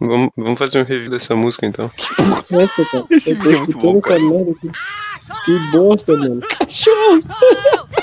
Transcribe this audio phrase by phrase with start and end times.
[0.00, 1.90] Vamos, vamos fazer um review dessa música então.
[2.50, 3.04] Essa, cara.
[3.10, 4.70] Esse Eu tô vídeo é muito bom, essa merda aqui.
[5.44, 6.40] Que bosta, mano.
[6.40, 7.22] Cachorro!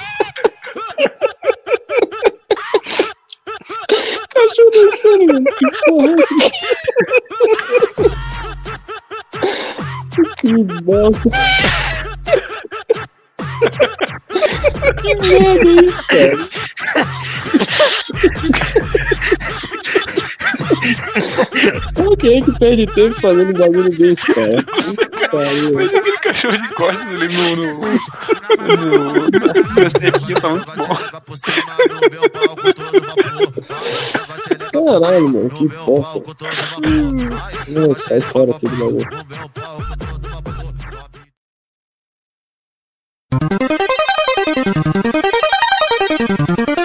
[4.35, 5.45] Cachorro dançando, mano.
[5.45, 6.15] Que porra é
[7.85, 8.03] essa?
[10.41, 10.53] Que
[10.83, 11.29] bosta.
[15.01, 16.49] Que merda é isso, cara?
[22.25, 24.65] Por que é que perde tempo fazendo um bagulho desse, cara?
[25.75, 27.55] Mas aquele cachorro de costas ali no.
[27.55, 27.65] no.
[28.77, 29.29] no.
[29.29, 30.87] no cerquinho tá muito bom.
[34.73, 36.23] Caralho, mano, que bosta.
[37.67, 39.07] Não, sai fora aqui do bagulho.
[46.17, 46.84] Três,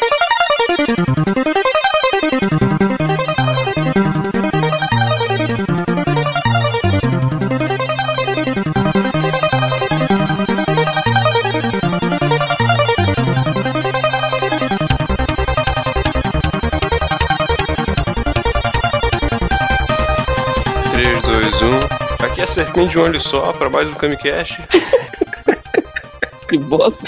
[22.41, 24.63] Aqui é Serpente de um olho só pra mais um Camicast.
[26.49, 27.05] Que bosta.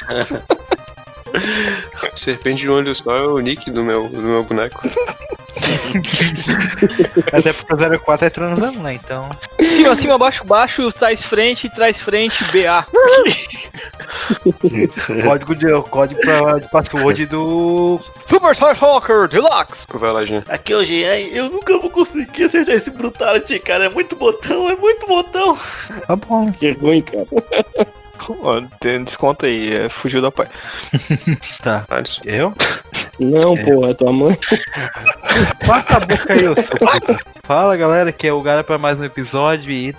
[2.14, 4.82] Serpente de um olho só é o nick do meu, do meu boneco.
[7.32, 8.94] Até porque o 04 é transão, né?
[8.94, 9.30] Então.
[9.60, 12.86] Cima, cima, baixo, baixo, trás frente, trás frente, BA.
[15.24, 18.00] Código de código pra, de password do.
[18.26, 19.86] Super Star Talker Deluxe.
[19.92, 20.44] Vai lá, Jean.
[20.48, 23.86] Aqui hoje, eu nunca vou conseguir acertar esse Brutality, cara.
[23.86, 25.58] É muito botão, é muito botão.
[26.06, 26.52] Tá bom.
[26.52, 27.26] Que ruim, cara.
[29.04, 30.46] Desconto aí, é, fugiu da pai.
[31.62, 31.84] Tá.
[32.24, 32.54] Eu?
[33.24, 33.64] Não, é.
[33.64, 34.38] porra, tua mãe.
[35.66, 39.70] Passa a boca aí, seu Fala galera, que é o Gara pra mais um episódio
[39.70, 39.92] e.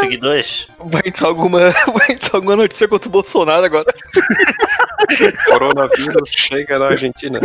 [0.00, 0.68] Topic 2.
[0.86, 3.94] Vai entrar alguma, vai entrar alguma notícia contra o Bolsonaro agora.
[5.46, 7.40] Coronavírus chega na Argentina.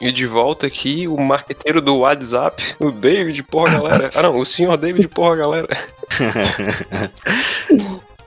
[0.00, 4.10] E de volta aqui, o marqueteiro do WhatsApp, o David, porra galera.
[4.14, 5.68] Ah não, o senhor David, porra galera.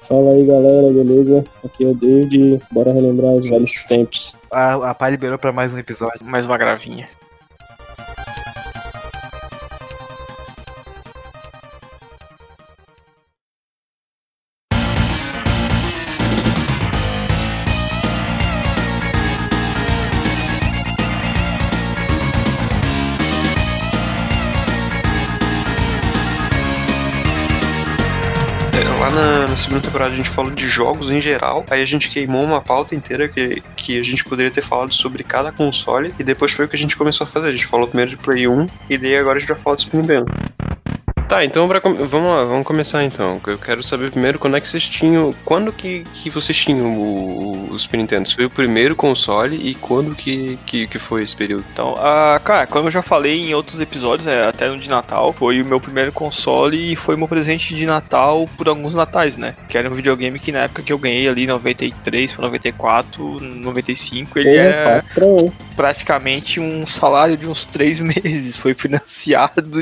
[0.08, 1.44] Fala aí, galera, beleza?
[1.66, 2.62] Aqui é o David.
[2.72, 4.36] Bora relembrar os velhos tempos.
[4.52, 6.24] A, a pai liberou pra mais um episódio.
[6.24, 7.08] Mais uma gravinha.
[29.74, 32.94] Segunda temporada a gente falou de jogos em geral, aí a gente queimou uma pauta
[32.94, 36.68] inteira que, que a gente poderia ter falado sobre cada console, e depois foi o
[36.68, 37.48] que a gente começou a fazer.
[37.48, 39.82] A gente falou primeiro de Play 1, e daí agora a gente vai falar do
[39.82, 40.26] Super Nintendo.
[41.34, 43.42] Tá, então pra vamos lá, vamos começar então.
[43.48, 45.34] Eu quero saber primeiro quando é que vocês tinham.
[45.44, 48.30] Quando que, que vocês tinham o, o Super Nintendo?
[48.30, 51.66] Foi o primeiro console e quando que, que, que foi esse período?
[51.74, 55.34] Então, ah, cara, como eu já falei em outros episódios, é, até no de Natal,
[55.34, 59.56] foi o meu primeiro console e foi meu presente de Natal por alguns natais, né?
[59.68, 64.38] Que era um videogame que na época que eu ganhei ali, 93 para 94, 95,
[64.38, 65.04] ele é
[65.76, 68.56] praticamente um salário de uns três meses.
[68.56, 69.82] Foi financiado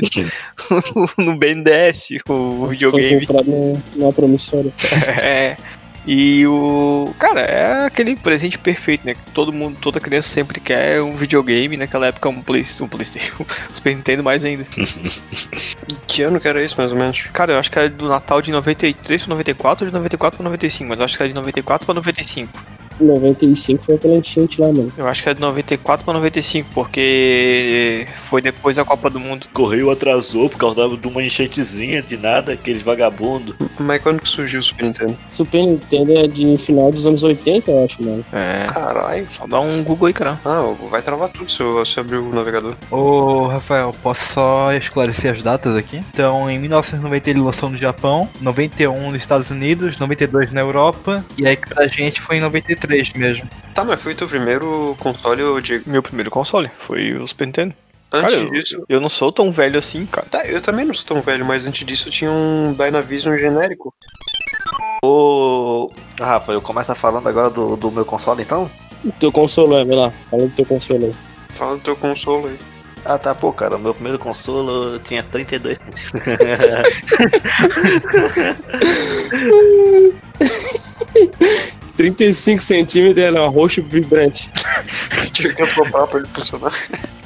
[1.18, 3.26] no BNDES, o Foi videogame.
[3.26, 4.72] comprado num- numa promissória.
[5.20, 5.56] É.
[6.04, 7.14] E o.
[7.16, 9.14] Cara, é aquele presente perfeito, né?
[9.14, 11.76] Que todo mundo, toda criança sempre quer um videogame.
[11.76, 13.34] Naquela época, um, Play, um PlayStation.
[13.70, 14.66] Um Super Nintendo mais ainda.
[16.08, 17.22] Que ano que era isso, mais ou menos?
[17.32, 20.44] Cara, eu acho que era do Natal de 93 pra 94 ou de 94 pra
[20.44, 20.88] 95.
[20.88, 22.50] Mas eu acho que era de 94 pra 95.
[23.00, 24.92] 95 foi aquela enchente lá, mano.
[24.96, 29.46] Eu acho que era de 94 pra 95, porque foi depois da Copa do Mundo.
[29.52, 33.54] Correio atrasou por causa de uma enchetezinha de nada, aqueles vagabundos.
[33.78, 35.16] Mas quando que surgiu o Super Nintendo?
[35.30, 38.24] Super Nintendo é de final dos anos 80, eu acho, mano.
[38.32, 38.66] É.
[38.66, 39.26] Caralho.
[39.30, 40.38] Só dá um Google aí, cara.
[40.44, 42.74] Ah, vai travar tudo se eu, se eu abrir o navegador.
[42.90, 46.02] Ô, Rafael, posso só esclarecer as datas aqui?
[46.10, 51.46] Então, em 1990 ele lançou no Japão, 91 nos Estados Unidos, 92 na Europa, e
[51.46, 52.81] aí pra gente foi em 93
[53.16, 53.48] mesmo.
[53.74, 55.84] Tá, mas foi teu primeiro console, ô Diego?
[55.88, 57.74] Meu primeiro console foi o Super Nintendo.
[58.12, 58.84] Antes Cara, eu- disso.
[58.88, 60.26] Eu não sou tão velho assim, cara.
[60.30, 63.94] Tá, eu também não sou tão velho, mas antes disso eu tinha um Dynavision genérico.
[65.02, 65.90] Ô.
[66.20, 68.70] Rafa, eu começo falando agora do, do meu console então?
[69.04, 70.12] O teu console, é, vai lá.
[70.30, 71.14] Fala do teu console aí.
[71.54, 72.58] Fala do teu console aí.
[73.04, 75.76] Ah tá, pô, cara, o meu primeiro console eu tinha 32.
[81.96, 84.50] 35 centímetros era roxo vibrante.
[85.32, 86.72] Tinha que acoplar pra ele funcionar.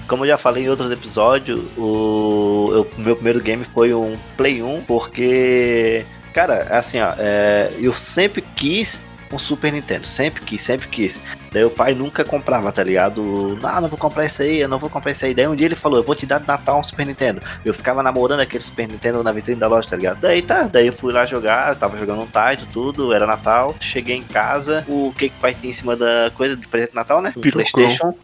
[0.08, 4.16] Como eu já falei em outros episódios, o eu- o meu primeiro game foi um
[4.36, 8.98] Play 1, porque, cara, assim, ó, é, eu sempre quis
[9.32, 11.18] um Super Nintendo, sempre quis, sempre quis.
[11.52, 13.58] Daí o pai nunca comprava, tá ligado?
[13.62, 15.34] Não, não vou comprar isso aí, eu não vou comprar isso aí.
[15.34, 17.40] Daí um dia ele falou, eu vou te dar de Natal um Super Nintendo.
[17.64, 20.20] Eu ficava namorando aquele Super Nintendo na vitrine da loja, tá ligado?
[20.20, 23.74] Daí tá, daí eu fui lá jogar, eu tava jogando um Taito, tudo, era Natal.
[23.80, 26.90] Cheguei em casa, o que que o pai tinha em cima da coisa de presente
[26.90, 27.32] de Natal, né?
[27.40, 27.64] Pirocão.
[27.72, 28.14] Playstation.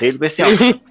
[0.00, 0.82] Ele disse assim, ó,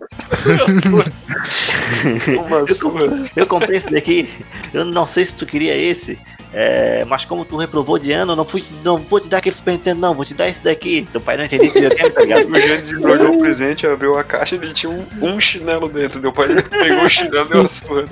[3.35, 4.29] eu comprei esse daqui,
[4.73, 6.19] eu não sei se tu queria esse,
[6.53, 9.55] é, mas como tu reprovou de ano, eu não, fui, não vou te dar aquele
[9.55, 11.07] Super Nintendo, não, vou te dar esse daqui.
[11.11, 12.41] Teu pai não entendeu de videogame, tá ligado?
[12.51, 16.21] O Jean desembrulhou o presente, abriu a caixa e ele tinha um, um chinelo dentro.
[16.21, 18.05] Meu pai pegou o chinelo e deu uma surra.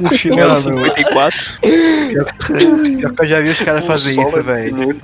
[0.00, 0.86] Um chinelo Mano.
[0.86, 1.38] 54.
[1.60, 5.00] Pior que eu já vi os caras Um fazer isso, velho.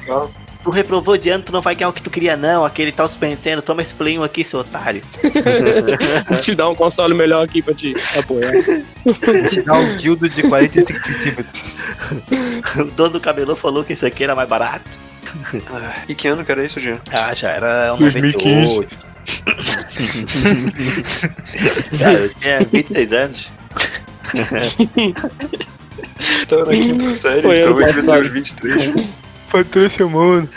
[0.62, 2.64] Tu reprovou de ano, tu não vai ganhar o que tu queria, não.
[2.64, 5.02] Aquele tal Super Nintendo, toma esse Play 1 aqui, seu otário.
[6.28, 8.52] Vou te dar um console melhor aqui pra te apoiar.
[9.04, 9.14] Vou
[9.48, 11.46] te dar um dildo de 45 centímetros.
[12.76, 14.98] O dono do cabelô falou que isso aqui era mais barato.
[15.72, 16.98] Ah, E que ano que era isso, Jean?
[17.10, 18.74] Ah, já era um 2015.
[18.74, 18.98] 98.
[21.98, 23.50] Cara, eu tinha 26 anos.
[26.48, 29.08] Tava na quinta série, Foi então eu devia ter uns 23.
[29.50, 30.48] Foi três semanas.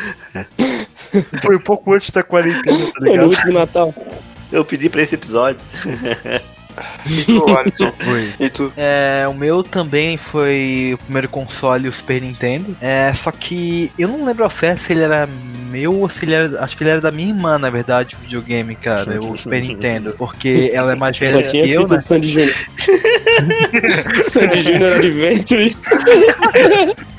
[1.43, 3.27] Foi um pouco antes da quarentena, tá Foi no ligado?
[3.27, 3.93] último Natal.
[4.51, 5.59] Eu pedi pra esse episódio.
[7.05, 7.91] E tu, Alisson?
[7.99, 8.33] Foi.
[8.39, 8.73] E tu?
[8.75, 12.75] É, o meu também foi o primeiro console, o Super Nintendo.
[12.81, 15.27] É, só que eu não lembro ao certo se ele era
[15.73, 16.63] meu ou se ele era.
[16.63, 20.13] Acho que ele era da minha irmã, na verdade, o videogame, cara, o Super Nintendo.
[20.17, 21.97] Porque ela é mais Só velha tinha que eu, né?
[21.97, 22.55] do Sandy Júnior.
[24.29, 25.75] Sandy Júnior Adventure.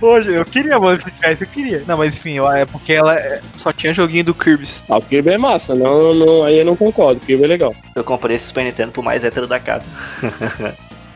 [0.00, 1.82] Hoje, eu queria, mano, se tivesse, eu queria.
[1.86, 3.40] Não, mas enfim, é porque ela é.
[3.56, 4.68] Só tinha joguinho do Kirby.
[4.88, 5.74] Ah, o Kirby é massa.
[5.74, 7.20] Não, não, aí eu não concordo.
[7.20, 7.74] O Kirby é legal.
[7.94, 9.84] Eu comprei esse Super Nintendo pro mais hétero da casa.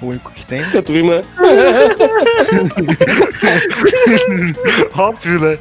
[0.00, 0.62] O único que tem.
[0.62, 1.22] A tua irmã.
[4.94, 5.58] Óbvio, né?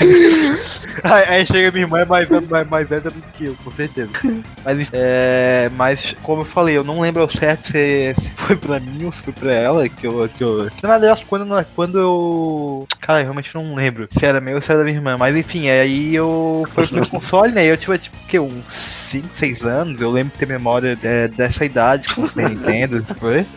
[1.04, 4.10] aí, chega minha irmã é mais, mais, mais hétero do que eu, com certeza.
[4.64, 8.80] Mas, é, mas, como eu falei, eu não lembro ao certo se, se foi pra
[8.80, 10.28] mim ou se foi pra ela que eu.
[10.28, 12.88] Que eu na verdade, que quando, quando eu.
[13.00, 15.16] Cara, eu realmente não lembro se era meu ou se era da minha irmã.
[15.16, 16.64] Mas enfim, aí eu.
[16.68, 17.64] Foi pro console, né?
[17.64, 18.38] Eu tive tipo o quê?
[18.38, 18.64] Uns
[19.10, 20.00] 5, 6 anos.
[20.00, 23.04] Eu lembro de ter memória é, dessa idade com o Nintendo.
[23.18, 23.46] Foi?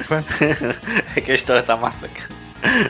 [1.15, 2.42] É que a história tá massa, cara.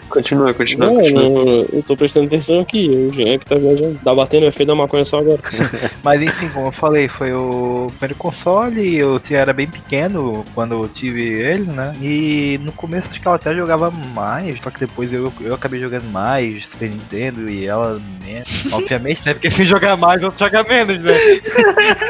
[0.10, 1.24] Continua, continua, Não, continua.
[1.24, 2.88] não, eu tô prestando atenção aqui.
[2.90, 4.00] O Jean que tá viajando.
[4.04, 5.40] Tá batendo o efeito da maconha só agora.
[6.04, 10.88] Mas enfim, como eu falei, foi o primeiro console, eu era bem pequeno quando eu
[10.88, 11.92] tive ele, né?
[12.02, 15.80] E no começo acho que ela até jogava mais, só que depois eu, eu acabei
[15.80, 18.48] jogando mais Super Nintendo e ela menos.
[18.72, 19.34] Obviamente, né?
[19.34, 21.14] Porque se jogar mais, eu joga menos, né?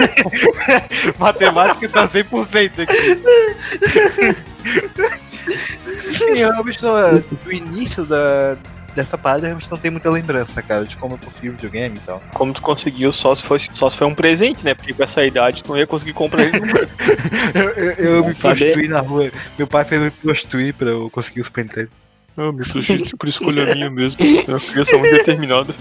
[1.17, 3.17] Matemática tá 100% aqui.
[6.17, 6.93] Sim, eu realmente não,
[7.43, 8.55] do início da,
[8.95, 11.97] dessa parada, eu realmente não tenho muita lembrança, cara, de como eu consegui o videogame
[11.97, 12.21] e tal.
[12.33, 14.73] Como tu conseguiu só se, fosse, só se foi um presente, né?
[14.73, 16.87] Porque com essa idade tu não ia conseguir comprar ele nunca.
[17.53, 18.57] Eu, eu, eu me Saber.
[18.57, 19.31] prostituí na rua.
[19.57, 21.89] Meu pai fez eu me prostituir pra eu conseguir o Super
[22.37, 24.23] Ah, me sujeito por escolha minha mesmo.
[24.25, 25.73] É uma criança muito determinada.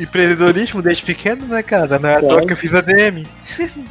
[0.00, 1.98] Empreendedorismo desde pequeno, né, cara?
[1.98, 2.36] Não é Claro.
[2.38, 3.24] toa que eu fiz ADM.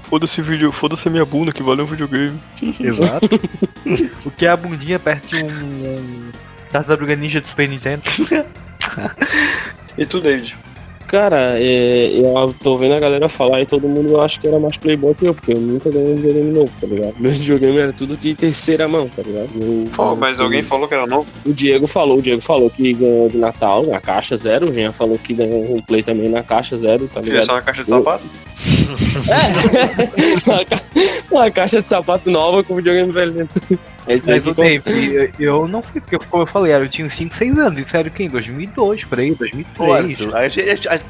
[0.03, 2.39] Foda-se vídeo, foda-se a minha bunda que valeu um videogame.
[2.79, 3.39] Exato.
[4.25, 6.31] o que é a bundinha perto de um, um
[6.71, 8.03] Tartaruga Ninja do Super Nintendo?
[9.97, 10.57] E tu, David?
[11.15, 14.75] Cara, é, eu tô vendo a galera falar e todo mundo acha que era mais
[14.75, 17.15] playboy que eu, porque eu nunca ganhei um videogame novo, tá ligado?
[17.17, 19.49] Meus videogames eram tudo de terceira mão, tá ligado?
[19.61, 21.25] Eu- Pô, mas alguém falou que era novo?
[21.45, 24.91] O Diego falou, o Diego falou que ganhou de Natal na caixa zero, o Jean
[24.91, 27.45] falou que ganhou um play também na caixa zero, tá ligado?
[27.45, 28.23] só na caixa de sapato?
[29.29, 30.81] É, uma, ca-
[31.31, 33.79] uma caixa de sapato nova com videogame velho dentro.
[34.07, 34.83] Aí Mas o Dave,
[35.13, 37.79] eu, eu não fui, porque como eu falei, eu tinha uns 5, 6 anos.
[37.79, 38.21] Isso era o quê?
[38.23, 39.65] Em 2002, por aí, 2003.
[39.75, 39.85] Pô,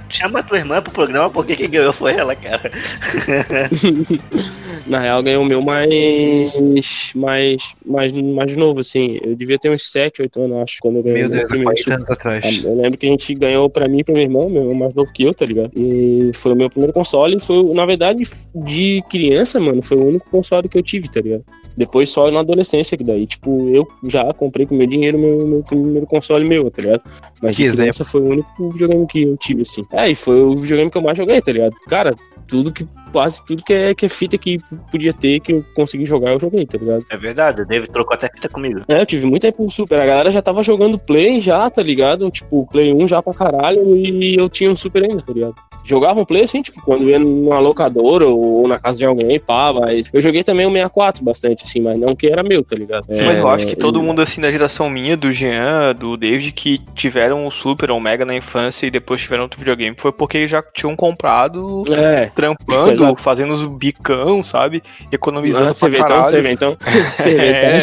[0.09, 2.71] chama a tua irmã pro programa porque quem ganhou foi ela, cara.
[4.87, 9.19] Na real, ganhou o meu mais, mais, mais, mais novo, assim.
[9.21, 11.65] Eu devia ter uns 7, 8 anos, acho, quando eu ganhei Meu meu Deus, primeiro
[11.65, 12.63] 40 Super anos atrás.
[12.63, 14.93] Eu lembro que a gente ganhou pra mim e pra minha irmã, meu irmão mais
[14.93, 15.71] novo que eu, tá ligado?
[15.75, 17.35] E foi o meu primeiro console.
[17.35, 18.23] e Foi, na verdade,
[18.53, 21.43] de criança, mano, foi o único console que eu tive, tá ligado?
[21.77, 25.63] Depois só na adolescência, que daí, tipo, eu já comprei com meu dinheiro meu, meu
[25.63, 27.01] primeiro console meu, tá ligado?
[27.41, 29.83] Mas criança foi o único videogame que eu tive, assim.
[29.91, 31.75] É, e foi o videogame que eu mais joguei, tá ligado?
[31.87, 32.15] Cara,
[32.47, 32.87] tudo que.
[33.11, 34.59] Quase tudo que é, que é fita que
[34.91, 37.05] podia ter, que eu consegui jogar, eu joguei, tá ligado?
[37.09, 38.81] É verdade, o David trocou até fita comigo.
[38.89, 39.99] É, eu tive muito tempo Super.
[39.99, 42.29] A galera já tava jogando Play já, tá ligado?
[42.29, 45.55] Tipo, Play 1 já pra caralho e eu tinha um Super ainda, tá ligado?
[45.85, 49.71] Jogava um Play assim, tipo, quando ia numa locadora ou na casa de alguém, pá,
[49.71, 53.05] mas eu joguei também o 64 bastante, assim, mas não que era meu, tá ligado?
[53.07, 56.51] Mas eu É, acho que todo mundo, assim, da geração minha, do Jean, do David,
[56.53, 60.11] que tiveram o Super ou o Mega na infância e depois tiveram outro videogame, foi
[60.11, 62.31] porque já tinham comprado É.
[62.35, 63.21] trampando, Exato.
[63.21, 64.81] fazendo os bicão, sabe?
[65.11, 66.43] Economizando Ah, você vê pra então, você caralho.
[66.43, 66.55] vê
[67.65, 67.79] É.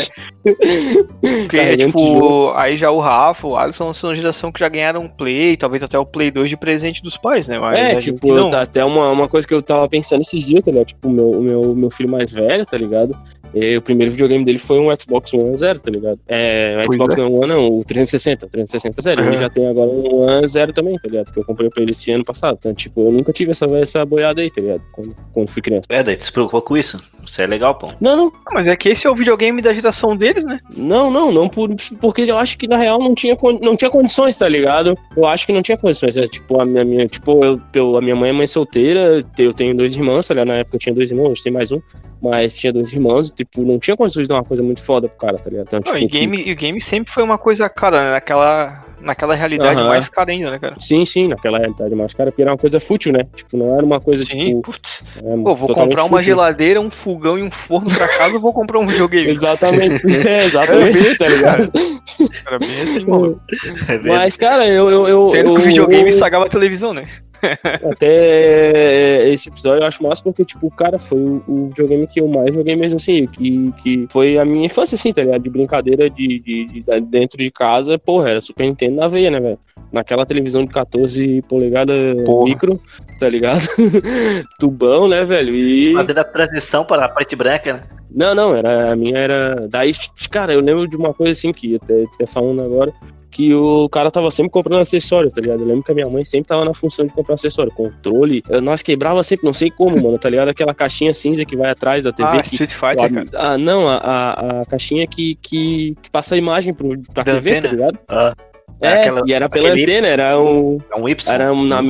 [1.21, 5.03] Porque, Carregando tipo, aí já o Rafa, o Alisson são uma geração que já ganharam
[5.03, 7.59] um Play, talvez até o Play 2 de presente dos pais, né?
[7.59, 8.53] Mas É, gente tipo, não.
[8.53, 10.87] até uma, uma coisa que eu tava pensando esses dias, tá ligado?
[10.87, 13.17] Tipo, o meu, meu, meu filho mais velho, tá ligado?
[13.55, 16.19] E o primeiro videogame dele foi um Xbox One Zero, tá ligado?
[16.27, 19.21] É, o Xbox One não, o 360, 360 Zero.
[19.21, 19.39] Ele Aham.
[19.39, 21.33] já tem agora um One Zero também, tá ligado?
[21.33, 22.57] Que eu comprei pra ele esse ano passado.
[22.59, 24.83] Então, tipo, eu nunca tive essa, essa boiada aí, tá ligado?
[24.93, 25.85] Quando, quando fui criança.
[25.89, 27.03] É, David, se preocupa com isso.
[27.25, 27.89] Isso é legal, pô.
[28.01, 30.59] Não, não, Ah, Mas é que esse é o videogame da geração deles, né?
[30.77, 34.37] Não, não, não por, porque eu acho que na real não tinha, não tinha condições,
[34.37, 34.97] tá ligado?
[35.17, 36.17] Eu acho que não tinha condições.
[36.17, 39.53] É, tipo, a minha, minha- tipo, eu, eu- a minha mãe é mãe solteira, eu
[39.53, 40.49] tenho dois irmãos, tá ligado?
[40.49, 41.81] Na época eu tinha dois irmãos, hoje tem mais um,
[42.23, 45.09] mas tinha dois irmãos, e, tipo, não tinha condições de dar uma coisa muito foda
[45.09, 45.67] pro cara, tá ligado?
[45.67, 48.11] Então, Não, tipo, e game, e game sempre foi uma coisa cara, né?
[48.13, 50.77] Naquela, naquela realidade mais cara ainda, né, cara?
[50.79, 53.25] Sim, sim, naquela realidade mais cara, porque era uma coisa fútil, né?
[53.35, 54.63] Tipo, não era uma coisa, Sim, tipo.
[54.63, 55.03] putz.
[55.17, 56.23] é, Pô, vou comprar uma fútil.
[56.25, 59.31] geladeira, um fogão e um forno pra casa, vou comprar um videogame.
[59.31, 61.73] Exatamente, é, exatamente, tá ligado?
[62.47, 63.41] Era bem assim, mano.
[63.89, 63.99] É.
[63.99, 64.91] Mas, cara, eu.
[64.91, 67.05] eu, eu Sendo eu, que o videogame eu- estragava a televisão, né?
[67.91, 72.29] Até esse episódio eu acho massa porque, tipo, cara, foi o, o videogame que eu
[72.29, 75.43] mais joguei mesmo, assim, que, que foi a minha infância, assim, tá ligado?
[75.43, 79.41] De brincadeira de, de, de- dentro de casa, porra, era Super Nintendo na veia, né,
[79.41, 79.59] velho?
[79.93, 82.45] Naquela televisão de 14 polegadas Porra.
[82.45, 82.81] micro,
[83.19, 83.61] tá ligado?
[84.59, 85.55] Tubão, né, velho?
[85.55, 85.93] E.
[85.95, 87.83] Fazendo a transição para a parte branca, né?
[88.15, 89.67] Não, não, era, a minha era.
[89.69, 89.93] Daí,
[90.31, 92.93] cara, eu lembro de uma coisa assim que até, até falando agora.
[93.33, 95.61] Que o cara tava sempre comprando acessório, tá ligado?
[95.63, 97.73] Eu lembro que a minha mãe sempre tava na função de comprar acessório.
[97.73, 98.45] Controle.
[98.63, 100.49] Nós quebrava sempre, não sei como, mano, tá ligado?
[100.51, 102.29] Aquela caixinha cinza que vai atrás da TV.
[102.29, 103.27] Ah, que, Street Fighter, cara.
[103.35, 107.35] ah, não, a, a, a caixinha que, que, que passa a imagem pro, pra Da
[107.35, 107.69] TV, antena?
[107.69, 107.99] tá ligado?
[108.09, 108.35] Ah,
[108.81, 110.79] É, aquela- e era pela antena, era um.
[110.93, 111.33] é um Y.
[111.33, 111.81] Era um, na,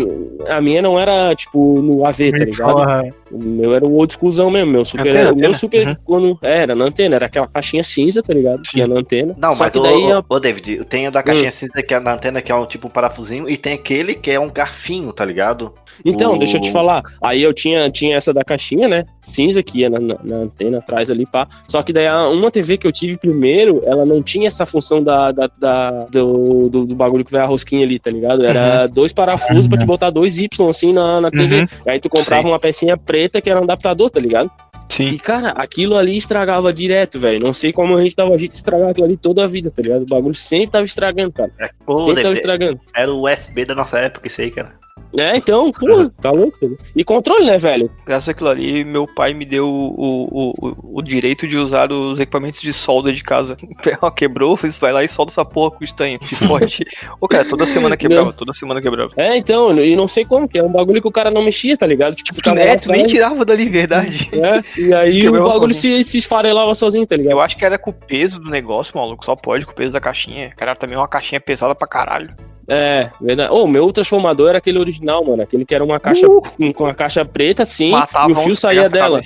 [0.54, 2.72] a minha não era, tipo, no AV, tá ligado?
[2.74, 5.08] Porra, O meu era o old schoolzão mesmo, meu super.
[5.08, 5.54] Antena, o meu antena?
[5.54, 5.94] super Uhum.
[6.04, 8.60] quando é, era na antena, era aquela caixinha cinza, tá ligado?
[8.60, 9.34] Tinha na antena.
[9.38, 11.94] Não, Só mas que o, daí a- ô, David, tem o da caixinha cinza que
[11.94, 14.50] é na antena, que é um tipo um parafusinho, e tem aquele que é um
[14.50, 15.72] garfinho, tá ligado?
[16.04, 17.02] Então, o- deixa eu te falar.
[17.22, 19.06] Aí eu tinha, tinha essa da caixinha, né?
[19.22, 21.48] Cinza, que ia na, na- na antena atrás ali, pá.
[21.68, 25.02] Só que daí a- uma TV que eu tive primeiro, ela não tinha essa função
[25.02, 28.44] da, da, da- do, do, do bagulho que vai a rosquinha ali, tá ligado?
[28.44, 31.60] Era dois parafusos pra te botar dois Y assim na, na TV.
[31.60, 31.66] Uhum.
[31.86, 32.48] Aí tu comprava Sim.
[32.48, 34.50] uma pecinha preta que era um adaptador, tá ligado?
[34.88, 35.16] E, Sim.
[35.16, 37.40] cara, aquilo ali estragava direto, velho.
[37.40, 39.80] Não sei como a gente dava jeito de estragar aquilo ali toda a vida, tá
[39.80, 40.02] ligado?
[40.02, 41.50] O bagulho sempre tava estragando, cara.
[41.58, 42.80] É, pô, sempre tava David, estragando.
[42.94, 44.72] era o USB da nossa época, isso aí, cara.
[45.16, 46.14] É, então, pô, tá louco.
[46.22, 46.78] tá louco.
[46.96, 47.90] E controle, né, velho?
[48.06, 52.18] Graças àquilo ali, meu pai me deu o, o, o, o direito de usar os
[52.18, 53.56] equipamentos de solda de casa.
[53.84, 56.18] Ela quebrou, você vai lá e solda essa porra com estanho.
[56.22, 56.84] Se fode.
[57.20, 58.32] Ô, cara, toda semana quebrava, Não.
[58.32, 59.12] toda semana quebrava.
[59.16, 61.76] É, então, e não sei como, que é um bagulho que o cara não mexia,
[61.76, 62.14] tá ligado?
[62.14, 64.30] Tipo, Tu, tava né, tu nem tirava dali, verdade.
[64.32, 67.32] é, e aí Quebrava o bagulho se, se esfarelava sozinho, tá ligado?
[67.32, 69.24] Eu acho que era com o peso do negócio, maluco.
[69.24, 70.50] Só pode com o peso da caixinha.
[70.56, 72.34] Cara, também é uma caixinha pesada pra caralho.
[72.74, 73.52] É, verdade.
[73.52, 75.42] Ô, meu transformador era aquele original, mano.
[75.42, 76.40] Aquele que era uma caixa Uh!
[76.40, 79.20] com, com a caixa preta, assim, Matava e o fio saía dela.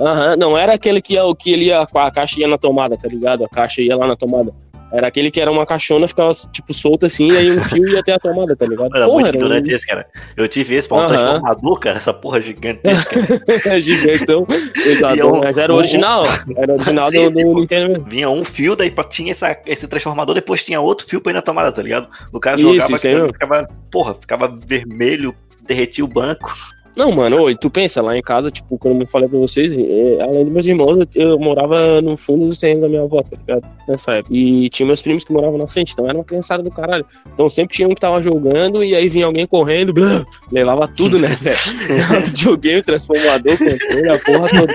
[0.00, 3.06] Aham, não era aquele que, ia- que ele ia, a caixa ia na tomada, tá
[3.06, 3.44] ligado?
[3.44, 4.54] A caixa ia lá na tomada.
[4.92, 8.00] Era aquele que era uma caixona, ficava, tipo, solta assim, e aí um fio ia
[8.00, 8.94] até a tomada, tá ligado?
[8.94, 10.06] Era Porra, muito era um ignorante esse, cara.
[10.36, 13.20] Eu tive esse pra um transformador, cara, essa porra gigantesca.
[13.80, 14.46] gigantão.
[14.76, 16.24] Exato, eu- mas era original.
[16.56, 17.54] Era original Sim, do, sim, do.
[17.60, 18.04] Nintendo mesmo.
[18.08, 21.42] Vinha um fio, daí tinha essa, esse transformador, depois tinha outro fio pra ir na
[21.42, 22.08] tomada, tá ligado?
[22.32, 25.34] O cara Isso, jogava, isso ficava, porra, ficava vermelho,
[25.66, 26.54] derretia o banco.
[26.96, 30.22] Não, mano, e tu pensa, lá em casa, tipo, como eu falei pra vocês, é,
[30.22, 33.36] além dos meus irmãos, eu, eu morava no fundo do terreno da minha avó, tá
[33.36, 33.66] ligado?
[33.88, 34.34] Nessa época.
[34.34, 37.04] E tinha meus primos que moravam na frente, então era uma criançada do caralho.
[37.32, 41.18] Então sempre tinha um que tava jogando e aí vinha alguém correndo, blá, levava tudo,
[41.18, 41.56] né, velho?
[42.26, 44.74] Videogame, transformador, controle, a porra toda.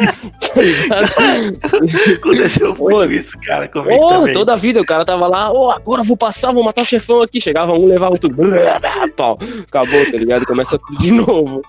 [0.54, 1.60] Tá ligado?
[2.16, 4.34] Aconteceu muito isso, cara, comigo Ô, também.
[4.34, 6.86] toda a vida o cara tava lá, ô, agora eu vou passar, vou matar o
[6.86, 7.40] chefão aqui.
[7.40, 8.36] Chegava um, levava tudo.
[8.36, 9.40] Blá, blá, pau.
[9.68, 10.46] Acabou, tá ligado?
[10.46, 11.62] Começa tudo de novo.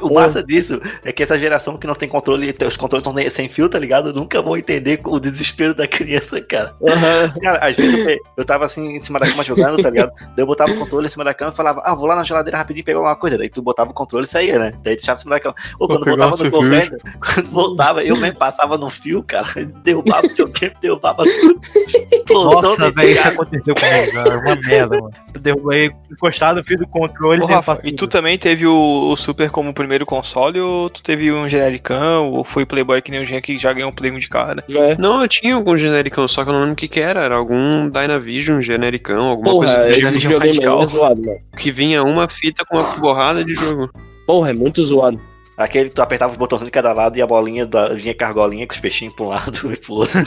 [0.00, 3.48] O massa disso é que essa geração que não tem controle, os controles estão sem
[3.48, 4.12] fio, tá ligado?
[4.12, 6.74] Nunca vão entender o desespero da criança, cara.
[6.86, 7.34] Aham.
[7.40, 10.12] Cara, às vezes eu, eu tava assim em cima da cama jogando, tá ligado?
[10.18, 12.24] Daí eu botava o controle em cima da cama e falava, ah, vou lá na
[12.24, 13.38] geladeira rapidinho pegar alguma coisa.
[13.38, 14.72] Daí tu botava o controle e saía, né?
[14.82, 15.54] Daí tu deixava em cima da cama.
[15.78, 19.46] Ou quando voltava no correndo, quando voltava, eu mesmo passava no fio, cara,
[19.82, 21.60] derrubava o videogame, derrubava tudo.
[22.30, 24.38] Nossa, velho, isso aconteceu comigo, cara.
[24.38, 25.10] Uma merda, mano.
[25.34, 29.16] Eu derrubei encostado fio do controle Ô, e Rafa, e tu também teve o, o
[29.16, 33.24] Super como primeiro console ou tu teve um genericão ou foi Playboy que nem o
[33.24, 34.62] Jean que já ganhou um Play 1 de cara?
[34.68, 34.98] É.
[34.98, 37.24] Não, eu tinha algum genericão, só que eu não lembro o que que era.
[37.24, 40.82] Era algum Dynavision genericão, alguma Porra, coisa esse Dynavision aí radical.
[40.82, 41.38] é zoado, mano.
[41.56, 43.90] que vinha uma fita com uma borrada de jogo.
[44.26, 45.18] Porra, é muito zoado.
[45.56, 48.24] Aquele que tu apertava os botões de cada lado e a bolinha da, vinha com
[48.24, 50.20] a argolinha com os peixinhos pra um lado e pro outro.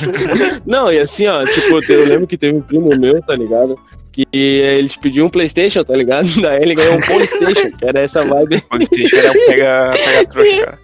[0.66, 3.78] Não, e assim, ó, tipo, eu lembro que teve um primo meu, tá ligado?
[4.20, 6.28] Que ele te pediu um Playstation, tá ligado?
[6.42, 8.62] Daí ele ganhou um Polystation, que era essa vibe.
[8.70, 10.80] PlayStation era um pega, pega trouxa, cara.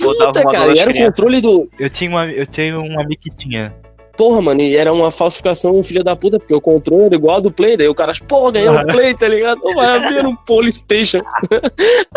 [0.00, 1.68] Botava Puta, uma cara, e era o controle do.
[1.78, 3.72] Eu tinha, uma, eu tinha um amigo que tinha.
[4.16, 7.40] Porra, mano, e era uma falsificação filha da puta, porque o controle era igual ao
[7.40, 9.62] do Play, daí o cara, pô, ganhou um Play, tá ligado?
[9.64, 11.22] Não vai haver um Polystation.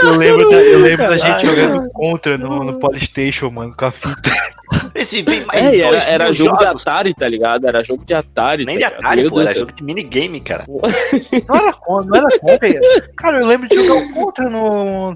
[0.02, 3.92] Eu lembro da, eu lembro da gente jogando contra no, no Polystation, mano, com a
[3.92, 4.55] fita.
[4.96, 6.66] Esse vem mais É, e dois era, era jogo jogos.
[6.84, 7.68] de Atari, tá ligado?
[7.68, 8.66] Era jogo de Atari.
[8.66, 8.96] Nem tá de?
[8.96, 10.66] Atari, Meu pô, Deus era jogo de minigame, cara.
[10.68, 12.70] Não era contra, não era contra.
[13.18, 15.16] Cara, eu lembro de jogar o contra no, não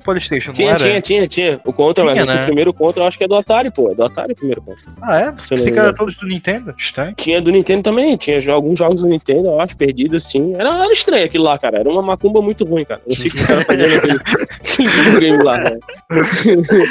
[0.53, 0.77] Tinha, era?
[0.77, 1.61] tinha, tinha, tinha.
[1.65, 2.43] O Contra, Tinha, mas né?
[2.43, 3.91] o primeiro Contra eu acho que é do Atari, pô.
[3.91, 4.83] É do Atari o primeiro Contra.
[5.01, 5.23] Ah, é?
[5.23, 6.73] Se eu não Pensei me que era todos do Nintendo.
[6.77, 7.13] Estranho.
[7.15, 10.53] Tinha do Nintendo também, tinha alguns jogos do Nintendo, eu acho, perdidos, sim.
[10.55, 11.79] Era, era estranho aquilo lá, cara.
[11.79, 13.01] Era uma macumba muito ruim, cara.
[13.07, 14.19] Eu sei que o cara fazendo aquele,
[14.61, 15.79] aquele videogame lá, né?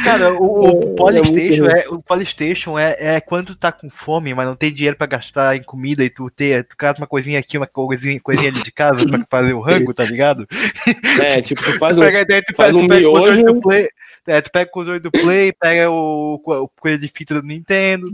[0.05, 3.89] Cara, o, É, o é Polystation, é, o Polystation é, é quando tu tá com
[3.91, 7.07] fome, mas não tem dinheiro pra gastar em comida e tu ter, tu casa uma
[7.07, 10.47] coisinha aqui, uma coisinha, coisinha ali de casa pra fazer o rango, tá ligado?
[11.23, 12.05] É, tipo, tu faz Tu um.
[12.05, 13.55] pega, daí tu faz pega, um tu pega o controle miojo.
[13.55, 13.89] do Play,
[14.27, 18.07] é, tu pega o controle do Play, pega o, o coisa de fita do Nintendo.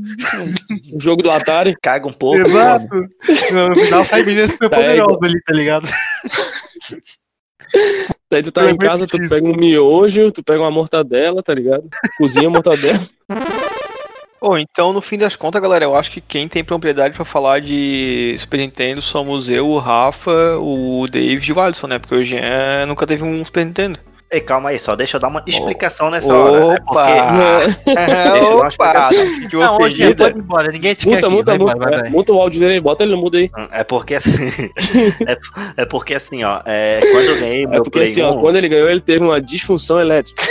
[0.93, 1.77] um jogo do Atari.
[1.83, 2.41] Caga um pouco.
[2.41, 2.87] Exato.
[3.53, 5.89] No final sai meninas super Tá, é poderosas ali, tá ligado?
[8.31, 9.29] Daí tu tá É em casa, tu difícil.
[9.31, 11.89] pega um miojo, tu pega uma mortadela, tá ligado?
[12.17, 12.53] Cozinha a
[14.47, 17.63] Bom, então no fim das contas, galera, eu acho que quem tem propriedade pra falar
[17.63, 21.99] de Super Nintendo somos eu, o Rafa, o David e o Alisson, né?
[21.99, 23.99] Porque o Jean nunca teve um Super Nintendo.
[24.31, 26.75] Ei, calma aí, só deixa eu dar uma explicação nessa hora.
[26.75, 27.07] É Opa!
[27.07, 28.69] porque- Deixa eu dar uma Opa!
[28.69, 29.11] explicação.
[29.11, 30.25] Se sentiu Não, hoje ofendida.
[30.25, 31.37] pode ir embora, ninguém te quer Muta, aqui.
[31.37, 31.89] muta, vai embora, muta.
[31.89, 32.11] vai, é, vai.
[32.11, 33.51] Muta o áudio dele, bota ele no mudo aí.
[33.73, 34.31] É porque assim.
[35.27, 35.39] é,
[35.79, 36.61] é porque assim, ó.
[36.67, 39.01] É, quando eu ganhei É meu porque Play assim, ó, 1, quando ele ganhou, ele
[39.01, 40.43] teve uma disfunção elétrica.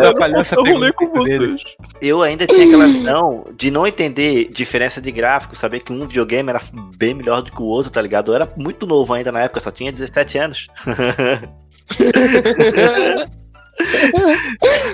[0.00, 1.62] Da palhaça Eu rolei com vocês.
[2.00, 6.50] eu ainda tinha aquela visão de não entender diferença de gráfico, saber que um videogame
[6.50, 6.60] era
[6.96, 8.30] bem melhor do que o outro, tá ligado?
[8.30, 10.66] Eu era muito novo ainda na época, só tinha 17 anos.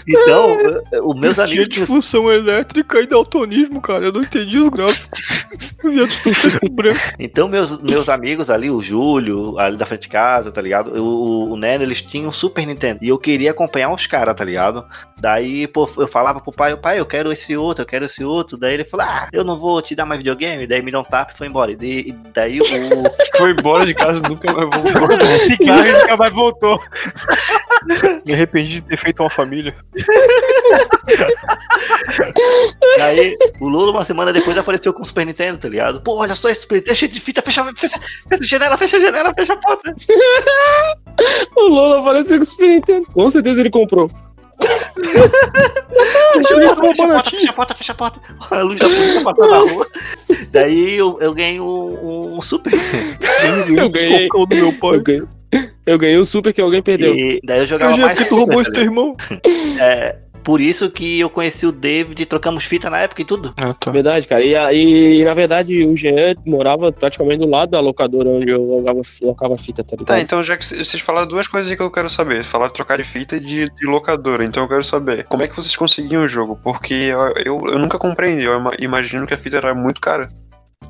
[0.09, 0.57] então,
[1.05, 4.05] os meus Tinha amigos tinham disfunção elétrica e daltonismo, cara.
[4.05, 5.45] Eu não entendi os gráficos.
[7.19, 10.93] Então, meus, meus amigos ali, o Júlio, ali da frente de casa, tá ligado?
[11.01, 13.01] O, o, o Neno, eles tinham um Super Nintendo.
[13.03, 14.85] E eu queria acompanhar os caras, tá ligado?
[15.19, 18.57] Daí, pô, eu falava pro pai, pai, eu quero esse outro, eu quero esse outro.
[18.57, 20.67] Daí ele falou, ah, eu não vou te dar mais videogame.
[20.67, 21.73] Daí me deu um tapa e foi embora.
[21.73, 22.65] E, daí- e daí o.
[23.37, 25.19] Foi embora de casa e nunca mais voltou.
[25.45, 26.81] Cigarro e nunca mais voltou.
[28.25, 29.75] Me arrependi de ter feito uma família.
[32.99, 36.01] daí o Lula, uma semana depois, apareceu com o Super Nintendo, tá ligado?
[36.01, 38.97] Pô, olha só esse Super Nintendo cheio de fita, fecha, fecha, fecha a janela, fecha
[38.97, 39.95] a janela, fecha a porta.
[41.57, 43.07] O Lola apareceu com o Super Nintendo.
[43.13, 44.11] Com certeza ele comprou.
[46.35, 48.21] Fecha a porta, fecha a porta, fecha a porta, fecha a porta.
[48.51, 49.87] A luz da polícia passando na rua.
[50.51, 52.73] Daí eu, eu ganhei um, um Super.
[53.77, 54.29] Eu ganhei.
[54.29, 54.97] Cocão do meu pai.
[54.97, 55.23] Eu ganhei,
[55.87, 57.15] eu ganhei o Super que alguém perdeu.
[57.15, 59.15] E daí eu jogava Eu já mais que tu roubou esse teu irmão.
[59.77, 63.55] É, por isso que eu conheci o David e trocamos fita na época e tudo.
[63.57, 63.91] Ah, tá.
[63.91, 64.43] Verdade, cara.
[64.43, 68.63] E, e, e, na verdade o Jean morava praticamente do lado da locadora onde eu
[68.63, 70.07] locava, locava fita, tá ligado?
[70.07, 72.45] Tá, então já que vocês falaram duas coisas que eu quero saber.
[72.45, 74.45] Falaram de trocar de fita e de, de locadora.
[74.45, 76.61] Então eu quero saber como é que vocês conseguiam o jogo.
[76.63, 78.45] Porque eu, eu, eu nunca compreendi.
[78.45, 80.29] Eu ima- imagino que a fita era muito cara.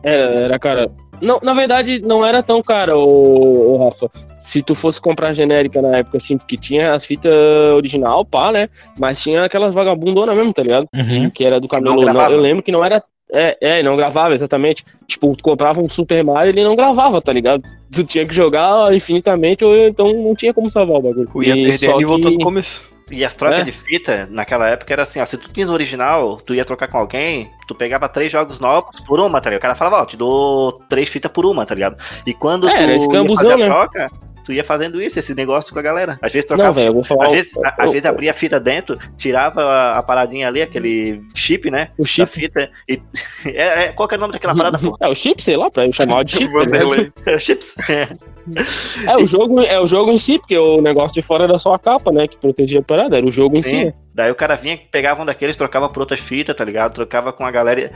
[0.03, 0.91] Era, era cara.
[1.21, 4.11] Não, na verdade, não era tão cara, ô, ô, Rafa.
[4.39, 7.33] Se tu fosse comprar genérica na época, assim, porque tinha as fitas
[7.75, 8.69] original, pá, né?
[8.99, 10.87] Mas tinha aquelas vagabundonas mesmo, tá ligado?
[11.35, 12.03] Que era do camelô.
[12.03, 13.03] Não, eu lembro que não era.
[13.33, 14.85] É, é, não gravava, exatamente.
[15.09, 17.63] Tipo, tu comprava um Super Mario ele não gravava, tá ligado?
[17.91, 21.29] Tu tinha que jogar infinitamente, ou então não tinha como salvar o bagulho.
[21.35, 22.94] Eu ia E perder e voltou que- no começo.
[23.11, 23.65] E as trocas É.
[23.65, 26.89] de fita, naquela época, era assim, ó, se tu tinhas o original, tu ia trocar
[26.89, 29.59] com alguém, tu pegava três jogos novos por uma, tá ligado?
[29.61, 31.97] O cara falava, ó, te dou três fitas por uma, tá ligado?
[32.27, 33.67] E quando É, tu era esse ia cambuzão, fazer a né?
[33.75, 34.11] troca,
[34.47, 36.19] Tu ia fazendo isso, esse negócio com a galera.
[36.21, 36.79] Às vezes Não, trocava.
[36.83, 37.25] eu vou falar.
[37.25, 40.61] às o- vezes, às o- vezes abria a fita dentro, tirava a, a paradinha ali,
[40.61, 41.89] aquele chip, né?
[41.97, 42.31] o Da chip.
[42.31, 42.71] fita.
[42.87, 43.01] E,
[43.47, 44.79] é, é, qual que é o nome daquela parada?
[45.01, 46.53] É, o chip, sei lá, pra eu chamar de chip.
[46.53, 47.11] Vanderlei.
[47.25, 47.73] É, Chips.
[49.07, 51.75] É o jogo, é o jogo em si, porque o negócio de fora era só
[51.75, 52.29] a capa, né?
[52.29, 53.71] Que protegia a parada, era o jogo em si.
[53.71, 53.93] Sim.
[54.15, 56.95] Daí o cara vinha, pegava um daqueles, trocava por outras fitas, tá ligado?
[56.95, 57.91] Trocava com a galera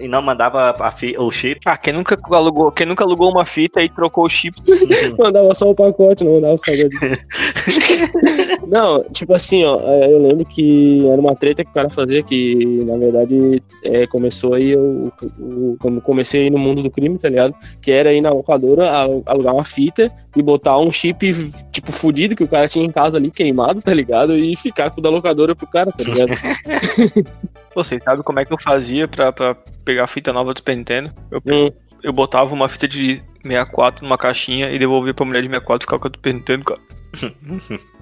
[0.00, 1.60] e não mandava a fi- o chip.
[1.66, 4.56] Ah, quem nunca alugou, quem nunca alugou uma fita e trocou o chip.
[5.18, 6.88] Mandava só o pacote, não mandava o salgado.
[8.66, 12.22] não, tipo assim, ó, é, eu lembro que era uma treta que o cara fazia
[12.22, 17.28] que, na verdade, é, começou aí, eu, eu, comecei aí no mundo do crime, tá
[17.28, 17.54] ligado?
[17.80, 22.36] Que era ir na locadora, al- alugar uma fita e botar um chip, tipo, fudido
[22.36, 24.36] que o cara tinha em casa ali, queimado, tá ligado?
[24.36, 26.30] E ficar com o da locadora pro cara, tá ligado?
[27.74, 30.76] Vocês sabem como é que eu fazia pra, pra pegar a fita nova do Super
[30.76, 31.12] Nintendo?
[31.30, 31.70] Eu, Hum.
[32.02, 35.86] eu botava uma fita de 64 numa caixinha e devolvia pra mulher de 64 e
[35.86, 36.80] ficava com a do Super Nintendo, cara.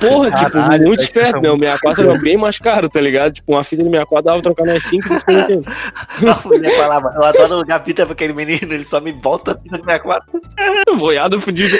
[0.00, 1.50] Porra, tipo, Caralho, muito velho, esperto, né?
[1.50, 3.34] O 64 era bem mais caro, tá ligado?
[3.34, 5.66] Tipo, uma fita de 64 dava pra trocar mais 5 do Super Nintendo.
[5.68, 9.58] A mulher falava, eu adoro alugar fita pra aquele menino, ele só me volta a
[9.58, 10.40] fita do 64.
[10.96, 11.76] Boiado fudido.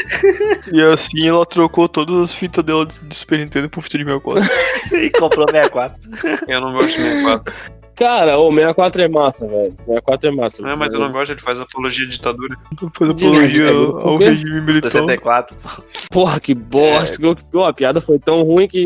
[0.71, 4.51] E assim ela trocou todas as fitas dela de Super Nintendo por fita de 64.
[4.93, 5.99] e comprou 64.
[6.47, 7.78] Eu não gosto de 64.
[7.99, 9.75] Cara, o 64 é massa, velho.
[9.85, 10.63] 64 é massa.
[10.63, 12.57] Não, mas eu não gosto, ele faz apologia à ditadura.
[12.95, 14.93] Faz apologia ao regime militar.
[14.93, 15.57] 64.
[16.09, 17.19] Porra, que bosta.
[17.51, 18.85] Pô, a piada foi tão ruim que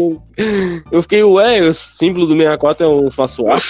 [0.91, 3.11] eu fiquei, ué, o símbolo do 64 é um
[3.45, 3.57] lá.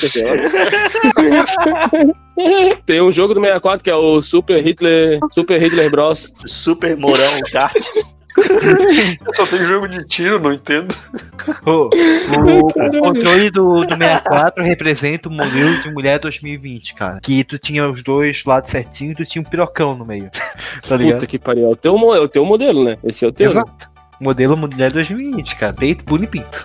[2.86, 6.32] Tem um jogo do 64 que é o Super Hitler, Super Hitler Bros.
[6.46, 7.84] Super Mourão, kart.
[9.32, 10.94] Só tem jogo de tiro, não entendo.
[11.66, 17.18] O, o- o controle do, do 64 representa o modelo de mulher 2020, cara.
[17.22, 20.30] Que tu tinha os dois lados certinho e tu tinha um pirocão no meio.
[20.88, 21.14] Tá ligado?
[21.16, 21.64] Puta que pariu.
[21.66, 22.96] É o teu, é o teu modelo, né?
[23.04, 23.52] Esse é o teu.
[23.52, 23.60] né?
[23.60, 23.90] Exato.
[24.20, 25.72] Modelo mulher 2020, cara.
[25.72, 26.64] Peito, pulo e pinto.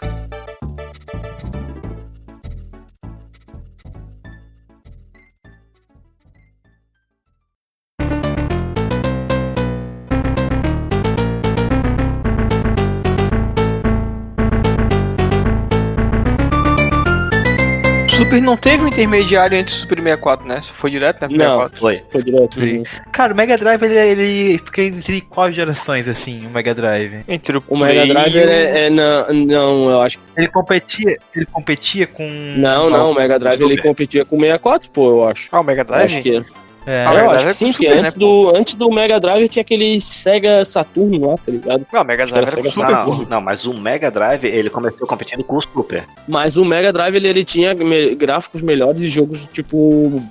[18.28, 20.60] Super não teve um intermediário entre o Super e 64, né?
[20.62, 21.28] Foi direto, né?
[21.32, 21.62] Não.
[21.62, 21.80] 64.
[21.80, 22.04] Foi.
[22.12, 22.60] Foi direto.
[22.60, 22.80] Sim.
[22.80, 22.84] né?
[23.13, 27.24] Cara, o Mega Drive ele, ele fica entre quais gerações, assim, o Mega Drive?
[27.26, 30.24] Entre o, O Mega Drive o- é, é não, não, eu acho que.
[30.36, 32.28] Ele competia, ele competia com.
[32.58, 33.88] Não, não, o Mega Drive ele Super.
[33.90, 35.48] competia com o 64, pô, eu acho.
[35.50, 36.06] Ah, o Mega Eu Drive?
[36.06, 36.44] acho que
[36.89, 38.89] É, Ah, eu acho Drive que é sim, porque Super, antes, né, do, antes do
[38.89, 41.86] Mega Drive tinha aquele Sega Saturn lá, tá ligado?
[41.91, 43.17] Não, o Mega que era Drive era com Sega Super.
[43.23, 46.06] Não, não, mas o Mega Drive, ele começou competindo com o Super.
[46.28, 49.78] Mas o Mega Drive ele, ele tinha me- gráficos melhores e jogos, tipo,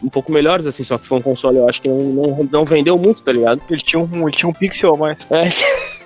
[0.02, 2.64] um pouco melhores, assim, só que foi um console, eu acho que não, não, não
[2.64, 3.60] vendeu muito, tá ligado?
[3.70, 5.26] Ele tinha um, ele tinha um pixel a mais.
[5.30, 5.48] É.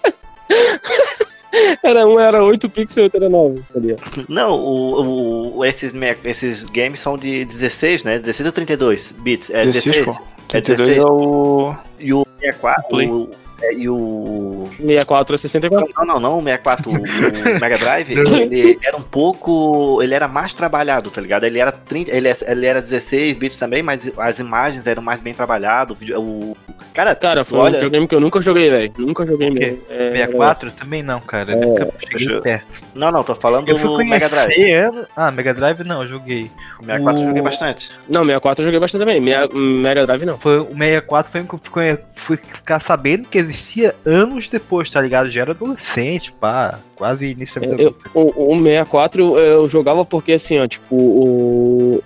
[1.89, 4.27] era um era 8 pixels e outro era 9, tá ligado?
[4.29, 5.93] Não, o, o- esses,
[6.25, 8.19] esses games são de 16, né?
[8.19, 9.51] 16 ou 32 bits?
[9.51, 10.05] É 16.
[10.05, 10.13] pô.
[10.53, 10.99] É 32 16.
[10.99, 11.75] é o.
[11.99, 13.09] E o 64, Play.
[13.09, 15.89] o, é, e o 64 a 64.
[15.97, 17.01] Não, não, não, o 64, o, o
[17.61, 20.01] Mega Drive, ele era um pouco.
[20.03, 21.45] Ele era mais trabalhado, tá ligado?
[21.45, 25.21] Ele era 30, ele, é- ele era 16 bits também, mas as imagens eram mais
[25.21, 25.97] bem trabalhadas.
[26.01, 26.57] O, o-
[26.95, 28.93] cara, Cara, foi um olha, videogame que eu nunca joguei, velho.
[28.99, 29.79] Nunca joguei O mesmo.
[29.91, 31.53] É, 64 também não, cara.
[31.53, 32.81] Eu nunca cheguei eu- perto.
[32.95, 34.73] não, não, tô falando Eu fui do Mega Drive.
[34.73, 36.51] ano- Ah, Mega Drive não, eu joguei.
[36.81, 37.91] O 64 eu joguei o- bastante.
[38.09, 39.21] Não, 64 eu joguei bastante também.
[39.21, 40.39] Mega, Mega Drive não.
[40.39, 44.91] Foi, o 64 foi o que eu fui- fui ficar sabendo que existia anos depois,
[44.91, 45.31] tá ligado?
[45.31, 46.79] Já era adolescente, pá.
[46.97, 52.03] Quase início da vida Eu, o, o 64 eu, jogava porque, assim, ó, tipo, o,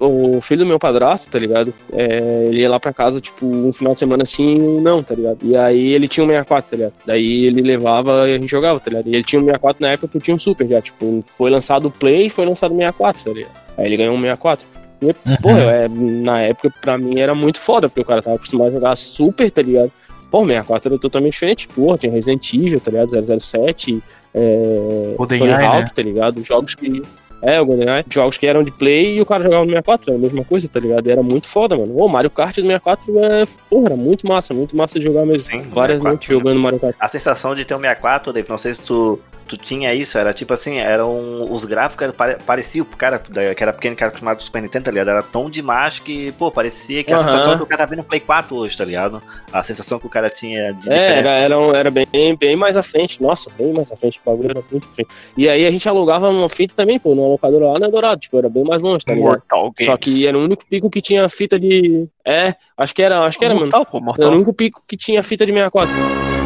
[0.00, 1.72] o, o filho do meu padrasto, tá ligado?
[1.92, 5.38] É, ele ia lá pra casa, tipo, um final de semana assim, não, tá ligado?
[5.42, 6.92] E aí ele tinha um 64, tá ligado?
[7.06, 9.06] Daí ele levava e a gente jogava, tá ligado?
[9.06, 11.50] E ele tinha um 64 na época que eu tinha um Super já, tipo, foi
[11.50, 13.52] lançado o Play e foi lançado o 64, tá ligado?
[13.76, 14.66] Aí ele ganhou um 64.
[15.00, 18.68] E, pô, é, na época, pra mim, era muito foda, porque o cara tava acostumado
[18.68, 19.92] a jogar Super, tá ligado?
[20.30, 23.40] Pô, o 64 era totalmente diferente, pô, tinha Resident Evil, tá ligado?
[23.40, 24.02] 007,
[24.34, 25.90] é, Tony Hawk, né?
[25.94, 26.44] tá ligado?
[26.44, 27.02] Jogos que.
[27.40, 28.04] É, o GoldenEye.
[28.10, 30.68] Jogos que eram de play e o cara jogava no 64, era a mesma coisa,
[30.68, 31.08] tá ligado?
[31.08, 31.96] Era muito foda, mano.
[31.96, 33.44] O Mario Kart do 64 é.
[33.70, 35.44] Porra, era muito massa, muito massa de jogar mesmo.
[35.44, 36.96] Sim, Várias 64, noites jogando Mario Kart.
[36.98, 40.32] A sensação de ter um 64, Dave, não sei se tu, tu tinha isso, era
[40.34, 42.08] tipo assim, eram os gráficos
[42.46, 45.08] pareciam pro cara que era pequeno, que era acostumado com o Super Nintendo, tá ligado?
[45.10, 47.24] Era tão demais que, pô, parecia que a Aham.
[47.24, 49.22] sensação que o cara vendo no Play 4 hoje, tá ligado?
[49.52, 52.06] A sensação que o cara tinha de É, era, era, um- era bem,
[52.38, 53.22] bem mais à frente.
[53.22, 54.20] Nossa, bem mais à frente.
[54.24, 55.08] O bagulho era muito à frente.
[55.36, 58.20] E aí a gente alugava uma fita também, pô, numa locadora lá na Dourado.
[58.20, 59.28] Tipo, era bem mais longe, tá ligado?
[59.30, 59.86] Mortal Games.
[59.86, 62.06] Só que era o único pico que tinha fita de.
[62.24, 63.66] É, acho que era, acho que era, mano.
[63.66, 64.32] Mortal, pô, Era o Mortal.
[64.32, 66.37] único pico que tinha fita de 64.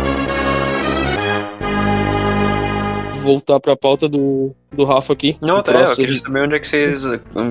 [3.22, 5.36] Voltar pra pauta do, do Rafa aqui.
[5.40, 7.04] Não, até, eu queria saber onde é que vocês.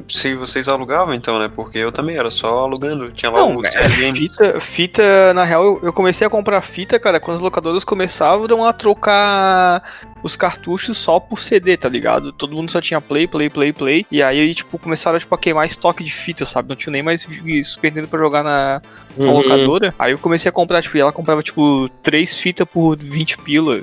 [0.10, 1.50] Se vocês alugavam então, né?
[1.54, 3.12] Porque eu também era só alugando.
[3.12, 7.00] Tinha lá Não, o é, fita, fita, na real, eu, eu comecei a comprar fita,
[7.00, 9.84] cara, quando as locadoras começavam a trocar
[10.24, 12.32] os cartuchos só por CD, tá ligado?
[12.32, 14.06] Todo mundo só tinha play, play, play, play.
[14.12, 16.70] E aí, tipo, começaram tipo, a queimar estoque de fita, sabe?
[16.70, 17.22] Não tinha nem mais
[17.64, 18.82] Super Nintendo pra jogar na,
[19.18, 19.38] na Uhum.
[19.38, 19.94] locadora.
[19.98, 23.82] Aí eu comecei a comprar, tipo, e ela comprava, tipo, três fitas por 20 pila.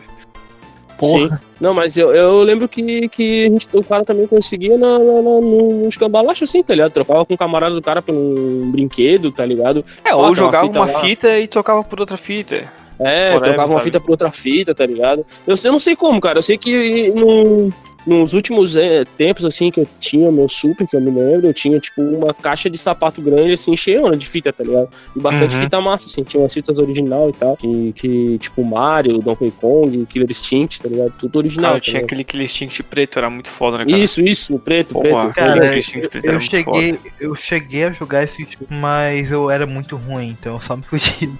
[1.06, 1.30] Sim.
[1.60, 5.22] Não, mas eu, eu lembro que, que a gente, o cara também conseguia na, na,
[5.22, 6.92] na, nos cambalachos assim, tá ligado?
[6.92, 9.84] Trocava com o camarada do cara por um brinquedo, tá ligado?
[10.04, 12.70] É, Ah, ou tem uma jogava fita uma fita e trocava por outra fita.
[12.98, 15.24] É, Forever, trocava uma fita por outra fita, tá ligado?
[15.46, 16.38] Eu, eu não sei como, cara.
[16.38, 17.70] Eu sei que no,
[18.06, 21.54] nos últimos é, tempos, assim, que eu tinha meu super, que eu me lembro, eu
[21.54, 24.88] tinha, tipo, uma caixa de sapato grande, assim, cheia de fita, tá ligado?
[25.14, 25.60] E bastante Uhum.
[25.60, 26.22] fita massa, assim.
[26.24, 27.56] Tinha umas fitas original e tal.
[27.56, 31.12] Que, que tipo, Mario, Donkey Kong, Killer Instinct, tá ligado?
[31.18, 31.70] Tudo original.
[31.70, 33.98] Cara, tá tinha aquele, aquele instinct preto, era muito foda, né, cara?
[33.98, 35.34] Isso, isso, o preto, o Porra, preto.
[35.34, 39.96] cara, preto Eu muito cheguei, eu cheguei a jogar esse jogo, mas eu era muito
[39.96, 41.30] ruim, então eu só me fudi.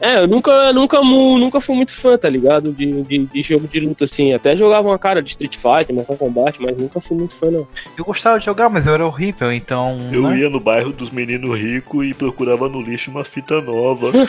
[0.00, 2.72] É, eu nunca, nunca, nunca fui muito fã, tá ligado?
[2.72, 4.32] De, de, de jogo de luta, assim.
[4.32, 7.66] Até jogava uma cara de Street Fighter, Mortal Kombat, mas nunca fui muito fã, não.
[7.96, 9.98] Eu gostava de jogar, mas eu era horrível, então.
[10.12, 10.38] Eu né?
[10.38, 14.10] ia no bairro dos meninos ricos e procurava no lixo uma fita nova.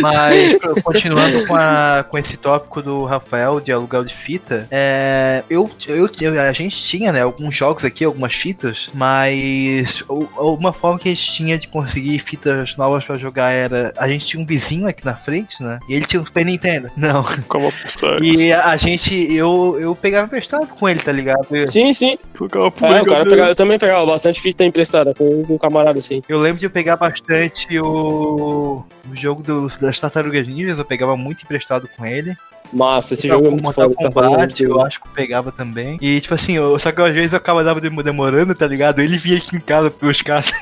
[0.00, 5.70] Mas continuando com, a- com esse tópico do Rafael de aluguel de fita, é, eu,
[5.86, 10.98] eu, eu- a gente tinha né, alguns jogos aqui, algumas fitas, mas o- uma forma
[10.98, 14.46] que a gente tinha de conseguir fitas novas pra jogar era a gente tinha um
[14.46, 15.78] vizinho aqui na frente, né?
[15.88, 16.90] E ele tinha um Super Nintendo.
[16.96, 17.22] Não.
[17.24, 18.24] Ficava pulsando.
[18.24, 21.46] E a gente, eu, eu pegava emprestado com ele, tá ligado?
[21.50, 22.18] Eu, Sim, sim.
[22.34, 25.98] Ficava É, o cara pegava- eu também pegava bastante fita emprestada com, com um camarada,
[25.98, 26.22] assim.
[26.28, 31.16] eu lembro de eu pegar bastante o, o jogo dos, das Tartarugas Ninjas, eu pegava
[31.16, 32.36] muito emprestado com ele.
[32.72, 33.88] Massa, esse jogo é muito foda.
[33.88, 35.96] você tá eu acho que eu pegava também.
[36.02, 39.00] E tipo assim, eu, só que às vezes eu acabava demo- demorando, tá ligado?
[39.00, 40.52] Ele vinha aqui em casa pelos caras.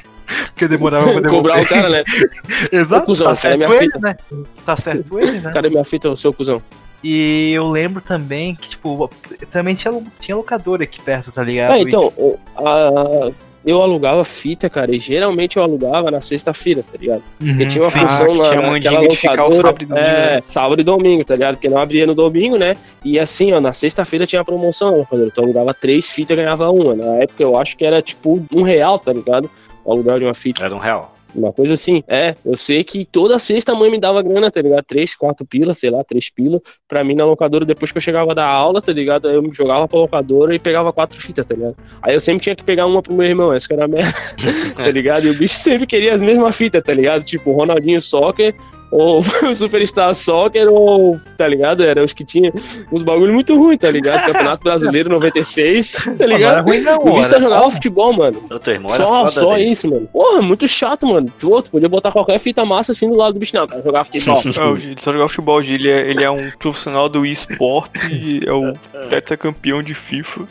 [0.56, 1.20] Porque demorava pra.
[1.30, 2.02] Cobrar o cara, né?
[2.72, 3.98] Exato, Ô, cuzão, tá minha certo ele, fita?
[3.98, 4.16] né?
[4.64, 5.52] Tá certo ele, né?
[5.52, 6.62] Cadê minha fita, o seu cuzão?
[7.04, 9.10] E eu lembro também que, tipo,
[9.52, 11.72] também tinha, tinha locadora aqui perto, tá ligado?
[11.72, 12.10] Ah, então,
[12.56, 13.30] a-
[13.64, 17.22] eu alugava fita, cara, e geralmente eu alugava na sexta-feira, tá ligado?
[17.40, 19.56] E, Porque Uhum, tinha uma função Ah, que na, tinha naquela mandinga identificar o locadora.
[19.66, 20.40] sábado e domingo, é, né?
[20.44, 21.54] sábado e domingo, tá ligado?
[21.56, 22.74] Porque não abria no domingo, né?
[23.04, 25.28] E assim, ó, na sexta-feira tinha promoção na locadora.
[25.28, 26.94] Então eu alugava três fitas e ganhava uma.
[26.94, 29.50] Na época eu acho que era tipo um real, tá ligado?
[29.92, 30.64] Aluguel de uma fita.
[30.64, 31.16] Era um real.
[31.34, 32.02] Uma coisa assim.
[32.08, 34.82] É, eu sei que toda sexta a mãe me dava grana, tá ligado?
[34.84, 36.60] Três, quatro pila, sei lá, três pila.
[36.88, 39.28] Pra mim na locadora, depois que eu chegava da aula, tá ligado?
[39.28, 41.76] Aí eu me jogava pra locadora e pegava quatro fitas, tá ligado?
[42.00, 44.14] Aí eu sempre tinha que pegar uma pro meu irmão, essa que era a merda,
[44.74, 45.26] tá ligado?
[45.26, 47.22] E o bicho sempre queria as mesmas fitas, tá ligado?
[47.22, 48.54] Tipo, Ronaldinho Soccer,
[48.90, 49.20] ou
[49.50, 51.82] o Superstar Soccer, ou, tá ligado?
[51.82, 52.52] Era os que tinha
[52.90, 54.26] uns bagulho muito ruim, tá ligado?
[54.26, 56.64] Campeonato Brasileiro 96, tá Não era ligado?
[56.64, 58.40] ruim não, O bicho só era jogava futebol, mano.
[58.62, 59.70] Teu irmão Só, só dele.
[59.70, 60.08] isso, mano.
[60.12, 61.30] Porra, muito chato, mano.
[61.38, 63.82] Tu outro podia botar qualquer fita massa assim do lado do bicho, não, cara.
[63.82, 64.42] Jogar futebol.
[64.46, 68.72] É, Gil só jogar futebol, ele é, ele é um profissional do esporte, é o
[69.10, 70.42] tetracampeão de FIFA.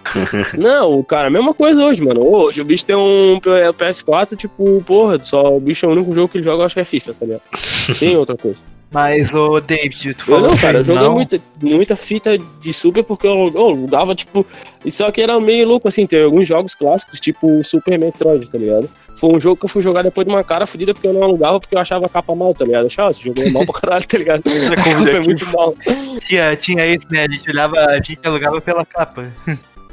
[0.57, 2.21] não, cara, a mesma coisa hoje, mano.
[2.27, 6.13] Hoje o bicho tem um P- PS4, tipo, porra, só o bicho é o único
[6.13, 7.41] jogo que ele joga, eu acho que é FIFA, tá ligado?
[7.99, 8.57] Tem outra coisa.
[8.91, 11.13] Mas, ô David, tu Eu falou não, que cara, eu joguei não.
[11.13, 14.45] muita, muita fita de Super porque eu, eu alugava, tipo.
[14.89, 18.89] Só que era meio louco, assim, tem alguns jogos clássicos, tipo Super Metroid, tá ligado?
[19.17, 21.23] Foi um jogo que eu fui jogar depois de uma cara fodida porque eu não
[21.23, 22.83] alugava porque eu achava a capa mal, tá ligado?
[22.83, 24.43] Eu achava, esse jogo é mal pra caralho, tá ligado?
[24.47, 25.75] A capa é muito mal.
[26.19, 27.25] Tinha, tinha isso, né?
[27.25, 29.25] A gente olhava, a gente alugava pela capa.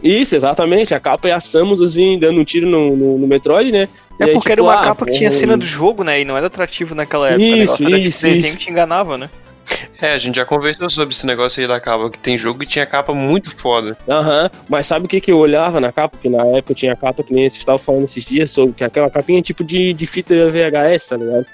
[0.02, 0.92] Isso, exatamente.
[0.92, 3.88] A capa é a Samus, assim, dando um tiro no, no, no Metroid, né?
[4.22, 6.20] É aí, porque tipo, era uma ah, capa que tinha cena do jogo, né?
[6.20, 7.42] E não era atrativo naquela época.
[7.42, 8.56] Isso, o negócio era isso, tipo isso.
[8.58, 9.30] que te enganava, né?
[10.00, 12.66] É, a gente já conversou sobre esse negócio aí da capa, que tem jogo que
[12.66, 13.96] tinha capa muito foda.
[14.08, 16.16] Aham, mas sabe o que, que eu olhava na capa?
[16.16, 19.08] Porque na época tinha capa que nem vocês estavam falando esses dias, sobre que aquela
[19.08, 21.46] capinha tipo de, de fita VHS, tá ligado?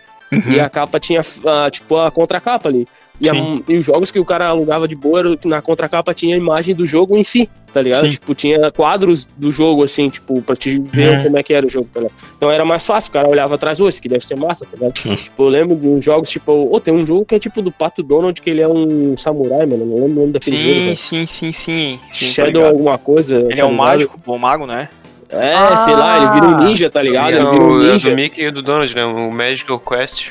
[0.46, 2.86] E a capa tinha, ah, tipo, a contracapa ali.
[3.20, 3.64] E, a- Sim.
[3.68, 6.38] e os jogos que o cara alugava de boa, era que na contracapa tinha a
[6.38, 8.04] imagem do jogo em si, tá ligado?
[8.04, 8.10] Sim.
[8.10, 11.22] Tipo, tinha quadros do jogo, assim, tipo, pra te ver Uhum.
[11.24, 12.14] como é que era o jogo, tá ligado?
[12.36, 14.70] Então era mais fácil, o cara olhava atrás, ô, esse aqui deve ser massa, tá
[14.76, 14.92] ligado?
[15.16, 17.70] tipo, eu lembro de uns jogos, tipo, ô, tem um jogo que é tipo do
[17.72, 20.84] Pato Donald, que ele é um samurai, mano, não lembro o nome daquele jogo, Sim,
[20.84, 20.96] velho.
[20.96, 22.00] sim, sim, sim.
[22.10, 22.66] sim tô Shadow ligado.
[22.72, 23.36] alguma coisa.
[23.36, 24.88] Ele tá é um mágico, bom mago, né?
[25.30, 27.34] É, sei lá, ele vira um ninja, tá ligado?
[27.34, 28.08] Ele Não, vira um é ninja.
[28.10, 29.04] do Mickey e do Donald, né?
[29.04, 30.28] O Magical Quest.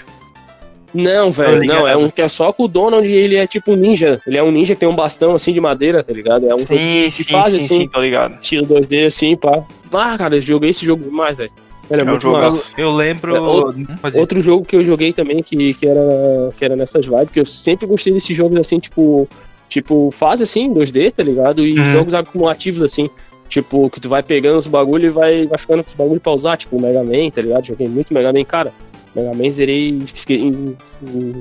[0.94, 3.46] Não, Tô velho, não, é um que é só com o Donald e ele é
[3.46, 4.20] tipo um ninja.
[4.26, 6.50] Ele é um ninja que tem um bastão assim de madeira, tá ligado?
[6.50, 8.36] É um jogo Sim, sim, fase sim, assim, sim, tô ligado.
[8.42, 9.64] estilo 2D assim, pá.
[9.94, 11.52] Ah, cara, eu joguei esse jogo demais, velho.
[11.90, 12.64] Ele é, É um muito jogo massa.
[12.78, 13.36] Eu lembro.
[13.36, 13.88] É, outro-.
[14.16, 16.02] Outro jogo que eu joguei também, que, que, era,
[16.58, 19.28] que era nessas vibes, que eu sempre gostei desses jogos assim, tipo,
[19.70, 21.66] Tipo, fase assim, 2D, tá ligado?
[21.66, 21.90] E Uhum.
[21.90, 23.10] jogos acumulativos assim.
[23.50, 26.32] Tipo, que tu vai pegando os bagulho e vai, vai ficando com os bagulho pra
[26.34, 27.66] usar, tipo o Mega Man, tá ligado?
[27.66, 28.74] Joguei muito Mega Man, cara.
[29.18, 29.98] Mega Man zerei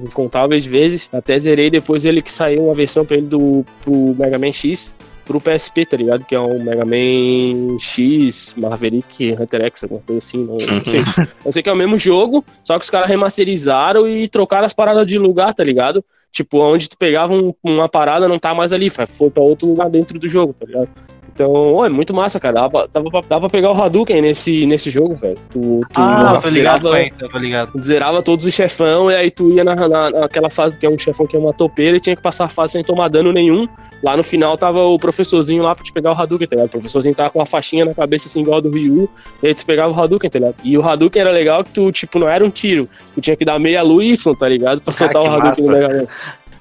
[0.04, 1.08] incontáveis vezes.
[1.12, 4.94] Até zerei depois ele que saiu uma versão pra ele do pro Mega Man X
[5.24, 6.24] pro PSP, tá ligado?
[6.24, 11.00] Que é um Mega Man X, Maverick, Hunter X, alguma coisa assim, não, não sei.
[11.44, 14.72] Eu sei que é o mesmo jogo, só que os caras remasterizaram e trocaram as
[14.74, 16.04] paradas de lugar, tá ligado?
[16.30, 19.90] Tipo, onde tu pegava um- uma parada não tá mais ali, foi pra outro lugar
[19.90, 20.88] dentro do jogo, tá ligado?
[21.36, 22.54] Então, ô, é muito massa, cara.
[22.54, 25.36] Dava, dava, pra, dava pra pegar o Hadouken nesse, nesse jogo, velho.
[25.50, 26.88] Tu, tu Ah, tô ligado,
[27.30, 27.72] tô ligado.
[27.72, 30.88] tu zerava todos os chefão, e aí tu ia na, na- naquela fase que é
[30.88, 33.32] um chefão que é uma topeira e tinha que passar a fase sem tomar dano
[33.34, 33.68] nenhum.
[34.02, 36.68] Lá no final tava o professorzinho lá pra te pegar o Hadouken, tá ligado?
[36.68, 39.06] O professorzinho tava com uma faixinha na cabeça assim, igual a do Ryu,
[39.42, 40.54] e aí tu pegava o Hadouken, tá ligado?
[40.64, 42.88] E o Hadouken era legal que tu, tipo, não era um tiro.
[43.14, 44.80] Tu tinha que dar meia lua e Y, tá ligado?
[44.80, 45.88] Pra soltar que o Hadouken no massa.
[45.88, 46.06] Mega Man.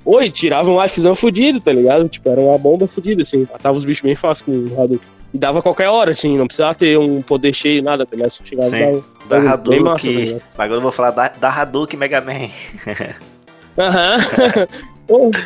[0.05, 2.07] Oi, tirava um lifezão fudido, tá ligado?
[2.07, 3.47] Tipo, era uma bomba fudida, assim.
[3.51, 4.99] Matava os bichos bem fácil com o Hadouken.
[5.33, 8.29] E dava qualquer hora, assim, não precisava ter um poder cheio, nada, tá ligado?
[8.31, 9.03] Só chegava Sim.
[9.27, 10.41] dava- Da bem massa, tá Hadouken.
[10.57, 12.49] Agora eu vou falar da, da Hadouken Mega Man.
[13.77, 14.17] Aham.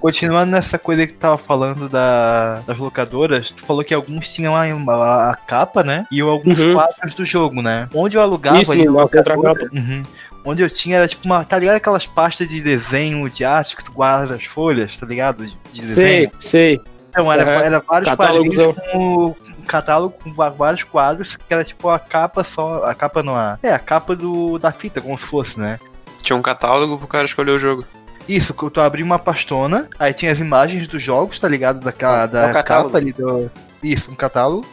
[0.00, 4.54] Continuando nessa coisa que tu tava falando da, das locadoras, tu falou que alguns tinham
[4.54, 6.04] a, a- a capa, né?
[6.12, 6.74] E alguns Uhum.
[6.74, 7.88] quadros do jogo, né?
[7.94, 9.74] Onde eu alugava Isso, ali locadora, contracapa.
[9.74, 10.02] uhum,
[10.46, 11.44] onde eu tinha era tipo uma.
[11.44, 15.44] Tá ligado aquelas pastas de desenho de arte que tu guarda as folhas, tá ligado?
[15.44, 16.30] De, de desenho.
[16.38, 16.80] sei, sei.
[17.10, 17.62] Então, era, Aham.
[17.64, 18.56] era vários quadrinhos
[18.92, 19.26] com
[19.58, 22.84] um catálogo com vários quadros, que era tipo a capa só.
[22.84, 23.58] A capa não a.
[23.62, 25.78] É, a capa do, da fita, como se fosse, né?
[26.22, 27.84] Tinha um catálogo pro cara escolher o jogo.
[28.28, 31.80] Isso, tu abria uma pastona, aí tinha as imagens dos jogos, tá ligado?
[31.80, 32.88] Daquela, da É um catálogo.
[32.90, 33.50] capa ali do.
[33.82, 34.66] Isso, um catálogo.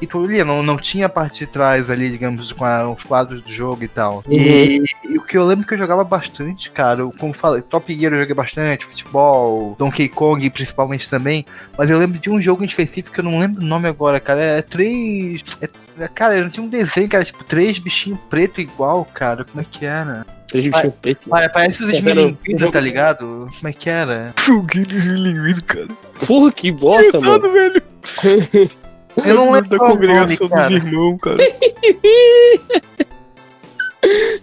[0.00, 3.02] E tu lia, não, não tinha a parte de trás ali, digamos, com a- os
[3.02, 4.22] quadros do jogo e tal.
[4.28, 7.92] E, e o que eu lembro que eu jogava bastante, cara, eu, como falei, Top
[7.92, 11.44] Gear eu joguei bastante, futebol, Donkey Kong principalmente também,
[11.76, 14.20] mas eu lembro de um jogo em específico que eu não lembro o nome agora,
[14.20, 15.42] cara, é três...
[15.60, 15.68] é-
[16.04, 19.84] é- cara, tinha um desenho era tipo três bichinhos preto igual, cara, como é que
[19.84, 20.24] era?
[20.46, 21.32] Três bichinhos pretos.
[21.32, 23.50] Ah, parece os um esmilinguidos, tá ligado?
[23.56, 24.32] Como é que era?
[24.46, 25.88] Joguinho desmilinguido, cara.
[26.26, 27.50] Porra, que bosta, mano.
[27.50, 27.82] Velho.
[29.24, 30.68] Eu não lembro da nome, congregação cara.
[30.68, 31.36] dos irmãos, cara.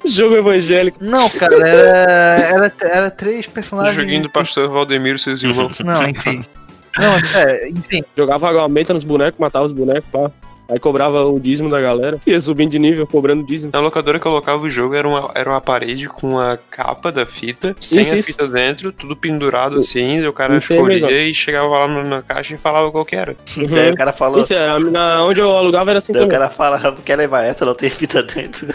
[0.05, 0.97] Jogo evangélico.
[1.01, 2.11] Não, cara, era,
[2.47, 3.95] era, era três O personagens.
[3.95, 5.79] joguinho do pastor Valdemiro e seus irmãos.
[5.79, 6.43] Não, enfim.
[6.97, 8.03] Não, é, enfim.
[8.15, 10.31] Jogava aumenta nos bonecos, matava os bonecos, pá.
[10.69, 12.19] Aí cobrava o dízimo da galera.
[12.25, 13.71] Ia subindo de nível, cobrando dízimo.
[13.73, 17.25] Na locadora que colocava o jogo era uma, era uma parede com a capa da
[17.25, 18.27] fita, sem Isso, a isso.
[18.31, 21.19] fita dentro, tudo pendurado assim, e o cara Isso escolhia mesmo.
[21.19, 23.35] e chegava lá na caixa e falava qual que era.
[23.69, 24.41] Daí o cara falou.
[24.41, 26.39] Isso, é, na, onde eu alugava era assim Daí o também.
[26.39, 28.67] cara fala, quer levar essa, não tem fita dentro.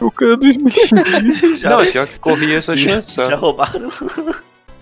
[0.00, 1.56] O cara do esmilinguido.
[1.56, 3.90] já, Não, é pior que corria essa chance, já roubaram.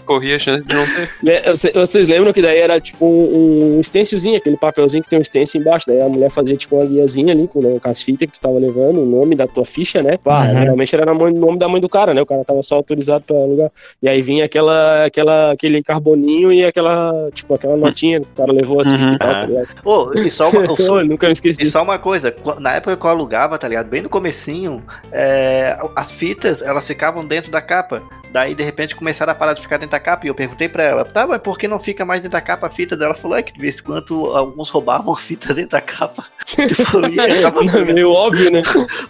[0.09, 1.43] Corria a chance de não ter.
[1.55, 5.25] Você- Vocês lembram que daí era tipo um, um stencilzinho, aquele papelzinho que tem um
[5.25, 5.85] stencil embaixo.
[5.87, 8.59] Daí a mulher fazia tipo uma guiazinha ali com, com as fitas que tu tava
[8.59, 10.17] levando, o nome da tua ficha, né?
[10.17, 10.57] Pá, Uhum.
[10.61, 12.23] Geralmente era o nome da mãe do cara, né?
[12.23, 13.71] O cara tava só autorizado pra alugar.
[14.03, 18.53] E aí vinha aquela, aquela, aquele carboninho e aquela, tipo, aquela notinha que o cara
[18.53, 19.49] levou as fitas e tal, tá?
[19.85, 21.73] Ô, e só uma, Pô, nunca me esqueci E disso.
[21.73, 23.89] só uma coisa, na época que eu alugava, tá ligado?
[23.89, 28.03] Bem no comecinho, é, as fitas, elas ficavam dentro da capa.
[28.31, 30.27] Daí, de repente, começaram a parar de ficar dentro da capa.
[30.27, 32.67] E eu perguntei pra ela, tá, mas por que não fica mais dentro da capa
[32.67, 33.13] a fita dela?
[33.13, 36.25] Ela falou, é que de vez em quando alguns roubavam a fita dentro da capa.
[36.47, 36.99] tipo,
[37.93, 38.63] Meio óbvio, né?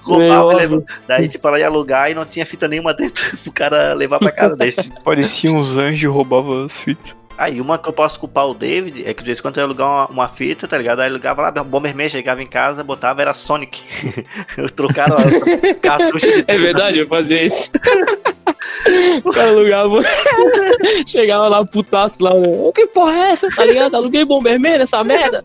[0.03, 0.59] Roubava e óbvio.
[0.59, 0.85] levava.
[1.07, 4.31] Daí, tipo, ela ia alugar e não tinha fita nenhuma dentro pro cara levar pra
[4.31, 4.57] casa.
[4.57, 4.73] Daí,
[5.05, 7.17] Parecia uns anjos e roubava as fitas.
[7.39, 9.61] Aí, uma que eu posso culpar o David é que de vez em quando eu
[9.61, 10.99] ia alugar uma, uma fita, tá ligado?
[11.01, 13.81] Aí eu alugava lá, Bomberman chegava em casa, botava, era Sonic.
[14.75, 17.71] Trocaram a cartucho de É verdade, eu fazia isso.
[19.25, 20.03] o cara alugava.
[21.07, 22.49] Chegava lá, putaço lá, né?
[22.49, 23.49] O que porra é essa?
[23.49, 23.95] Tá ligado?
[23.95, 25.45] Aluguei Bomberman nessa merda.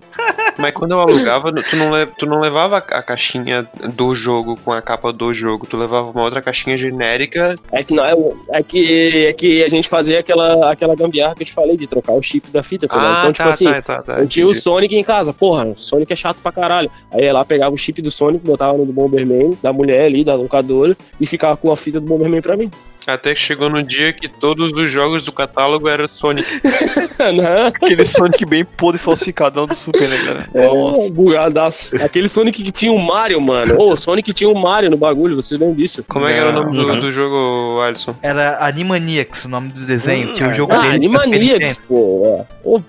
[0.58, 4.72] Mas quando eu alugava, tu não, le- tu não levava a caixinha do jogo com
[4.72, 7.56] a capa do jogo, tu levava uma outra caixinha genérica.
[7.72, 8.14] É que, não, é,
[8.60, 11.90] é que, é que a gente fazia aquela, aquela gambiarra que eu te falei de
[11.90, 12.88] trocar o chip da fita.
[12.88, 12.96] tá?
[12.96, 14.20] Ah, então, tipo tá, assim, tá, tá, tá.
[14.20, 14.54] eu tinha o.
[14.54, 15.34] Sonic em casa.
[15.34, 16.90] Porra, o Sonic é chato pra caralho.
[17.12, 20.24] Aí ia lá, pegava o chip do Sonic, botava no do Bomberman, da mulher ali,
[20.24, 22.72] da locadora, e ficava com a fita do Bomberman pra mim.
[23.06, 26.48] Até que chegou no dia que todos os jogos do catálogo eram Sonic.
[27.20, 30.48] Não, Aquele Sonic bem podre falsificadão do Super, né, cara?
[30.54, 31.96] É, bugadaço.
[32.02, 33.76] Aquele Sonic que tinha o Mario, mano.
[33.80, 36.04] Ô, o Sonic tinha o Mario no bagulho, vocês lembram disso?
[36.08, 37.00] Como é que era o nome do, Uhum.
[37.00, 38.16] do jogo, Alisson?
[38.22, 40.30] Era Animaniacs, o nome do desenho.
[40.30, 40.56] Hum, Tinha o é.
[40.56, 40.96] jogo Ah, dele.
[40.96, 42.46] Animaniacs, pô.
[42.64, 42.80] Ô,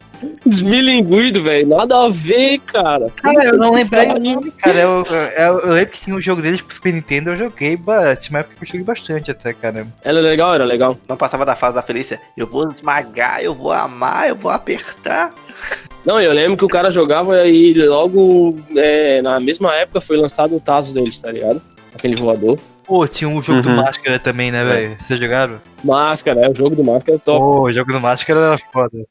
[0.46, 1.66] Desmilinguido, velho.
[1.68, 3.06] Nada a ver, cara.
[3.16, 4.78] Cara, eu não lembrei o nome, cara.
[4.78, 5.04] Eu,
[5.36, 8.38] eu, eu lembro que tinha um jogo deles pro Super Nintendo, eu joguei, tinha uma
[8.40, 9.86] época que eu joguei bastante até, cara.
[10.02, 10.96] Era legal, era legal.
[11.08, 12.20] Não passava da fase da Felícia.
[12.36, 15.30] Eu vou esmagar, eu vou amar, eu vou apertar.
[16.04, 20.54] Não, eu lembro que o cara jogava e logo é, na mesma época foi lançado
[20.54, 21.62] o Tazo deles, tá ligado?
[21.94, 22.58] Aquele voador.
[22.86, 23.76] Pô, tinha um jogo do Uhum.
[23.76, 24.98] Máscara também, né, velho?
[25.06, 25.58] Vocês jogaram?
[25.82, 27.38] Máscara, é o jogo do Máscara top.
[27.38, 29.06] Pô, o jogo do Máscara era foda.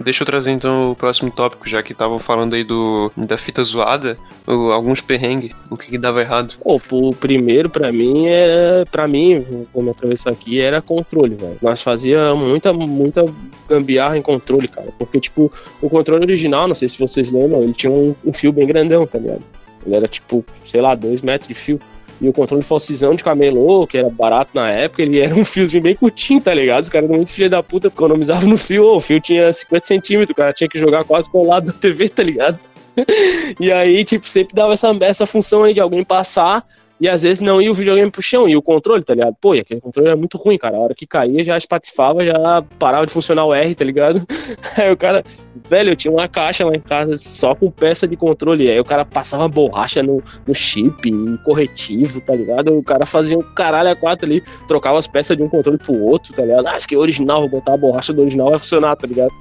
[0.00, 3.62] Deixa eu trazer então o próximo tópico, já que estavam falando aí do da fita
[3.64, 6.54] zoada, alguns perrengues, o que, que dava errado.
[6.62, 8.86] Pô, o primeiro pra mim era.
[8.90, 9.44] Pra mim,
[9.74, 11.58] me atravessar aqui, era controle, velho.
[11.60, 13.24] Nós fazia muita, muita
[13.68, 14.88] gambiarra em controle, cara.
[14.98, 15.50] Porque, tipo,
[15.82, 19.06] o controle original, não sei se vocês lembram, ele tinha um, um fio bem grandão,
[19.06, 19.42] tá ligado?
[19.84, 21.80] Ele era tipo, sei lá, dois metros de fio.
[22.20, 25.82] E o controle falsizão de camelô, que era barato na época, ele era um fiozinho
[25.82, 26.82] bem curtinho, tá ligado?
[26.82, 28.96] Os caras eram muito filha da puta, economizavam no fio.
[28.96, 32.22] O fio tinha 50 centímetros, o cara tinha que jogar quase colado na TV, tá
[32.22, 32.58] ligado?
[33.60, 36.66] e aí, tipo, sempre dava essa, essa função aí de alguém passar
[37.00, 39.36] e às vezes não ia o videogame pro chão, e o controle, tá ligado?
[39.40, 40.76] Pô, e aquele controle era muito ruim, cara.
[40.76, 44.26] A hora que caía já espatifava, já parava de funcionar o R, tá ligado?
[44.76, 45.24] Aí o cara,
[45.68, 48.70] velho, eu tinha uma caixa lá em casa só com peça de controle.
[48.70, 51.10] Aí o cara passava borracha no, no chip,
[51.44, 52.76] corretivo, tá ligado?
[52.76, 55.94] O cara fazia um caralho a quatro ali, trocava as peças de um controle pro
[55.94, 56.66] outro, tá ligado?
[56.66, 59.32] Ah, isso aqui é original, vou botar a borracha do original, vai funcionar, tá ligado?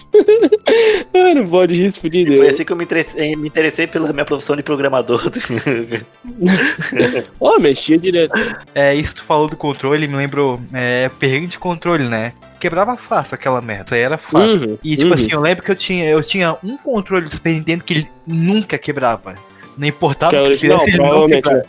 [1.35, 2.53] Não pode rir, se fudir Foi Deus.
[2.53, 5.21] assim que eu me interessei, me interessei pela minha profissão de programador.
[7.39, 8.33] Ó, mexia direto.
[8.73, 12.33] É, isso que tu falou do controle, me lembrou, é, perrengue de controle, né?
[12.59, 14.69] Quebrava fácil aquela merda, era fácil.
[14.71, 15.13] Uhum, E tipo uhum.
[15.13, 18.07] assim, eu lembro que eu tinha, eu tinha um controle do Super Nintendo que ele
[18.25, 19.35] nunca quebrava.
[19.77, 21.65] Não importava Que é o que fizesse, ele não provavelmente, quebrava.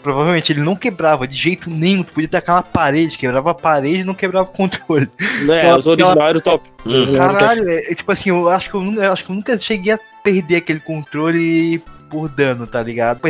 [0.00, 2.02] Provavelmente ele não quebrava de jeito nenhum.
[2.04, 5.08] Tu podia tacar na parede, quebrava a parede e não quebrava o controle.
[5.44, 6.68] Né, Aquela- os originais eram top.
[6.86, 7.12] Uhum.
[7.14, 9.58] Caralho, é, é tipo assim, eu acho que eu, nunca, eu acho que eu nunca
[9.58, 13.20] cheguei a perder aquele controle por dano, tá ligado?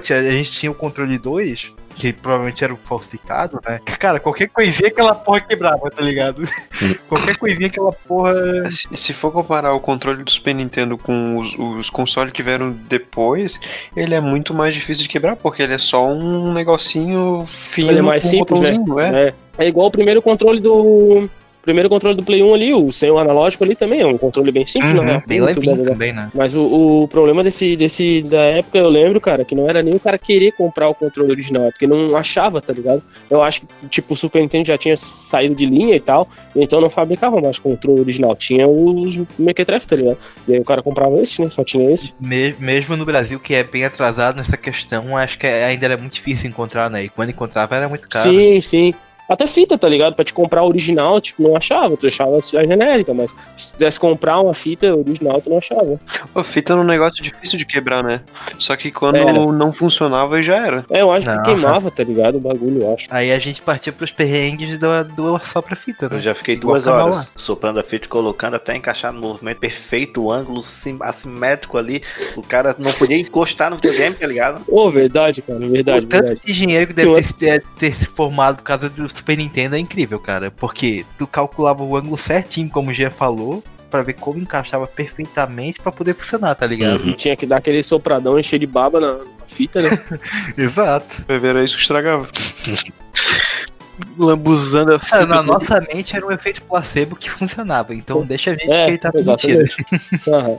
[0.00, 3.80] Tinha- a gente tinha o controle 2, que provavelmente era o falsificado, né?
[3.98, 6.42] Cara, qualquer coisinha aquela porra quebrava, tá ligado?
[7.08, 8.70] qualquer coisinha aquela porra.
[8.70, 12.70] Se, se for comparar o controle do Super Nintendo com os, os consoles que vieram
[12.70, 13.58] depois,
[13.96, 17.98] ele é muito mais difícil de quebrar, porque ele é só um negocinho fino Ele
[17.98, 19.24] é mais com simples, né?
[19.24, 19.28] é.
[19.28, 19.34] É.
[19.58, 21.28] É igual o primeiro controle do.
[21.68, 24.50] Primeiro controle do Play 1 ali, o sem o analógico ali também, é um controle
[24.50, 25.22] bem simples, Uhum, né?
[25.26, 25.92] bem levinho legal.
[25.92, 26.30] também, né?
[26.32, 29.92] Mas o, o problema desse, desse da época, eu lembro, cara, que não era nem
[29.92, 33.02] o cara querer comprar o controle original, é porque não achava, tá ligado?
[33.30, 36.80] Eu acho que, tipo, o Super Nintendo já tinha saído de linha e tal, então
[36.80, 38.34] não fabricava mais controle original.
[38.34, 40.16] Tinha os Mequetrefe, tá ligado?
[40.48, 41.50] E aí o cara comprava esse, né?
[41.50, 42.14] Só tinha esse.
[42.18, 45.98] Me- mesmo no Brasil, que é bem atrasado nessa questão, acho que é- ainda era
[45.98, 47.04] muito difícil encontrar, né?
[47.04, 48.30] E quando encontrava era muito caro.
[48.30, 48.94] Sim, sim.
[49.28, 50.14] Até fita, tá ligado?
[50.14, 51.96] Pra te comprar a original, tipo, não achava.
[51.96, 56.00] Tu achava a genérica, mas se quisesse comprar uma fita original, tu não achava.
[56.34, 58.22] A fita era um negócio difícil de quebrar, né?
[58.58, 59.32] Só que quando Era.
[59.32, 60.84] não funcionava, já era.
[60.90, 61.36] É, eu acho Não.
[61.42, 62.36] que queimava, tá ligado?
[62.36, 63.06] O bagulho, eu acho.
[63.10, 66.20] Aí a gente partia pros perrengues do, do só pra fita, Eu né?
[66.20, 70.32] já fiquei duas horas soprando a fita, e colocando até encaixar no movimento perfeito, o
[70.32, 72.02] ângulo sim- assimétrico ali.
[72.36, 74.62] O cara não podia encostar no videogame, tá ligado?
[74.68, 76.40] Ô, verdade, cara, verdade, o tanto verdade.
[76.46, 79.36] de dinheiro que deve Eu- ter, se- ter, ter se formado por causa do Super
[79.36, 80.50] Nintendo é incrível, cara.
[80.50, 85.80] Porque tu calculava o ângulo certinho, como o Gia falou, pra ver como encaixava perfeitamente
[85.80, 87.06] pra poder funcionar, tá ligado?
[87.08, 89.90] E tinha que dar aquele sopradão encher de baba na, fita, né?
[90.56, 91.24] Exato.
[91.28, 92.28] Era isso que estragava.
[94.16, 95.34] Lambuzando a Cara, fita.
[95.34, 97.94] na nossa mente era um efeito placebo que funcionava.
[97.94, 99.62] Então deixa a gente É, acreditar na mentira.
[99.64, 100.28] exatamente.
[100.28, 100.58] Aham.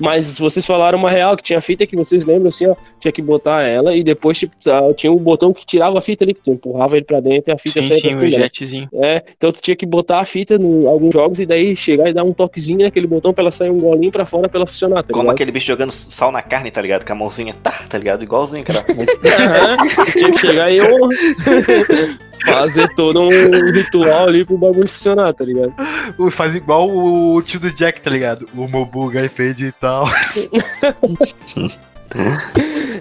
[0.00, 3.20] Mas vocês falaram uma real que tinha fita que vocês lembram assim, ó, tinha que
[3.22, 6.40] botar ela e depois tipo, ah, tinha um botão que tirava a fita ali, que
[6.42, 8.88] tu empurrava ele pra dentro e a fita Sim, saía sim, pra o jetzinho.
[8.94, 12.14] É, então tu tinha que botar a fita em alguns jogos e daí chegar e
[12.14, 15.02] dar um toquezinho naquele botão pra ela sair um golinho pra fora pra ela funcionar,
[15.02, 15.34] tá Como ligado?
[15.34, 17.04] aquele bicho jogando sal na carne, tá ligado?
[17.04, 18.22] Com a mãozinha, tá, tá ligado?
[18.22, 18.84] Igualzinho, cara.
[20.12, 20.86] Tinha que chegar e eu
[22.46, 23.28] fazer todo um
[23.72, 25.74] ritual ali pro bagulho funcionar, tá ligado?
[26.30, 28.46] Faz igual o tio do Jack, tá ligado?
[28.56, 30.08] O Mobuga fez e tal.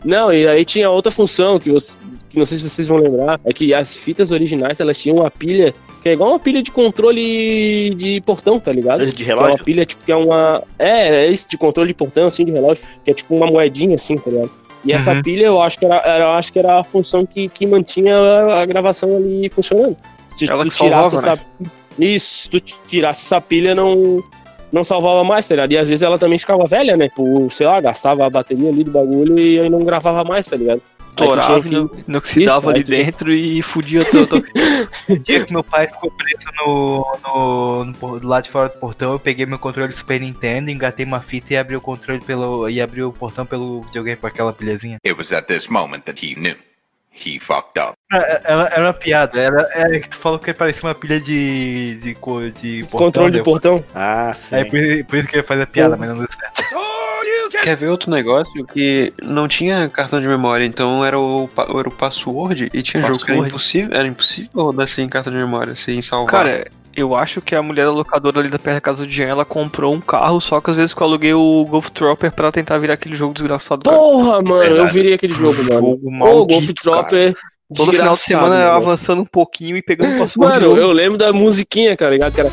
[0.06, 3.40] Não, e aí tinha outra função que, você- que não sei se vocês vão lembrar,
[3.44, 6.72] é que as fitas originais elas tinham uma pilha que é igual uma pilha de
[6.72, 9.06] controle de portão, tá ligado?
[9.06, 9.66] De Que é uma relógio.
[9.66, 10.64] pilha, tipo, que é uma.
[10.78, 13.96] É, é isso, de controle de portão, assim, de relógio, que é tipo uma moedinha,
[13.96, 14.50] assim, tá ligado?
[14.86, 15.22] E essa Uhum.
[15.22, 18.16] pilha eu acho que era, era- eu acho que era a função que, que mantinha
[18.18, 19.98] a, gravação ali funcionando.
[20.38, 21.72] Se Ela tu tirasse salvava, essa.
[22.00, 24.24] Isso, se tu tirasse essa pilha, não.
[24.72, 25.72] Não salvava mais, tá ligado?
[25.72, 27.10] E às vezes ela também ficava velha, né?
[27.16, 30.56] Por, sei lá, gastava a bateria ali do bagulho e aí não gravava mais, tá
[30.56, 30.82] ligado?
[31.20, 31.76] estourava que-
[32.08, 34.38] e oxidava Isso, aí ali tinha- dentro e fudia todo.
[34.38, 39.12] O dia que meu pai ficou preso no, no, no lado de fora do portão,
[39.12, 42.70] eu peguei meu controle do Super Nintendo, engatei uma fita e abri o controle pelo.
[42.70, 44.98] e abri o portão pelo videogame com aquela pilhazinha.
[45.06, 46.56] It was at this moment that he knew.
[47.26, 47.94] He fucked up.
[48.12, 51.96] Era, era, era uma piada, era, era que tu falou que parecia uma pilha de.
[51.96, 53.44] de, de portão, Controle de né?
[53.44, 53.84] portão.
[53.94, 54.56] Ah, sim.
[54.56, 56.64] Aí por, por isso que eu ia fazer a piada, mas não deu certo.
[57.62, 61.92] Quer ver outro negócio que não tinha cartão de memória, então era o, era o
[61.92, 63.48] password e tinha jogo que era Password.
[63.50, 66.32] impossível, era impossível rodar sem cartão de memória, sem salvar.
[66.46, 69.28] Cara, eu acho que a mulher da locadora ali da perto da casa do Jean,
[69.28, 72.52] ela comprou um carro, só que às vezes que eu aluguei o Golf Trooper pra
[72.52, 73.84] tentar virar aquele jogo desgraçado.
[73.84, 73.96] cara.
[73.98, 74.92] Porra, mano, eu Verdade.
[74.94, 75.88] virei aquele jogo, mano.
[75.92, 77.02] Jogo maldito, Golf cara.
[77.02, 77.36] Dropper.
[77.76, 80.54] Todo final de semana eu desgraçado, avançando um pouquinho e pegando o password.
[80.66, 82.34] Mano, eu lembro da musiquinha, cara, ligado?
[82.34, 82.50] Que era.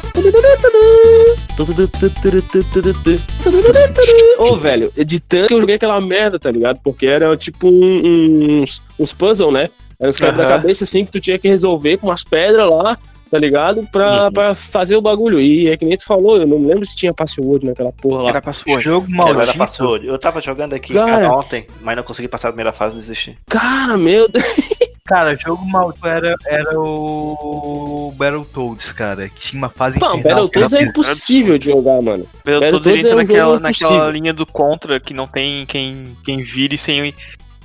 [4.38, 6.78] Ô, velho, de tanto que eu joguei aquela merda, tá ligado?
[6.84, 9.68] Porque era tipo um- uns, uns puzzle, né?
[9.98, 12.98] Era uns quebra-cabeça assim que tu tinha que resolver com umas pedras lá,
[13.30, 13.86] tá ligado?
[13.90, 15.40] Pra, pra fazer o bagulho.
[15.40, 18.24] E é que nem tu falou, eu não me lembro se tinha password naquela porra
[18.24, 18.28] lá.
[18.30, 18.82] Era password.
[18.82, 19.58] Jogo Não, era maldito.
[19.58, 20.06] password.
[20.06, 21.32] Eu tava jogando aqui Cara.
[21.32, 23.36] ontem, mas não consegui passar a primeira fase e desisti.
[23.48, 24.44] Cara, meu Deus.
[25.06, 29.28] Cara, jogo maldito era, era o Battletoads, cara.
[29.28, 32.26] Que tinha uma fase era Battletoads é impossível de jogar, mano.
[32.44, 36.76] Battletoads direito é um naquela, naquela linha do contra que não tem quem, quem vire
[36.76, 37.14] sem.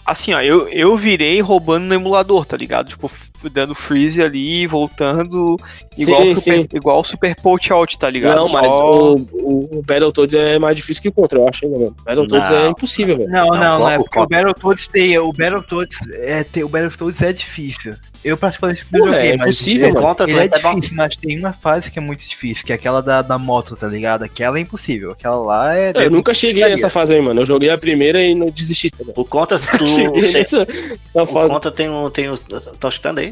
[0.06, 2.90] Assim, ó, eu, eu virei roubando no emulador, tá ligado?
[2.90, 3.10] Tipo,
[3.50, 5.58] dando freeze ali, voltando.
[5.98, 8.36] Igual, Sim, o super, igual o Super Poach Out, tá ligado?
[8.36, 11.66] Não, mas Só- o, o, o Battletoads é mais difícil que o Contra, eu acho
[11.66, 11.96] ainda, mano.
[12.06, 12.58] Battletoads Não.
[12.58, 13.30] é impossível, velho.
[13.30, 14.28] Não, Não, não, não, é o porque o.
[14.28, 15.18] Battletoads tem.
[15.18, 17.96] O Battletoads é, tem, o Battletoads é difícil.
[18.24, 20.06] Eu particularmente não joguei, é mas impossível, ele, mano.
[20.08, 20.76] Contra ele é bom.
[20.76, 23.76] difícil, mas tem uma fase que é muito difícil, que é aquela da, da moto,
[23.76, 24.24] tá ligado?
[24.24, 25.12] Aquela é impossível.
[25.12, 25.92] Aquela lá é.
[25.96, 27.42] Eu nunca cheguei nessa fase aí, mano.
[27.42, 29.04] Eu joguei a primeira e não desisti, tá?
[29.16, 30.68] O Contra, tu Cheguei nessa
[31.16, 31.50] o fase.
[31.50, 32.36] Contra tem um, tem um,
[32.80, 33.31] tá escutando aí?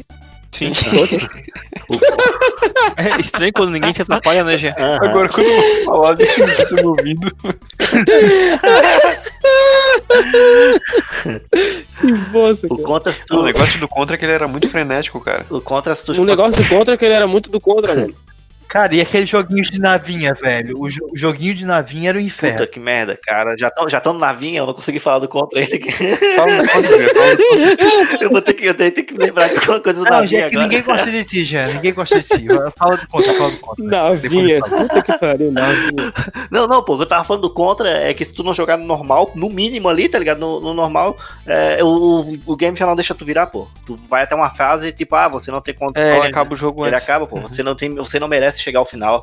[0.52, 0.72] Sim.
[1.88, 1.94] O,
[3.00, 4.68] É estranho quando ninguém te atrapalha, né, Gê?
[4.70, 4.98] Aham.
[5.02, 7.30] Agora, quando eu vou falar que tô me ouvindo,
[12.00, 12.88] Que bosta, o cara.
[12.88, 15.44] Contra, se o tu, negócio do contra é que ele era muito frenético, cara.
[15.50, 18.14] o Contra, tu O negócio do Contra é que ele era muito do Contra, mano.
[18.70, 20.78] Cara, e aquele joguinho de navinha, velho?
[20.78, 22.58] O, jo- o joguinho de navinha era o inferno.
[22.58, 23.56] Puta que merda, cara.
[23.58, 25.74] Já estão já tão na vinha, eu não consegui falar do Contra ainda.
[25.74, 25.90] aqui.
[26.36, 28.20] Fala do contra, Gê, fala do contra.
[28.20, 30.10] Eu vou ter que, eu tenho, tenho que me lembrar de alguma coisa do Não,
[30.10, 30.62] Navinha agora.
[30.62, 31.64] ninguém gosta de ti, já.
[31.66, 32.46] Ninguém gosta de ti.
[32.76, 33.84] Fala do contra, fala do contra.
[33.84, 34.60] Navinha.
[34.60, 36.12] Puta que pariu, Navinha.
[36.50, 38.54] Não, não, pô, o que eu tava falando do Contra é que se tu não
[38.54, 40.38] jogar no normal, no mínimo ali, tá ligado?
[40.38, 41.16] No, no normal,
[41.46, 43.66] é, o, o game já não deixa tu virar, pô.
[43.86, 46.06] Tu vai até uma fase tipo, ah, você não tem controle.
[46.08, 47.02] É, ele acaba o jogo Ele antes.
[47.04, 47.40] acaba, pô.
[47.40, 49.22] Você não, tem, você não merece chegar ao final.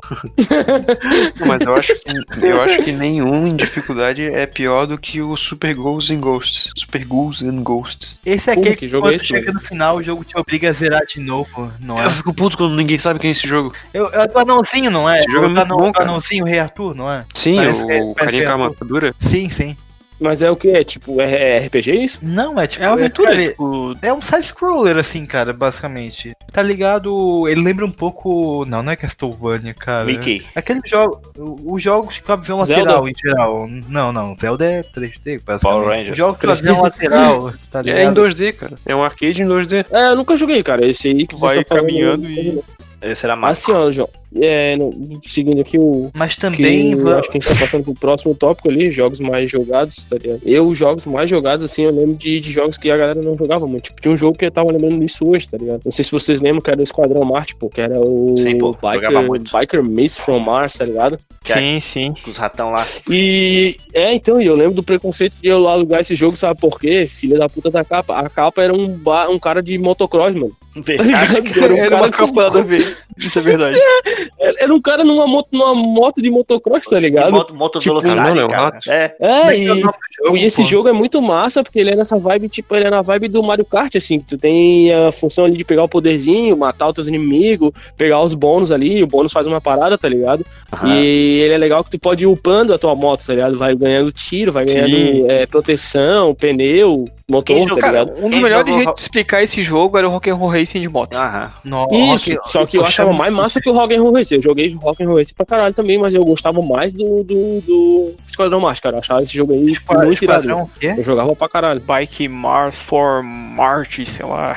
[1.46, 5.36] Mas eu acho, que, eu acho que nenhum em dificuldade é pior do que o
[5.36, 6.70] Super Ghouls and Ghosts.
[6.76, 8.20] Super Ghouls and Ghosts.
[8.24, 10.36] Esse é aquele que que, jogo quando é esse, chega no final, o jogo te
[10.38, 12.04] obriga a zerar de novo, não é?
[12.06, 13.72] Eu fico puto quando ninguém sabe quem é esse jogo.
[13.92, 15.20] Eu, é do anãozinho, não é?
[15.20, 17.24] Esse jogo é o do muito anão- bom, anãozinho, o Rei Arthur, não é?
[17.34, 19.14] Sim, Parece o, que é- o carinha que com a é- armadura.
[19.20, 19.76] Sim, sim.
[20.20, 20.68] Mas é o que?
[20.70, 22.18] É tipo, é, é RPG isso?
[22.22, 22.82] Não, é tipo.
[22.84, 26.32] É uma aventura, cara, tipo, É um side-scroller, assim, cara, basicamente.
[26.52, 27.46] Tá ligado?
[27.48, 28.64] Ele lembra um pouco.
[28.66, 30.04] Não, não é Castlevania, cara.
[30.04, 30.44] Mickey.
[30.54, 31.20] Aquele jogo.
[31.36, 32.82] Os jogos com a visão Zelda?
[32.84, 33.68] lateral, em geral.
[33.88, 34.36] Não, não.
[34.40, 35.60] Zelda é 3D, basicamente.
[35.60, 36.10] Power Rangers.
[36.12, 38.20] Os jogos com a visão lateral, tá É em ligado?
[38.22, 38.74] 2D, cara.
[38.86, 39.86] É um arcade em 2D.
[39.90, 40.84] É, eu nunca joguei, cara.
[40.86, 42.62] Esse aí que Vai você tá falando, caminhando eu- e-
[43.02, 43.62] Esse era massa.
[43.62, 44.08] Assim, ó, João.
[44.36, 44.76] É,
[45.26, 46.10] seguindo aqui o.
[46.14, 46.92] Mas Que também.
[46.92, 50.16] eu acho que a gente tá passando pro próximo tópico ali, jogos mais jogados, tá
[50.16, 50.40] ligado?
[50.44, 53.66] Eu, jogos mais jogados, assim, eu lembro de, de jogos que a galera não jogava
[53.66, 53.84] muito.
[53.84, 55.80] Tipo, tinha um jogo que eu tava lembrando disso hoje, tá ligado?
[55.84, 58.58] Não sei se vocês lembram que era o Esquadrão Marte, pô, que era o Sim,
[58.58, 59.58] pô, jogava Biker, muito.
[59.58, 61.18] Biker Mace from Mars, tá ligado?
[61.42, 62.14] Sim, sim.
[62.22, 62.86] Com os ratão lá.
[63.08, 66.78] E é, então, e eu lembro do preconceito de eu alugar esse jogo, sabe por
[66.78, 67.06] quê?
[67.08, 68.14] Filha da puta da capa.
[68.18, 70.52] A capa era um, ba- um cara de motocross, mano.
[70.74, 71.40] Tá Verdade.
[71.40, 71.58] ligado?
[71.64, 72.98] Era um Era cara uma capa nada a ver.
[73.16, 73.78] Isso é verdade.
[74.38, 77.32] Era era um cara numa moto, numa moto de motocross, tá ligado?
[77.32, 78.78] Moto, moto Tipo, velocidade, não, é cara.
[78.86, 79.14] É.
[79.18, 80.68] É, e, é jogo, e esse pô.
[80.68, 83.42] jogo é muito massa, porque ele é nessa vibe, tipo, ele é na vibe do
[83.42, 86.94] Mario Kart, assim, que tu tem a função ali de pegar o poderzinho, matar os
[86.94, 90.44] teus inimigos, pegar os bônus ali, o bônus faz uma parada, tá ligado?
[90.72, 90.94] Aham.
[90.94, 93.56] E ele é legal que tu pode ir upando a tua moto, tá ligado?
[93.56, 98.24] Vai ganhando tiro, vai ganhando é, proteção, pneu, motor, Quem tá Cara, ligado?
[98.24, 101.14] um dos melhores jeitos de explicar esse jogo era o Rock'n'Roll Racing de moto.
[101.14, 101.52] Aham.
[101.62, 104.34] No, Isso, Rock- só que eu Poxa, achava mais massa que o Rock'n'Roll Race.
[104.34, 108.60] Eu joguei Rock'n'Roll Race pra caralho também, mas eu gostava mais do, do, do Esquadrão
[108.82, 108.96] cara.
[108.96, 110.40] Eu achava esse jogo aí Esqua- muito irado.
[110.40, 110.94] Esquadrão, o quê?
[110.96, 111.80] Eu jogava pra caralho.
[111.80, 114.56] Bike Mars for Marte, sei lá.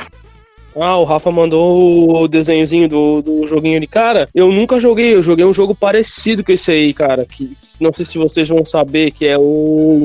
[0.76, 3.88] Ah, o Rafa mandou o desenhozinho do, do joguinho ali.
[3.88, 7.26] Cara, eu nunca joguei, eu joguei um jogo parecido com esse aí, cara.
[7.26, 7.50] Que
[7.80, 9.42] não sei se vocês vão saber, que é o,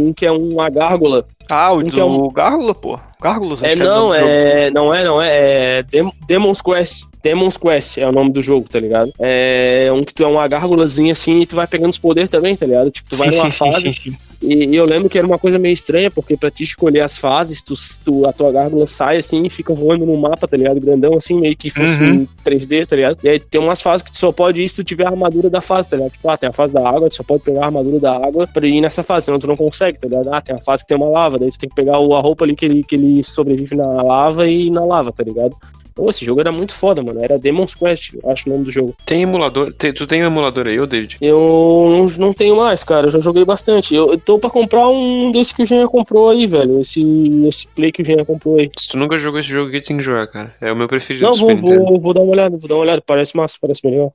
[0.08, 1.24] um que é uma gárgula.
[1.50, 2.98] Ah, o Um do que é um- Gárgula, pô.
[3.22, 4.14] Gárgulas, É, não, jogo.
[4.14, 7.04] é, não é, não é, é Dem- Demon's Quest.
[7.22, 9.12] Demon's Quest é o nome do jogo, tá ligado?
[9.20, 12.56] É um que tu é uma gárgulazinha assim e tu vai pegando os poderes também,
[12.56, 12.90] tá ligado?
[12.90, 14.16] Tipo, tu vai Sim, numa sim, fase sim, sim.
[14.42, 17.16] E, e eu lembro que era uma coisa meio estranha, porque pra te escolher as
[17.16, 17.74] fases, tu,
[18.04, 20.80] tu- a tua gárgula sai assim e fica voando no mapa, tá ligado?
[20.80, 22.14] Grandão, assim, meio que fosse Uhum.
[22.14, 23.18] em 3D, tá ligado?
[23.22, 25.48] E aí tem umas fases que tu só pode ir se tu tiver a armadura
[25.48, 26.12] da fase, tá ligado?
[26.12, 28.46] Tipo, ah, tem a fase da água, tu só pode pegar a armadura da água
[28.46, 30.32] pra ir nessa fase, senão tu não consegue, tá ligado?
[30.32, 32.44] Ah, tem a fase que tem uma lava, daí tu tem que pegar a roupa
[32.44, 35.56] ali que ele, que ele sobrevive na lava e ir na lava, tá ligado?
[35.96, 37.24] Pô, esse jogo era muito foda, mano.
[37.24, 38.94] Era Demon's Quest, acho o nome do jogo.
[39.06, 39.72] Tem emulador.
[39.72, 41.16] tem- tu tem um emulador aí, ô David?
[41.22, 41.88] Eu
[42.18, 43.06] não, não tenho mais, cara.
[43.06, 43.94] Eu já joguei bastante.
[43.94, 46.82] Eu, eu tô pra comprar um desse que o Jean comprou aí, velho.
[46.82, 47.02] Esse,
[47.48, 48.70] esse play que o Jean comprou aí.
[48.78, 50.54] Se tu nunca jogou esse jogo aqui, tem que jogar, cara.
[50.60, 53.02] É o meu preferido Não, vou, vou, vou dar uma olhada, vou dar uma olhada.
[53.04, 54.10] Parece massa, parece melhor.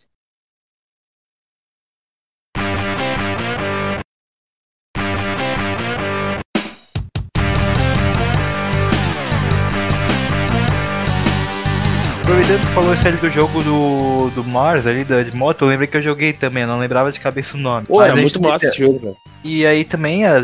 [12.41, 15.87] Tu falou isso ali do jogo do, do Mars, ali, da de moto, eu lembrei
[15.87, 17.85] que eu joguei também, eu não lembrava de cabeça o nome.
[17.85, 19.15] Pô, era muito massa esse jogo, velho.
[19.43, 20.39] E aí também, ah,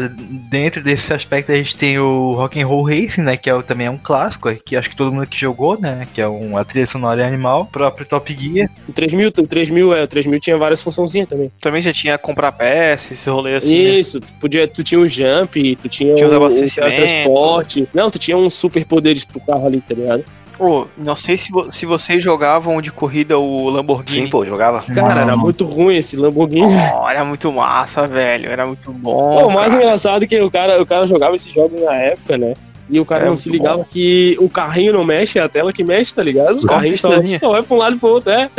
[0.50, 3.36] dentro desse aspecto, a gente tem o Rock and Roll Racing, né?
[3.36, 6.08] Que é, também é um clássico, que acho que todo mundo que jogou, né?
[6.14, 7.62] Que é uma trilha sonora animal.
[7.62, 8.70] O próprio Top Gear.
[8.88, 11.52] O 3000, o 3000, é, o 3000 tinha várias funçãozinhas também.
[11.60, 13.84] Também já tinha comprar peça, esse rolê assim.
[13.84, 14.00] né?
[14.00, 17.88] Isso, tu, podia, tu tinha o jump, tu tinha, Tinha o, o teletransporte.
[17.91, 20.24] Não, tu tinha uns super poderes pro carro ali, tá ligado?
[20.58, 24.24] Pô, não sei se, vo- se vocês jogavam de corrida o Lamborghini.
[24.26, 24.82] Sim, pô, jogava.
[24.93, 26.66] Cara, era muito ruim esse Lamborghini.
[26.95, 28.49] Oh, era muito massa, velho.
[28.49, 29.39] Era muito bom.
[29.39, 32.38] Pô, o mais engraçado é que o cara, o cara jogava esses jogos na época,
[32.38, 32.55] né?
[32.90, 35.74] E o cara É não se ligava que o carrinho não mexe, é a tela
[35.74, 36.58] que mexe, tá ligado?
[36.58, 37.10] O Só carrinho só,
[37.40, 38.50] só vai pra um lado e pro outro, é.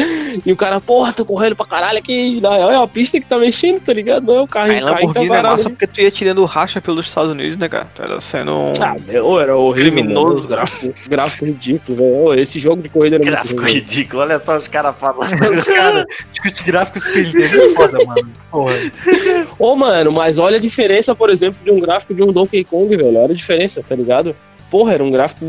[0.45, 2.39] E o cara, porra, tô correndo pra caralho aqui.
[2.41, 4.27] Não, é a pista que tá mexendo, tá ligado?
[4.27, 5.55] Não é o carrinho, Aí carrinho tá Lamborghini é parado.
[5.57, 5.77] massa ali.
[5.77, 7.87] porque tu ia tirando racha pelos Estados Unidos, né, cara?
[7.95, 8.73] Tu era sendo um.
[8.81, 10.27] Ah, meu, era horrível, Criminoso.
[10.27, 10.35] mano.
[10.39, 12.41] Os gráficos, gráfico ridículo, velho.
[12.41, 15.29] Esse jogo de corrida era Gráfico ridículo, olha só os caras falando.
[15.65, 16.07] Cara,
[16.43, 18.29] que esse gráfico que ele teve é foda, mano.
[18.51, 18.75] Porra.
[19.59, 22.95] Ô, mano, mas olha a diferença, por exemplo, de um gráfico de um Donkey Kong,
[22.97, 23.17] velho.
[23.19, 24.18] Olha a diferença, tá ligado?
[24.71, 25.47] Porra, era um gráfico,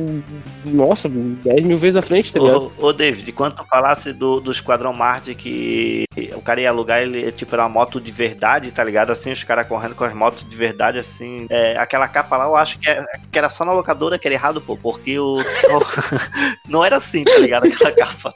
[0.64, 2.72] nossa, 10 mil vezes à frente, tá ligado?
[2.80, 7.02] Ô, ô, David, quando tu falasse do, do Esquadrão Marte que o cara ia alugar,
[7.02, 9.12] ele tipo era uma moto de verdade, tá ligado?
[9.12, 11.48] Assim, os caras correndo com as motos de verdade, assim.
[11.50, 14.36] É, aquela capa lá, eu acho que, é- que era só na locadora que era
[14.36, 15.36] errado, pô, porque o.
[16.66, 17.66] não era assim, tá ligado?
[17.66, 18.34] Aquela capa.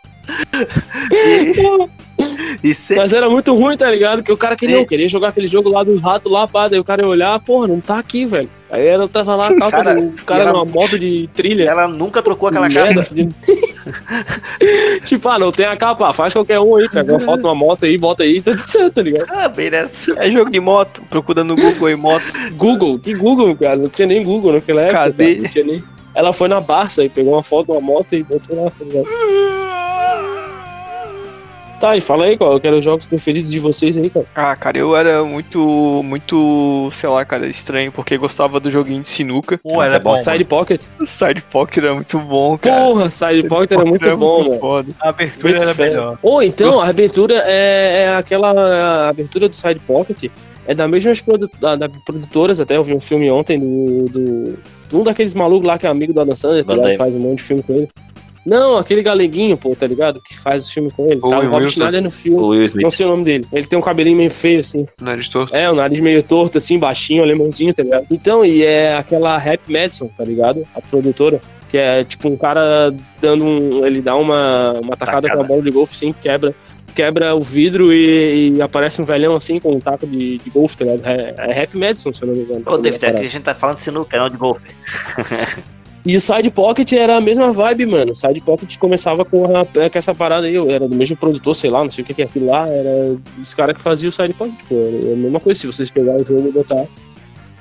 [1.12, 2.78] E, e.
[2.96, 4.24] Mas era muito ruim, tá ligado?
[4.24, 6.80] Que o cara queria, não, queria jogar aquele jogo lá do rato lá, pá, daí
[6.80, 8.50] o cara ia olhar, porra, não tá aqui, velho.
[8.70, 11.66] Aí ela tava lá, a capa Cara, do cara ela- numa moto de trilha.
[11.66, 13.16] Ela nunca trocou aquela merda, capa.
[15.06, 17.86] tipo, ah, não tem a capa, faz qualquer um aí, pega uma foto numa moto
[17.86, 19.28] aí, bota aí, tá tudo certo, tá ligado?
[19.30, 20.16] Ah, bem nessa.
[20.18, 21.04] É jogo de moto.
[21.10, 22.24] Procura no Google aí, moto.
[22.54, 23.76] Google, que Google, cara?
[23.76, 24.98] Não tinha nem Google naquela época.
[25.00, 25.26] Cadê?
[25.36, 25.84] cara, não tinha nem...
[26.16, 28.86] Ela foi na Barça e pegou uma foto de uma moto e botou lá, tá
[28.86, 29.06] ligado?
[31.84, 34.26] Tá, e fala aí qual que eram os jogos preferidos de vocês aí, cara.
[34.34, 39.10] Ah, cara, eu era muito, muito, sei lá, cara, estranho, porque gostava do joguinho de
[39.10, 39.60] sinuca.
[39.62, 40.22] Pô, era bom.
[40.24, 40.82] Side Pocket.
[41.06, 42.86] Side Pocket era muito bom, cara.
[42.86, 44.60] Porra, Side Pocket era muito bom, mano.
[44.62, 44.92] foda.
[45.02, 45.90] A abertura Muito era fera.
[45.90, 46.20] melhor.
[46.24, 50.32] Ou então, a abertura é, é aquela a abertura do Side Pocket.
[50.66, 54.06] É da mesma produ da, da produtoras, até eu vi um filme ontem do.
[54.08, 54.60] do
[54.90, 56.86] de um daqueles malucos lá que é amigo do Adam Sandler, tá ligado?
[56.86, 56.98] Damme.
[56.98, 57.90] faz um monte de filme com ele.
[58.46, 60.22] Não, aquele galeguinho, pô, tá ligado?
[60.22, 61.20] Que faz o filme com ele.
[61.20, 61.70] Tá, o Rob Wilson.
[61.70, 62.40] Schneider no filme.
[62.40, 62.84] O Will Smith.
[62.84, 63.48] Não sei o nome dele.
[63.52, 64.86] Ele tem um cabelinho meio feio, assim.
[65.00, 65.56] Nariz torto.
[65.56, 68.06] É, o nariz meio torto, assim, baixinho, alemãozinho, tá ligado?
[68.12, 70.66] Então, e é aquela Rap Madison, tá ligado?
[70.76, 71.40] A produtora.
[71.70, 73.86] Que é tipo um cara dando um.
[73.86, 75.38] Ele dá uma, uma tacada Tacada.
[75.38, 76.54] com a bola de golfe, assim, quebra.
[76.94, 80.78] Quebra o vidro e, e aparece um velhão assim com um taco de, de golfe,
[80.78, 81.08] tá ligado?
[81.08, 82.62] É, é Rap Madison, se eu não me engano.
[82.68, 84.68] Ô, David, aqui a gente tá falando de sinuca, não de golfe.
[86.06, 88.12] E o Side Pocket era a mesma vibe, mano.
[88.12, 90.56] O Side Pocket começava com, a, com essa parada aí.
[90.56, 92.68] Eu era do mesmo produtor, sei lá, não sei o que que é aquilo lá.
[92.68, 94.76] Era os caras que faziam o Side Pocket, pô.
[94.76, 96.86] Era a mesma coisa, se vocês pegarem o jogo e botar.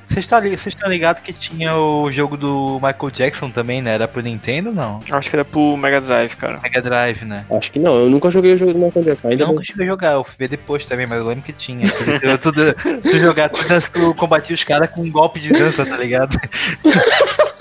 [0.09, 3.95] Vocês estão vocês estão ligados que tinha o jogo do Michael Jackson também, né?
[3.95, 5.01] Era pro Nintendo ou não?
[5.11, 6.59] Acho que era pro Mega Drive, cara.
[6.63, 7.47] Mega Drive, né?
[7.51, 9.29] Acho que não, eu nunca joguei o jogo do Michael Jackson.
[9.29, 9.55] Ainda Eu não.
[9.55, 11.85] nunca cheguei a jogar, eu fui ver depois também, mas eu lembro que tinha.
[12.23, 15.87] Eu, tudo, tu jogar, tu, dança- tu combatia os caras com um golpe de dança,
[15.87, 16.37] tá ligado?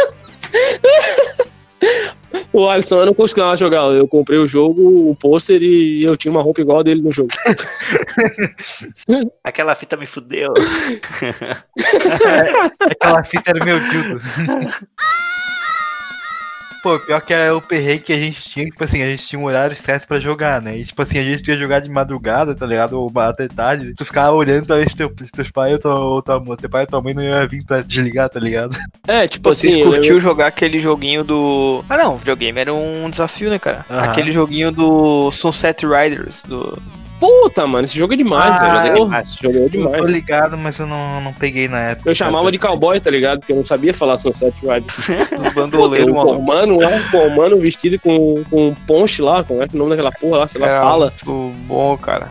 [2.53, 3.83] O Alisson, eu não costumava jogar.
[3.91, 7.11] Eu comprei o jogo, o pôster e eu tinha uma roupa igual a dele no
[7.11, 7.29] jogo.
[9.43, 10.53] Aquela fita me fudeu.
[12.79, 14.21] Aquela fita era meu dildo.
[16.81, 19.39] Pô, pior que era o perrengue que a gente tinha, tipo assim, a gente tinha
[19.39, 20.77] um horário certo pra jogar, né?
[20.77, 22.99] E tipo assim, a gente ia jogar de madrugada, tá ligado?
[22.99, 23.93] Ou até tarde.
[23.95, 26.69] Tu ficava olhando pra ver se, teu, se teus pais ou tua, ou tua, teu
[26.69, 28.75] pai ou tua mãe não ia vir pra desligar, tá ligado?
[29.07, 29.83] É, tipo Vocês assim.
[29.83, 31.83] curtiu eu- jogar aquele joguinho do.
[31.87, 33.85] Ah não, videogame era um desafio, né, cara?
[33.89, 36.41] Aquele joguinho do Sunset Riders.
[36.47, 36.81] Do...
[37.21, 38.87] Puta, mano, esse jogo é demais, Ah, velho.
[38.93, 39.97] é Porra, esse jogo é Eu demais.
[40.01, 42.09] tô ligado, mas eu não, não peguei na época.
[42.09, 43.39] Eu chamava de cowboy, tá ligado?
[43.41, 46.33] Porque eu não sabia falar Sunset tem bandoleiros, um mano.
[46.35, 49.79] comando lá, um comando vestido com, com um ponche lá, como é que é o
[49.79, 51.13] nome daquela porra lá, sei lá, Era fala.
[51.25, 52.29] muito bom, cara.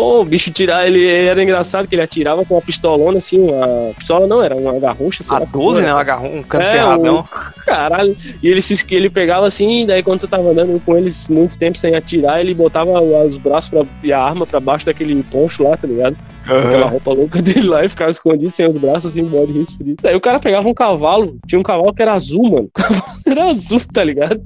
[0.00, 3.92] Bom, o bicho tirar, ele era engraçado que ele atirava com uma pistolona assim, uma
[3.92, 5.44] pistola não, era uma garrucha, sei A lá.
[5.44, 5.92] 12, né?
[5.92, 7.28] Um agarrão, um cano cerradão.
[7.66, 8.16] Caralho.
[8.42, 11.76] E ele, se, ele pegava assim, daí quando tu tava andando com eles muito tempo
[11.76, 15.76] sem atirar, ele botava os braços pra, e a arma pra baixo daquele poncho lá,
[15.76, 16.16] tá ligado?
[16.44, 19.96] Aquela roupa louca dele lá e ficava escondido sem os braços, assim, bode resfrio.
[20.02, 22.70] Daí o cara pegava um cavalo, tinha um cavalo que era azul, mano.
[22.80, 24.42] O cavalo era azul, tá ligado?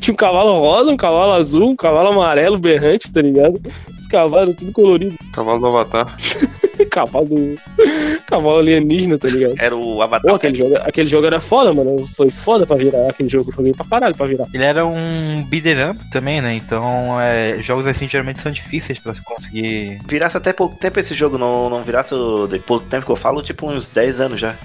[0.00, 3.60] Tinha um cavalo rosa, um cavalo azul, um cavalo amarelo, berrante, tá ligado?
[4.04, 5.16] Os cavalos tudo colorido.
[5.32, 6.14] Cavalo do Avatar.
[6.94, 7.28] cavalo.
[8.26, 9.54] Cavalo alienígena, tá ligado?
[9.58, 10.34] Era o Pô, Avatar.
[10.34, 12.06] aquele jogo, aquele jogo era foda, mano.
[12.16, 13.50] Foi foda pra virar aquele jogo.
[13.50, 14.46] Eu joguei pra caralho pra virar.
[14.54, 16.54] Ele era um beat'em up também, né?
[16.54, 20.00] Então, é, jogos assim geralmente são difíceis pra se conseguir.
[20.08, 23.16] Virasse até pouco tempo esse jogo, não, não virasse o- de pouco tempo que eu
[23.16, 24.54] falo, tipo uns 10 anos já.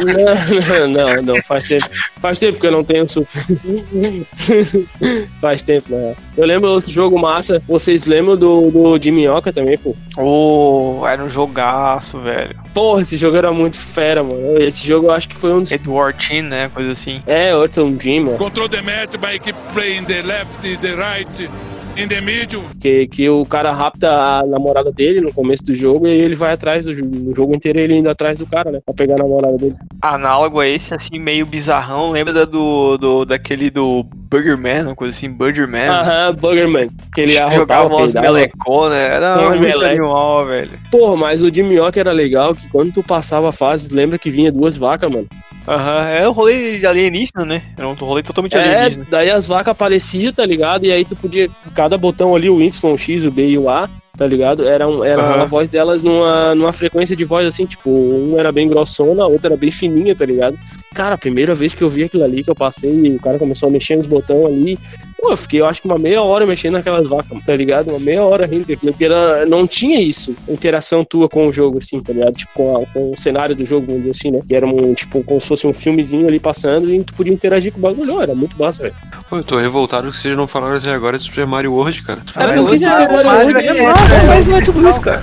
[0.00, 1.84] Não, não, não, faz tempo.
[2.20, 3.42] Faz tempo que eu não tenho super.
[5.40, 6.14] faz tempo, né?
[6.36, 7.62] Eu lembro outro jogo massa.
[7.68, 9.94] Vocês lembram do, do de minhoca também, pô?
[11.06, 12.54] Era um jogaço, velho.
[12.74, 14.58] Porra, esse jogo era muito fera, mano.
[14.60, 15.72] Esse jogo eu acho que foi um dos.
[15.72, 16.70] Edward Team, né?
[16.72, 17.22] Coisa assim.
[17.26, 18.38] É, outro Dream, mano.
[18.38, 21.50] Control the match by keep playing the left, the right,
[21.96, 22.62] in the middle.
[22.80, 26.52] Que, que o cara rapta a namorada dele no começo do jogo e ele vai
[26.52, 28.80] atrás do jo- no jogo inteiro ele indo atrás do cara, né?
[28.84, 29.74] Pra pegar a namorada dele.
[30.00, 32.10] Análogo a esse, assim, meio bizarrão.
[32.12, 35.88] Lembra da do, do, daquele do Burgerman, uma coisa assim, Burgerman?
[35.88, 36.88] Aham, Buggerman.
[37.12, 38.26] Que ele Jogava arrotava, umas peidava.
[38.32, 39.90] meleconas, era muito meleca.
[39.90, 40.70] animal, velho.
[40.90, 44.30] Porra, mas o de minhoca era legal, que quando tu passava a fase, lembra que
[44.30, 45.26] vinha duas vacas, mano.
[45.66, 47.62] Aham, é um rolê de alienígena, né?
[47.76, 49.06] Era um rolê totalmente É, alienígena.
[49.10, 50.84] daí as vacas apareciam, tá ligado?
[50.86, 53.68] E aí tu podia, cada botão ali, o Y, o X, o B e o
[53.68, 54.66] A, tá ligado?
[54.66, 55.42] Era, um, era Aham.
[55.42, 59.26] a voz delas numa, numa frequência de voz assim, tipo, um era bem grossona, a
[59.26, 60.56] outra era bem fininha, tá ligado?
[60.94, 63.38] Cara, a primeira vez que eu vi aquilo ali, que eu passei, e o cara
[63.38, 64.78] começou a mexer nos botões ali,
[65.16, 67.90] pô, eu fiquei, eu acho que uma meia hora mexendo naquelas vacas, tá ligado?
[67.90, 71.78] Uma meia hora rindo daquilo, porque era, não tinha isso, interação tua com o jogo,
[71.78, 72.34] assim, tá ligado?
[72.34, 74.40] Tipo, com, a- com o cenário do jogo, vamos dizer assim, né?
[74.46, 77.70] Que era um, tipo, como se fosse um filmezinho ali passando e tu podia interagir
[77.72, 78.94] com o bagulho, era muito massa, velho.
[79.28, 82.20] Pô, eu tô revoltado que vocês não falaram até agora de Super Mario World, cara.
[82.34, 83.04] É mas é é é
[83.40, 84.62] é legal.
[84.64, 85.22] tudo isso, cara.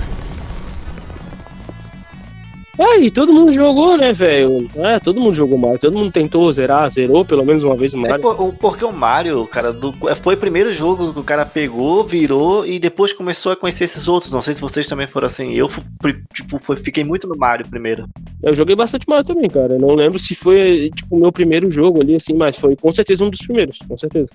[2.78, 4.70] É, e todo mundo jogou, né, velho?
[4.76, 7.96] É, todo mundo jogou Mario, todo mundo tentou zerar, zerou pelo menos uma vez o
[7.96, 8.20] É Mario.
[8.22, 12.04] por- o- porque o Mario, cara, do- foi o primeiro jogo que o cara pegou,
[12.04, 14.30] virou e depois começou a conhecer esses outros.
[14.32, 15.52] Não sei se vocês também foram assim.
[15.54, 15.68] Eu
[16.32, 18.06] tipo, foi- fiquei muito no Mario primeiro.
[18.42, 19.74] Eu joguei bastante Mario também, cara.
[19.74, 22.92] Eu não lembro se foi, tipo, o meu primeiro jogo ali, assim, mas foi com
[22.92, 24.28] certeza um dos primeiros, com certeza.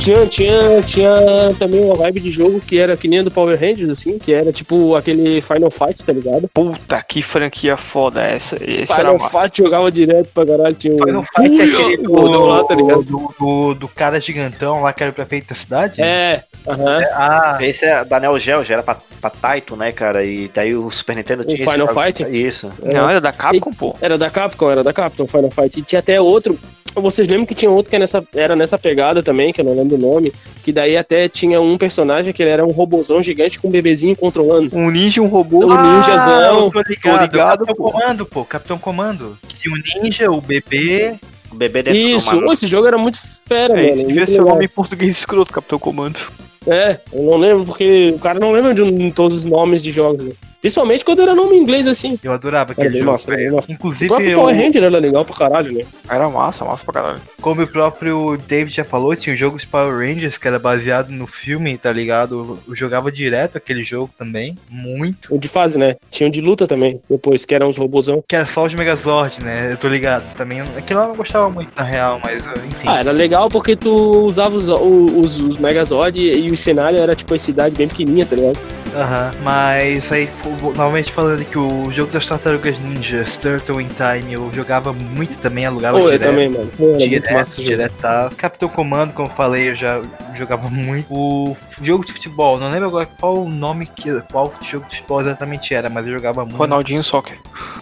[0.00, 1.10] Tinha, tinha, tinha
[1.58, 4.32] também uma vibe de jogo que era que nem a do Power Rangers, assim, que
[4.32, 6.48] era tipo aquele Final Fight, tá ligado?
[6.54, 8.56] Puta, que franquia foda essa.
[8.56, 9.30] Esse era Final.
[9.30, 10.98] Fight jogava direto pra caralho, tinha um...
[11.02, 13.02] Final Fight é aquele do, Gordão lá, tá ligado?
[13.02, 16.00] do, do, do cara gigantão lá que era o prefeito da cidade?
[16.00, 17.00] É, aham.
[17.12, 20.24] Ah, Esse é da Neo Geo, já era pra, pra Taito, né, cara?
[20.24, 22.22] E daí o Super Nintendo O tinha esse Final jogo- Fight?
[22.22, 22.72] Isso.
[22.82, 23.94] Não, era da Capcom, pô.
[24.00, 25.78] Era da Capcom, era da Capcom, Final Fight.
[25.78, 26.58] E tinha até outro.
[26.92, 29.76] Vocês lembram que tinha outro que é nessa, era nessa pegada também, que eu não
[29.76, 30.32] lembro o nome.
[30.62, 34.14] Que daí até tinha um personagem que ele era um robozão gigante com um bebezinho
[34.14, 34.76] controlando.
[34.76, 35.64] Um ninja, um robô.
[35.64, 36.64] O ninjazão.
[36.66, 37.90] eu tô ligado, Tô ligado, Capitão pô.
[37.92, 39.38] Comando, pô, Capitão Comando.
[39.48, 41.14] Que tinha o ninja, o bebê.
[41.50, 42.52] O bebê dentro Isso, do Mario.
[42.52, 43.88] esse jogo era muito fera, É, mano.
[43.88, 46.20] esse devia ser o nome em português escroto, Capitão Comando.
[46.66, 49.90] É, eu não lembro porque o cara não lembra de um- todos os nomes de
[49.90, 50.32] jogos.
[50.60, 52.18] Principalmente quando era nome em inglês assim.
[52.22, 53.12] Eu adorava Era aquele jogo.
[53.12, 53.70] massa, massa.
[53.70, 55.84] O Inclusive, próprio eu, Power Ranger era legal pra caralho, né?
[56.08, 57.20] Era massa, massa pra caralho.
[57.40, 61.26] como o próprio David já falou, tinha o jogo Power Rangers que era baseado no
[61.26, 62.58] filme, tá ligado?
[62.68, 65.34] Eu jogava direto aquele jogo também, muito.
[65.34, 65.96] O de fase, né?
[66.10, 68.22] Tinha o de luta também, depois, que eram os robozão.
[68.28, 69.72] Que era só os Megazord, né?
[69.72, 70.60] Eu tô ligado também.
[70.76, 72.86] Aquilo eu não gostava muito na real, mas enfim.
[72.86, 73.90] Ah, era legal porque tu
[74.26, 78.26] usava os, os, os Megazord e, e o cenário era tipo a cidade bem pequenininha,
[78.26, 78.58] tá ligado?
[78.94, 80.28] Aham, mas aí,
[80.74, 85.64] novamente falando que o jogo das Tartarugas Ninja, Turtle in Time, eu jogava muito também,
[85.64, 86.30] alugava Pô, eu direto.
[86.30, 86.70] também, mano.
[86.76, 88.30] Pô, Direto, direto, tá.
[88.36, 90.02] Capitão Comando, como eu falei, eu já
[90.34, 91.06] jogava muito.
[91.12, 94.20] O jogo de futebol, não lembro agora qual o nome que.
[94.32, 96.56] qual jogo de futebol exatamente era, mas eu jogava muito.
[96.56, 97.38] Ronaldinho Soccer.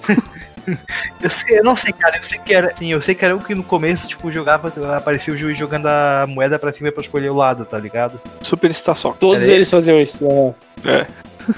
[1.22, 2.74] Eu, sei, eu não sei, cara, eu sei que era.
[2.76, 5.86] Sim, eu sei que era um que no começo, tipo, jogava, aparecia o juiz jogando
[5.86, 8.20] a moeda pra cima pra escolher o lado, tá ligado?
[8.42, 9.18] Superstar Soccer.
[9.18, 10.54] Todos Era eles faziam isso, né?
[10.84, 11.06] É.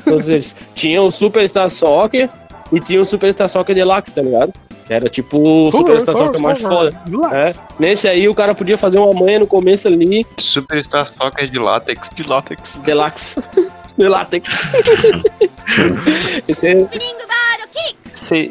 [0.04, 0.54] Todos eles.
[0.74, 2.28] Tinha o Superstar Soccer
[2.72, 4.52] e tinha o Superstar Soccer Deluxe, tá ligado?
[4.86, 6.92] Que era tipo o Superstar Soccer mais foda.
[7.32, 7.54] É.
[7.78, 12.10] Nesse aí o cara podia fazer uma manha no começo ali, Superstar Soccer de látex.
[12.14, 12.76] De látex.
[12.84, 13.42] Deluxe.
[13.98, 14.42] Deluxe.
[16.48, 16.88] Esse é...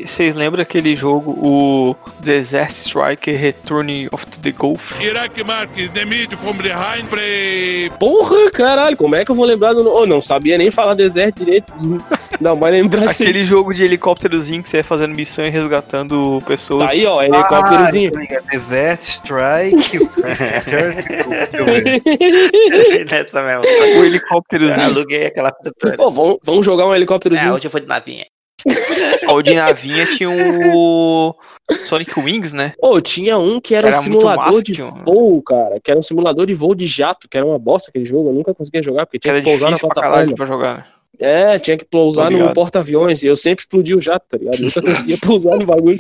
[0.06, 5.00] Vocês lembram aquele jogo, o Desert Striker Return of the Gulf?
[5.02, 7.90] Iraq mark the mid from behind play.
[7.98, 9.88] Porra, caralho, como é que eu vou lembrar do.
[9.90, 11.72] Oh, não sabia nem falar deserto direito.
[12.40, 13.24] Não, mas lembrar assim.
[13.26, 16.86] Aquele jogo de helicópterozinho que você ia fazendo missão e resgatando pessoas.
[16.86, 18.12] Tá aí, ó, helicópterozinho.
[18.16, 20.00] Ah, Desert Strike.
[20.00, 23.06] Deixa eu ver.
[23.12, 23.62] Nessa mesmo.
[23.64, 24.86] O Eu helicópterozinho.
[24.86, 25.52] aluguei aquela.
[25.98, 27.54] Pô, vamos, vamos jogar um É, helicópterozinho.
[27.54, 28.26] hoje eu vou de navinha.
[29.32, 31.36] O de navinha tinha o
[31.86, 32.74] Sonic Wings, né?
[32.82, 35.80] Ô, tinha um que era, Era um simulador massa, de um- voo, cara.
[35.84, 38.30] Que era um simulador de voo de jato, que era uma bosta aquele jogo.
[38.30, 40.36] Eu nunca conseguia jogar, porque Que tinha era que pousar na plataforma.
[40.36, 40.78] pra jogar.
[40.78, 40.84] né?
[41.22, 43.22] É, tinha que pousar no porta-aviões.
[43.24, 44.58] E eu sempre explodia o jato, tá ligado?
[44.62, 46.00] Nunca conseguia pousar no bagulho.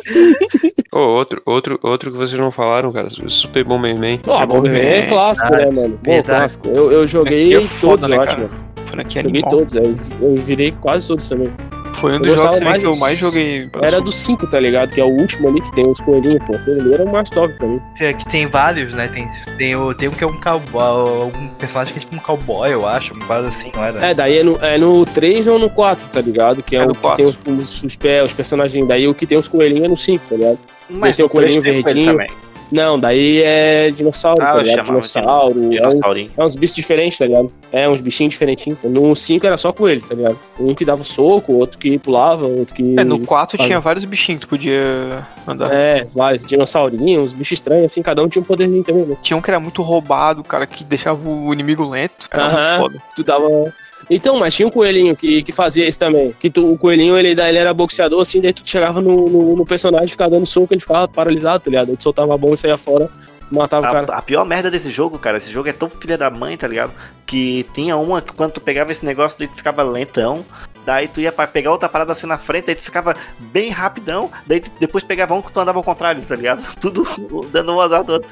[0.93, 3.09] Ô, outro, outro, outro que vocês não falaram, cara.
[3.27, 4.21] Super Bomberman.
[4.25, 5.99] Ó, Bomberman é clássico, Ah, né, mano?
[6.03, 6.67] Bom, clássico.
[6.69, 8.49] Eu, eu joguei É foda, todos, né, eu.
[8.87, 9.59] Franquia Joguei animal.
[9.59, 11.51] todos, eu, eu virei quase todos também.
[11.95, 13.69] Foi um dos jogos também que eu mais- mais joguei.
[13.81, 14.91] Era do 5, tá ligado?
[14.93, 16.53] Que é o último ali que tem os coelhinhos, pô.
[16.55, 17.81] Ali era o mais top pra mim.
[17.97, 19.07] Tem- Que tem vários, né?
[19.09, 19.27] Tem,
[19.57, 22.71] tem, o, tem um que é um cowboy, um personagem que é tipo um cowboy,
[22.71, 24.05] eu acho, um parada assim, não era?
[24.05, 26.63] É, daí é no, é no 3 ou no 4, tá ligado?
[26.63, 27.17] Que é, É o que 4.
[27.17, 28.87] tem os, os, os, os personagens.
[28.87, 30.59] Daí o que tem os coelhinhos é no 5, tá ligado?
[30.89, 32.11] Mas tem o coelhinho ele verdinho.
[32.13, 32.27] também.
[32.71, 34.79] Não, daí é dinossauro, Ah, tá ligado?
[34.79, 35.59] de Dinossauro.
[35.59, 36.31] É, um- Dinossaurinho.
[36.37, 37.51] é uns bichos diferentes, tá ligado?
[37.71, 38.77] É, uns bichinhos diferentinhos.
[38.83, 40.37] No 5 era só coelho, tá ligado?
[40.59, 42.95] Um que dava soco, outro que pulava, outro que.
[42.99, 45.73] É, no 4 Faz- tinha vários bichinhos que tu podia andar.
[45.73, 49.17] É, vários dinossaurinhos, uns bichos estranhos, assim, cada um tinha um poderzinho também, né?
[49.21, 52.27] Tinha um que era muito roubado, cara, que deixava o inimigo lento.
[52.31, 52.79] Era Aham.
[52.79, 53.03] muito foda.
[53.15, 53.73] Tu dava.
[54.09, 56.33] Então, mas tinha um coelhinho que, que fazia isso também.
[56.39, 59.65] Que tu, o coelhinho, ele, ele era boxeador, assim, daí tu chegava no, no, no
[59.65, 61.95] personagem, ficava dando soco, ele ficava paralisado, tá ligado?
[61.95, 63.09] Tu soltava a bomba e saía fora,
[63.51, 64.13] matava o cara.
[64.13, 66.67] A, a pior merda desse jogo, cara, esse jogo é tão filha da mãe, tá
[66.67, 66.91] ligado?
[67.25, 70.43] Que tinha uma que quando tu pegava esse negócio, daí tu ficava lentão.
[70.85, 74.31] Daí tu ia pra pegar outra parada assim na frente, aí tu ficava bem rapidão.
[74.47, 76.63] Daí tu depois pegava um que tu andava ao contrário, tá ligado?
[76.81, 77.05] Tudo
[77.51, 78.29] dando um azar do outro.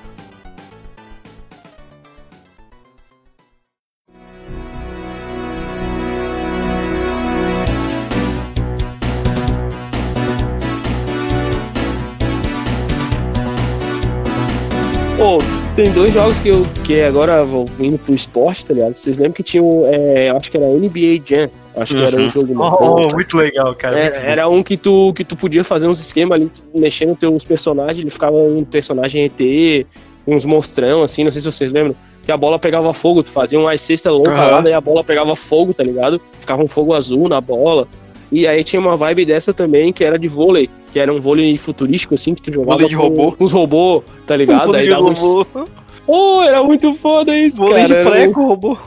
[15.28, 15.40] Pô,
[15.76, 18.96] tem dois jogos que eu que agora vou indo pro esporte, tá ligado?
[18.96, 19.86] Vocês lembram que tinha o.
[19.86, 21.50] É, eu acho que era NBA Jam.
[21.76, 23.14] Acho que era um jogo Oh, novo.
[23.14, 24.00] muito legal, cara.
[24.00, 24.32] Era, muito bom.
[24.32, 28.10] era um que tu, que tu podia fazer uns esquemas ali, mexendo teus personagens, ele
[28.10, 29.86] ficava um personagem ET,
[30.26, 31.94] uns monstrão, assim, não sei se vocês lembram.
[32.26, 34.52] Que a bola pegava fogo, tu fazia uma cesta longa Aham.
[34.52, 36.22] lá, daí a bola pegava fogo, tá ligado?
[36.40, 37.86] Ficava um fogo azul na bola.
[38.32, 41.58] E aí tinha uma vibe dessa também, que era de vôlei, que era um vôlei
[41.58, 43.32] futurístico, assim, que tu jogava Vôlei de com, robô.
[43.32, 44.66] com os robôs, tá ligado?
[44.66, 45.20] Vôlei aí de dava uns...
[45.20, 45.68] robô.
[46.06, 47.88] Oh, era muito foda isso, Vôlei cara.
[47.88, 48.78] de era um- prego, robô.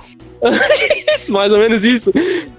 [1.14, 2.12] isso, mais ou menos isso.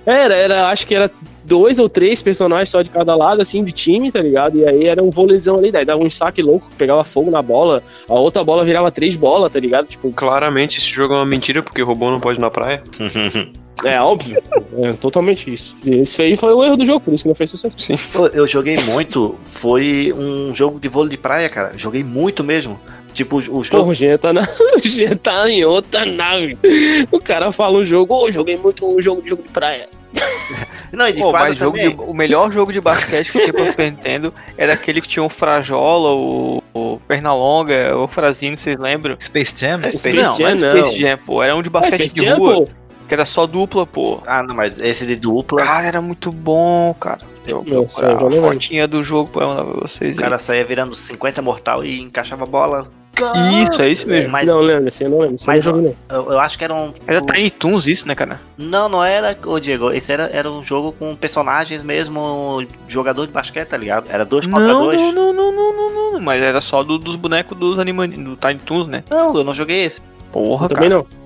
[0.05, 1.09] Era, era, acho que era
[1.43, 4.57] dois ou três personagens só de cada lado, assim, de time, tá ligado?
[4.59, 7.81] E aí era um vôleizão ali, daí dava um saque louco, pegava fogo na bola,
[8.07, 9.87] a outra bola virava três bolas, tá ligado?
[9.87, 12.83] Tipo, Claramente esse jogo é uma mentira, porque robô não pode ir na praia.
[13.83, 14.41] é óbvio.
[14.83, 15.75] É totalmente isso.
[15.85, 17.77] Esse aí foi o erro do jogo, por isso que não fez sucesso.
[17.79, 17.97] Sim.
[18.33, 21.73] Eu joguei muito, foi um jogo de vôlei de praia, cara.
[21.77, 22.79] Joguei muito mesmo.
[23.13, 23.89] Tipo, o o Porra, jogo.
[23.89, 24.41] o Jean tá, na...
[24.47, 26.57] o tá em outra nave.
[27.11, 29.89] O cara fala um jogo, ô, joguei muito um jogo de jogo de praia.
[30.91, 33.65] Não, e de Pô, mas jogo de- o melhor jogo de basquete que tinha pra
[33.67, 39.15] Super Nintendo era aquele que tinha o Frajola, o, o Pernalonga, o Frazino, vocês lembram?
[39.21, 39.79] Space Jam?
[39.83, 40.75] É, Space não, Jam, não.
[40.77, 41.41] Space Jam, pô.
[41.41, 42.69] Era um de basquete Space de Jam, rua, pô.
[43.11, 44.21] Que era só dupla, pô.
[44.25, 45.57] Ah, não, mas esse de dupla.
[45.57, 47.19] Cara, era muito bom, cara.
[47.45, 48.51] Eu procurar eu a não lembro.
[48.53, 50.15] fotinha do jogo pra mandar pra vocês.
[50.17, 52.87] O cara saía virando 50 mortal e encaixava a bola.
[53.17, 53.63] aí.
[53.63, 54.31] Isso, é isso mesmo.
[54.31, 55.35] Mas Não lembro, assim, eu não lembro.
[55.35, 56.93] Esse eu Mas, não eu, eu acho que era um.
[57.05, 58.39] Era Tiny Toons isso, né, cara?
[58.57, 59.91] Não, não era, ô Diego.
[59.91, 64.05] Esse era, era um jogo com personagens mesmo, jogador de basquete, tá ligado?
[64.09, 64.97] Era dois contra Não, dois.
[64.97, 66.19] não, não, não, não, não, não.
[66.21, 69.03] Mas era só do- dos bonecos dos anima do Tiny Toons, né?
[69.09, 69.99] Não, eu não joguei esse.
[70.31, 71.01] Porra, Eu também cara.
[71.01, 71.20] não.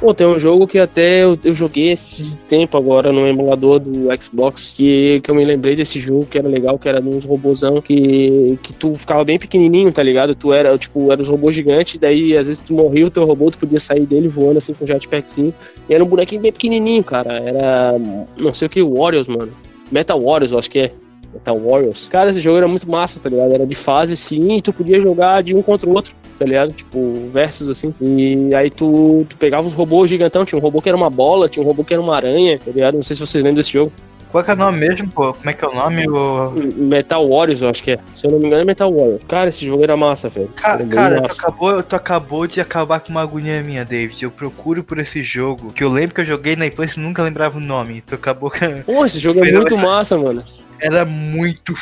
[0.00, 4.08] Pô, tem um jogo que até eu, eu joguei esse tempo agora no emulador do
[4.18, 7.82] Xbox, que, que eu me lembrei desse jogo que era legal, que era uns robôzão
[7.82, 10.34] que, que tu ficava bem pequenininho, tá ligado?
[10.34, 13.50] Tu era, tipo, era os robôs gigantes, daí às vezes tu morria o teu robô,
[13.50, 15.52] tu podia sair dele voando assim com um jetpackzinho.
[15.86, 17.34] E era um bonequinho bem pequenininho, cara.
[17.34, 17.94] Era,
[18.38, 19.52] não sei o que, Warriors, mano.
[19.92, 20.92] Metal Warriors, eu acho que é.
[21.30, 22.08] Metal Warriors.
[22.08, 23.52] Cara, esse jogo era muito massa, tá ligado?
[23.52, 26.72] Era de fase sim, e tu podia jogar de um contra o outro tá ligado?
[26.72, 27.94] Tipo, versus assim.
[28.00, 31.50] E aí tu, tu pegava os robôs gigantão, tinha um robô que era uma bola,
[31.50, 32.94] tinha um robô que era uma aranha, tá ligado?
[32.94, 33.92] Não sei se vocês lembram desse jogo.
[34.32, 35.34] Qual que é o nome mesmo, pô?
[35.34, 36.08] Como é que é o nome?
[36.08, 36.52] O...
[36.76, 37.98] Metal Warriors, eu acho que é.
[38.14, 39.22] Se eu não me engano, é Metal Warriors.
[39.28, 40.48] Cara, esse jogo era massa, velho.
[40.56, 41.42] Ca Era cara, tu massa.
[41.42, 44.22] acabou, tu acabou de acabar com uma agonia minha, David.
[44.22, 47.22] Eu procuro por esse jogo, que eu lembro que eu joguei na infância e nunca
[47.22, 48.00] lembrava o nome.
[48.00, 48.82] Tu acabou com...
[48.82, 50.42] Pô, esse jogo é muito massa, mano.
[50.80, 51.74] Era muito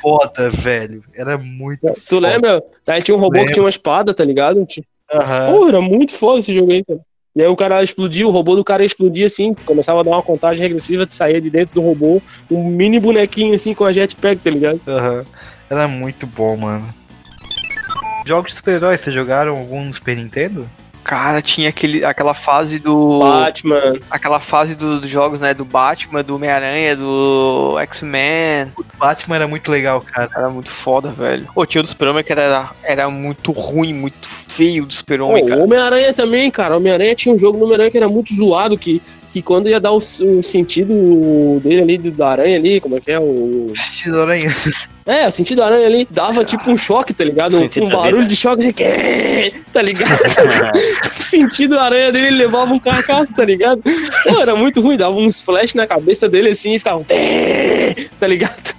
[0.00, 1.02] foda, velho.
[1.14, 2.62] Era muito Tu lembra?
[2.86, 3.48] Aí tinha um robô Lembro.
[3.48, 4.66] que tinha uma espada, tá ligado?
[5.12, 5.52] Aham.
[5.52, 7.00] Pô, era muito foda esse jogo aí, cara.
[7.34, 10.22] E aí o cara explodia, o robô do cara explodia assim, começava a dar uma
[10.22, 14.40] contagem regressiva de sair de dentro do robô, um mini bonequinho assim com a jetpack,
[14.40, 14.80] tá ligado?
[14.88, 15.22] Aham.
[15.68, 16.88] Era muito bom, mano.
[18.24, 20.66] Jogos de super-heróis, vocês jogaram algum no Super Nintendo?
[21.06, 23.20] Cara, tinha aquele, aquela fase do.
[23.20, 23.94] Batman.
[24.10, 25.54] Aquela fase do- dos jogos, né?
[25.54, 28.72] Do Batman, do Homem-Aranha, do X-Men.
[28.76, 30.28] O Batman era muito legal, cara.
[30.34, 31.46] Era muito foda, velho.
[31.54, 35.62] Pô, tinha o do Super-Homem que era, era muito ruim, muito feio do Super-Homem, o.
[35.62, 36.74] Homem-Aranha também, cara.
[36.74, 39.00] O Homem-Aranha tinha um jogo no Homem-Aranha que era muito zoado, que,
[39.32, 43.00] que quando ia dar o, o sentido dele ali, do- da aranha ali, como é
[43.00, 43.18] que é?
[43.20, 43.72] O...
[43.74, 44.56] Sentido aranha.
[45.04, 47.56] É, o sentido aranha ali dava tipo um choque, tá ligado?
[47.56, 50.20] Um, um barulho de choque, assim, tá ligado?
[51.04, 53.82] o sentido da aranha dele, ele levava um carcaço, tá ligado?
[53.82, 57.04] Pô, era muito ruim, dava uns flash na cabeça dele assim e ficava.
[58.18, 58.74] Tá ligado?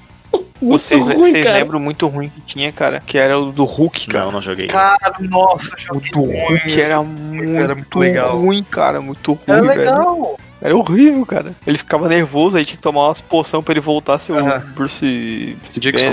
[0.62, 1.58] Muito Vocês, ruim, vocês cara.
[1.60, 3.02] lembram muito ruim que tinha, cara?
[3.06, 4.26] Que era o do Hulk, cara.
[4.26, 4.68] Não, não joguei.
[4.68, 6.48] Cara, nossa, O joguei do muito.
[6.50, 8.38] Hulk era muito, Era muito legal.
[8.38, 9.02] ruim, cara.
[9.02, 9.80] Muito ruim, Era velho.
[9.80, 10.40] legal.
[10.60, 11.56] Era horrível, cara.
[11.68, 14.40] Ele ficava nervoso, aí tinha que tomar umas poção pra ele voltar a ser o
[14.40, 14.60] Aham.
[14.76, 16.08] Bruce Dixon.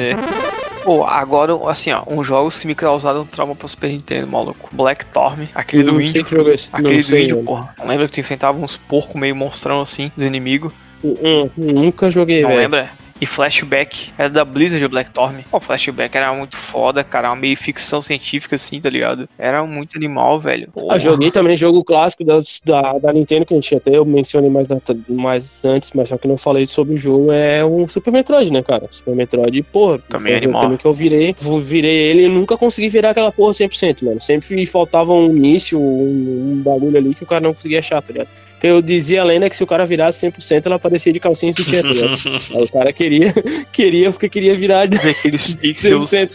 [0.84, 4.68] Pô, agora, assim, ó, uns jogos que me causaram trauma pro Super Nintendo, maluco.
[4.70, 6.12] Black Storm, aquele do não índio.
[6.12, 6.68] sei que jogo é esse.
[6.70, 7.74] Aquele não do sei, índio, porra.
[7.78, 10.74] Não lembra que tu enfrentava uns porcos meio monstrão assim, dos inimigos?
[11.02, 12.60] Hum, hum, nunca joguei, Não velho.
[12.60, 12.90] lembra?
[13.24, 15.36] E Flashback, era da Blizzard o Black Storm.
[15.50, 17.30] Pô, Flashback era muito foda, cara.
[17.30, 19.26] Uma meio ficção científica assim, tá ligado?
[19.38, 20.66] Era muito animal, velho.
[20.68, 20.98] Ah, Porra.
[21.00, 24.68] joguei também jogo clássico das- da, da Nintendo, que a gente até eu mencionei mais,
[25.08, 28.62] mais antes, mas só que não falei sobre o jogo, é o Super Metroid, né,
[28.62, 28.86] cara?
[28.90, 30.60] Super Metroid, porra, Também um animal.
[30.62, 34.20] também que eu virei, vou- virei ele e nunca consegui virar aquela porra 100%, mano.
[34.20, 38.12] Sempre faltava um início, um, um bagulho ali que o cara não conseguia achar, tá
[38.12, 38.28] ligado?
[38.66, 41.54] Eu dizia a lenda que se o cara virasse 100%, ela parecia de calcinha e
[41.54, 43.34] sutiã, tá o cara queria,
[43.70, 46.06] queria porque queria virar de aqueles pixels.
[46.10, 46.30] 100%.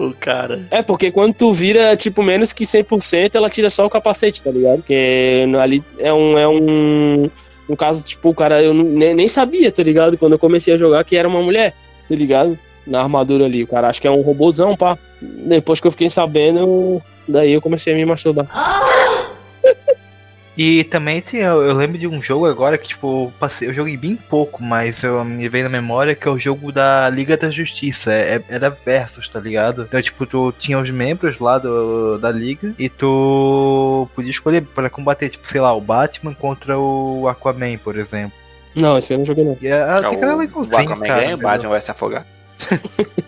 [0.00, 0.66] O cara.
[0.68, 4.50] É, porque quando tu vira, tipo, menos que 100%, ela tira só o capacete, tá
[4.50, 4.78] ligado?
[4.78, 6.36] Porque ali é um...
[6.36, 7.30] É um...
[7.68, 10.18] No caso, tipo, o cara, eu nem, nem sabia, tá ligado?
[10.18, 11.72] Quando eu comecei a jogar, que era uma mulher,
[12.08, 12.58] tá ligado?
[12.84, 13.62] Na armadura ali.
[13.62, 14.98] O cara acha que é um robôzão, pá.
[15.22, 18.46] Depois que eu fiquei sabendo, eu- daí eu comecei a me masturbar.
[20.58, 23.72] E também tem, eu, eu lembro de um jogo agora que, tipo, eu passei, eu
[23.72, 27.36] joguei bem pouco, mas eu me veio na memória que é o jogo da Liga
[27.36, 28.12] da Justiça.
[28.12, 29.82] É- era versus, tá ligado?
[29.82, 34.90] Então, tipo, tu tinha os membros lá do, da Liga e tu podia escolher pra
[34.90, 38.32] combater, tipo, sei lá, o Batman contra o Aquaman, por exemplo.
[38.74, 39.56] Não, esse eu não joguei, não.
[39.62, 41.20] E a, Então, até que era o Aquaman cara.
[41.20, 42.26] ganha, o Batman vai se afogar.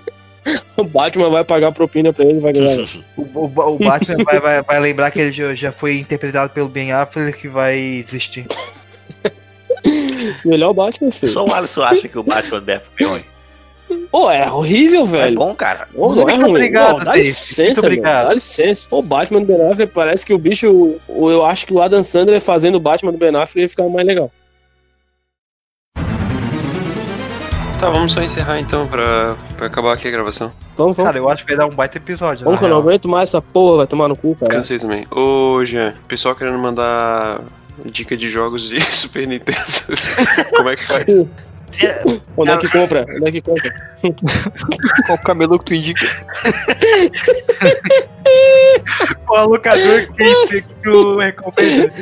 [0.76, 2.86] O Batman vai pagar propina pra ele e vai ganhar.
[3.16, 6.68] O, o- o Batman vai, vai, vai lembrar que ele já, já foi interpretado pelo
[6.68, 8.47] Ben Affleck que vai desistir.
[10.45, 11.32] Melhor Batman, filho.
[11.32, 13.24] Só o Alisson acha que o Batman deve ser ruim.
[14.11, 15.36] Pô, é horrível, É velho.
[15.36, 15.88] bom, cara.
[15.95, 16.51] Não é Muito ruim.
[16.51, 17.24] obrigado, Não, dá Dave.
[17.28, 18.14] licença, Muito obrigado.
[18.16, 18.28] mano.
[18.28, 18.88] Dá licença.
[18.91, 20.99] O Batman do Ben Affleck parece que o bicho.
[21.09, 23.88] o- Eu acho que o Adam Sandler fazendo o Batman do Ben Affleck ia ficar
[23.88, 24.30] mais legal.
[27.81, 30.53] Tá, vamos só encerrar então pra, pra acabar aqui a gravação.
[30.76, 31.09] Vamos, vamos.
[31.09, 32.45] Cara, eu acho que vai dar um baita episódio.
[32.45, 34.53] vamos que eu não aguento mais essa porra, vai tomar no cu, cara.
[34.53, 35.07] Cansei também.
[35.11, 37.41] Ô, Jean, pessoal querendo mandar
[37.87, 39.59] dica de jogos de Super Nintendo.
[40.55, 41.07] Como é que faz?
[42.37, 43.07] Onde é que compra?
[43.16, 43.74] Onde é que compra?
[45.07, 46.07] Qual camelô que tu indica?
[49.24, 51.93] Qual locador que, que tu recomenda?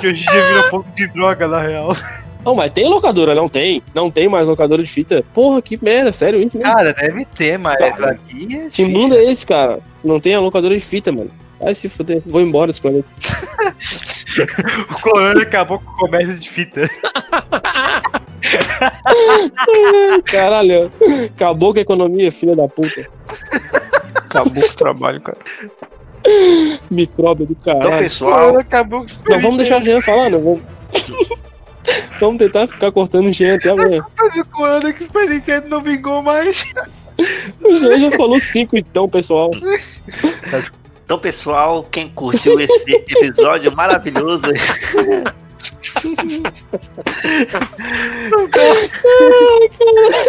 [0.00, 1.96] Que hoje em dia vira um pouco de droga, na real.
[2.44, 3.82] Não, mas tem locadora, não tem.
[3.94, 5.24] Não tem mais locadora de fita.
[5.32, 6.58] Porra, que merda, sério isso.
[6.58, 9.78] Cara, deve ter, mas Cara, aqui é Que mundo é esse, cara?
[10.04, 11.30] Não tem a locadora de fita, mano.
[11.58, 12.20] Vai se fuder.
[12.26, 13.08] Vou embora desse planeta.
[14.90, 16.90] O Corona acabou com o comércio de fita.
[20.24, 20.90] Caralho.
[21.36, 23.08] Acabou com a economia, filha da puta.
[24.14, 25.38] Acabou com o trabalho, cara.
[26.90, 28.02] Micróbio do Então, caralho.
[28.02, 30.40] pessoal, acabou com Não, vamos deixar o Jean falar, não.
[30.42, 30.62] Vamos...
[32.20, 34.04] vamos tentar ficar cortando o Jean até amanhã.
[34.52, 36.64] Quando que o Super Nintendo não vingou mais?
[37.62, 39.50] O Jean já falou cinco, então, pessoal.
[41.04, 44.46] então, pessoal, quem curtiu esse episódio maravilhoso.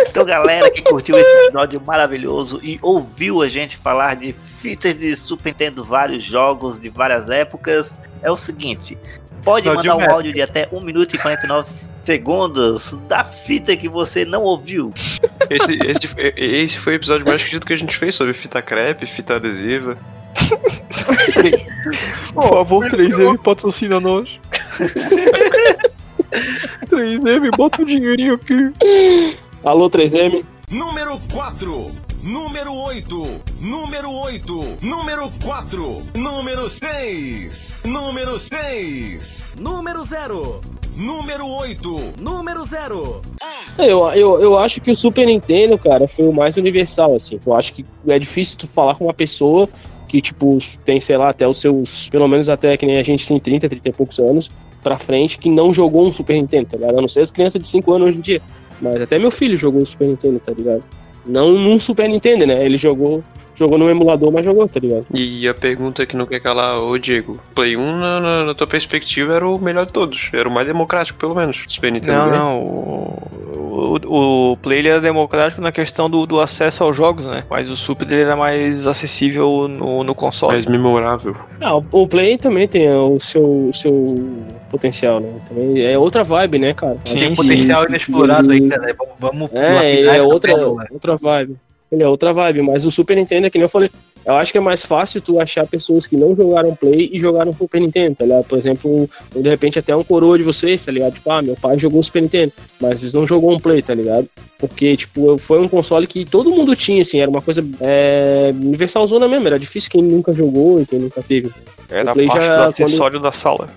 [0.08, 5.16] Então, galera que curtiu esse episódio maravilhoso e ouviu a gente falar de fitas de
[5.16, 8.98] Super Nintendo, vários jogos de várias épocas, é o seguinte:
[9.46, 11.70] pode Não, mandar um áudio de até 1 minuto e 49
[12.04, 14.92] segundos da fita que você não ouviu.
[15.50, 19.06] Esse, esse, esse foi o episódio mais esquisito que a gente fez sobre fita crepe,
[19.06, 19.98] fita adesiva.
[22.34, 24.40] Por favor, 3M patrocina nós.
[26.90, 29.38] 3M, bota um dinheirinho aqui.
[29.64, 30.44] Alô, 3M.
[30.70, 31.92] Número 4,
[32.26, 40.62] número 8, número 8, número 4, número 6, número 6, número 0,
[40.98, 43.22] número 8, número 0.
[43.78, 47.40] Eu, eu, eu acho que o Super Nintendo, cara, foi o mais universal, assim.
[47.46, 49.70] Eu acho que é difícil tu falar com uma pessoa
[50.08, 52.10] que, tipo, tem, sei lá, até os seus.
[52.10, 54.50] Pelo menos até que nem a gente tem 30, 30 e poucos anos
[54.82, 56.96] pra frente, que não jogou um Super Nintendo, tá ligado?
[56.96, 58.42] Eu não sei as crianças de 5 anos hoje em dia.
[58.82, 60.84] Mas até meu filho jogou um Super Nintendo, tá ligado?
[61.26, 62.66] Não num Super Nintendo, né?
[62.66, 63.24] Ele jogou.
[63.58, 65.06] Jogou no emulador, mas jogou, tá ligado?
[65.14, 68.68] E a pergunta que não quer calar, ô Diego, Play 1, na, na- na tua
[68.68, 70.30] perspectiva, era o melhor de todos.
[70.34, 71.64] Era o mais democrático, pelo menos.
[71.70, 72.18] Super Nintendo.
[72.18, 72.38] Não, né?
[72.38, 73.18] não.
[73.94, 77.42] O, Play ele era democrático na questão do, do acesso aos jogos, né?
[77.50, 80.54] Mas o Super ele era mais acessível no, no console.
[80.54, 81.36] Mais memorável.
[81.62, 84.06] Ah, o- Play também tem o seu, o seu
[84.70, 85.30] potencial, né?
[85.48, 86.98] Também é outra vibe, né, cara?
[87.06, 88.94] Sim, Tem potencial inexplorado ainda, né?
[88.98, 90.54] Vamos- Vamos É, é outra,
[90.92, 91.56] outra vibe.
[91.92, 93.90] Ele é outra vibe, mas o Super Nintendo, é que nem eu falei,
[94.26, 97.54] eu acho que é mais fácil tu achar pessoas que não jogaram Play e jogaram
[97.54, 98.44] Super Nintendo, tá ligado?
[98.46, 101.14] Por exemplo, de repente até um coroa de vocês, tá ligado?
[101.14, 104.28] Tipo, ah, meu pai jogou Super Nintendo, mas eles não jogou um Play, tá ligado?
[104.58, 109.28] Porque, tipo, foi um console que todo mundo tinha, assim, era uma coisa é, universalzona
[109.28, 111.52] mesmo, era difícil quem nunca jogou e quem nunca teve.
[111.88, 113.70] Era o Play parte já- do quando- acessório da sala.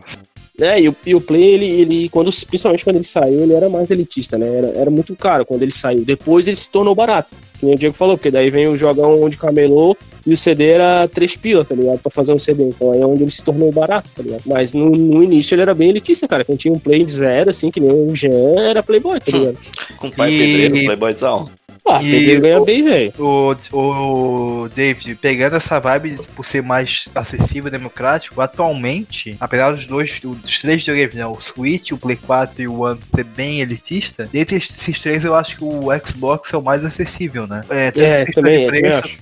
[0.61, 3.69] É, e o, e o Play, ele, ele quando, principalmente quando ele saiu, ele era
[3.69, 4.47] mais elitista, né?
[4.59, 6.05] Era, era muito caro quando ele saiu.
[6.05, 7.29] Depois ele se tornou barato.
[7.61, 10.67] Que nem o Diego falou, porque daí vem o jogão de camelô e o CD
[10.67, 11.99] era 3 pila, tá ligado?
[12.01, 12.65] Pra fazer um CD.
[12.65, 14.43] Então aí é onde ele se tornou barato, tá ligado?
[14.47, 16.45] Mas no, no início ele era bem elitista, cara.
[16.45, 19.59] Quem tinha um Play de zero, assim, que nem o Jean, era Playboy, tá ligado?
[19.97, 21.49] Com o pai E- pedreiro, Playboyzão.
[21.91, 23.13] Ah, E ganha bem, velho.
[23.19, 29.87] O, o David, pegando essa vibe por ser mais acessível e democrático, atualmente, apesar dos
[29.87, 33.61] dois, dos três videogames, né, o Switch, o Play 4 e o One ser bem
[33.61, 37.65] elitista, dentre esses três eu acho que o Xbox é o mais acessível, né?
[37.71, 39.19] É, É, também, é, preço, acho.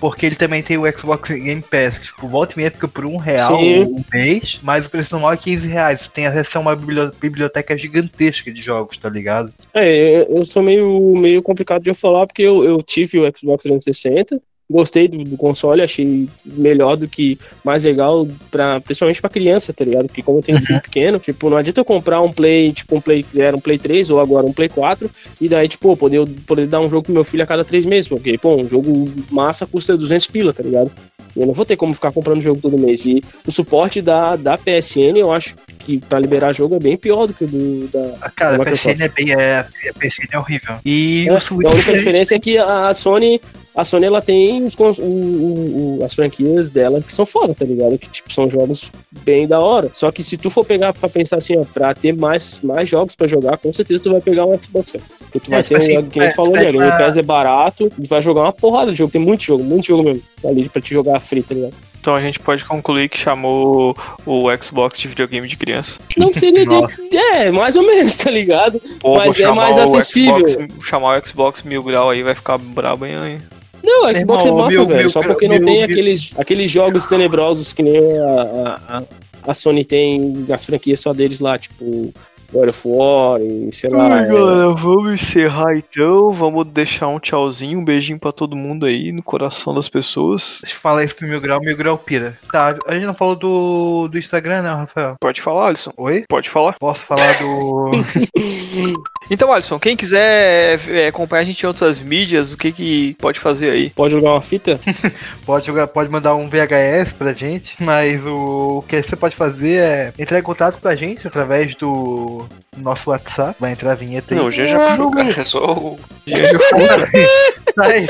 [0.00, 3.04] Porque ele também tem o Xbox Game Pass, que tipo, volta e meia fica por
[3.04, 3.82] um real Sim.
[3.84, 6.06] um mês, mas o preço normal é 15 reais.
[6.08, 9.52] Tem acesso a uma bibli- biblioteca gigantesca de jogos, tá ligado?
[9.74, 13.62] É, eu sou meio, meio complicado de eu falar, porque eu, eu tive o Xbox
[13.64, 14.40] 360,
[14.70, 19.84] gostei do, do console, achei melhor do que mais legal, pra, principalmente pra criança, tá
[19.84, 20.06] ligado?
[20.06, 22.96] Porque como eu tenho um filho pequeno, tipo, não adianta eu comprar um Play, tipo,
[22.96, 25.10] um Play, era um Play 3 ou agora um Play 4,
[25.40, 28.08] e daí, tipo, poder, poder dar um jogo pro meu filho a cada três meses,
[28.08, 30.90] porque, pô, um jogo massa custa 200 pila, tá ligado?
[31.36, 33.04] Eu não vou ter como ficar comprando jogo todo mês.
[33.04, 37.26] E o suporte da, da PSN, eu acho que pra liberar jogo é bem pior
[37.26, 38.96] do que o do, da, Ah, Cara, a Microsoft.
[38.96, 39.32] PSN é bem.
[39.32, 39.64] É, a
[39.94, 40.74] PSN é horrível.
[40.84, 41.68] E É, o Switch.
[41.68, 43.40] a única diferença é que a a Sony,
[43.80, 47.64] a Sony ela tem os o- o- o- as franquias dela que são foda, tá
[47.64, 47.96] ligado?
[47.98, 48.90] Que tipo são jogos
[49.24, 49.90] bem da hora.
[49.94, 53.14] Só que se tu for pegar pra pensar assim, ó, pra ter mais, mais jogos
[53.14, 54.92] pra jogar, com certeza tu vai pegar um Xbox.
[55.18, 56.68] Porque tu vai É, ter, tipo um, assim, quem a gente é, falou, né?
[56.70, 59.12] O Game Pass é barato, e vai jogar uma porrada de jogo.
[59.12, 60.22] Tem muito jogo, muito jogo mesmo.
[60.44, 61.74] Ali pra te jogar free, tá ligado?
[62.00, 65.98] Então a gente pode concluir que chamou o Xbox de videogame de criança.
[66.16, 66.64] Não seria.
[66.64, 66.96] Nossa.
[66.96, 68.80] de, é, mais ou menos, tá ligado?
[69.00, 70.48] Pô, Mas é mais acessível.
[70.48, 73.42] Xbox, chamar o Xbox Mil Grau aí vai ficar brabo hein?
[73.88, 75.00] Não, Xbox Irmão, é massa, meu- velho.
[75.00, 79.02] meu- Só porque não tem aqueles, aqueles jogos tenebrosos que nem a, a,
[79.46, 82.12] a- Sony tem nas franquias só deles lá, tipo
[82.52, 84.14] God of War e sei lá.
[84.14, 86.30] Ai, é, galera, vamos encerrar então.
[86.32, 90.60] Vamos deixar um tchauzinho, um beijinho pra todo mundo aí no coração das pessoas.
[90.62, 92.38] Deixa eu falar isso pro Mil Grau, Mil Grau pira.
[92.50, 95.16] Tá, a gente não falou do, do Instagram, né, Rafael?
[95.20, 95.92] Pode falar, Alisson.
[95.96, 96.24] Oi?
[96.28, 96.76] Pode falar.
[96.78, 97.90] Posso falar do.
[99.30, 103.38] Então, Alisson, quem quiser é, acompanhar a gente em outras mídias, o que que pode
[103.38, 103.90] fazer aí?
[103.90, 104.80] Pode jogar uma fita?
[105.44, 109.82] pode, jogar, pode mandar um VHS pra gente, mas o, o que você pode fazer
[109.82, 112.37] é entrar em contato com a gente através do
[112.76, 113.56] no nosso WhatsApp.
[113.58, 114.38] Vai entrar a vinheta aí.
[114.38, 115.40] Não, o Jean já puxou, cara.
[115.40, 115.98] É só o.
[117.74, 118.08] Tá, enfim.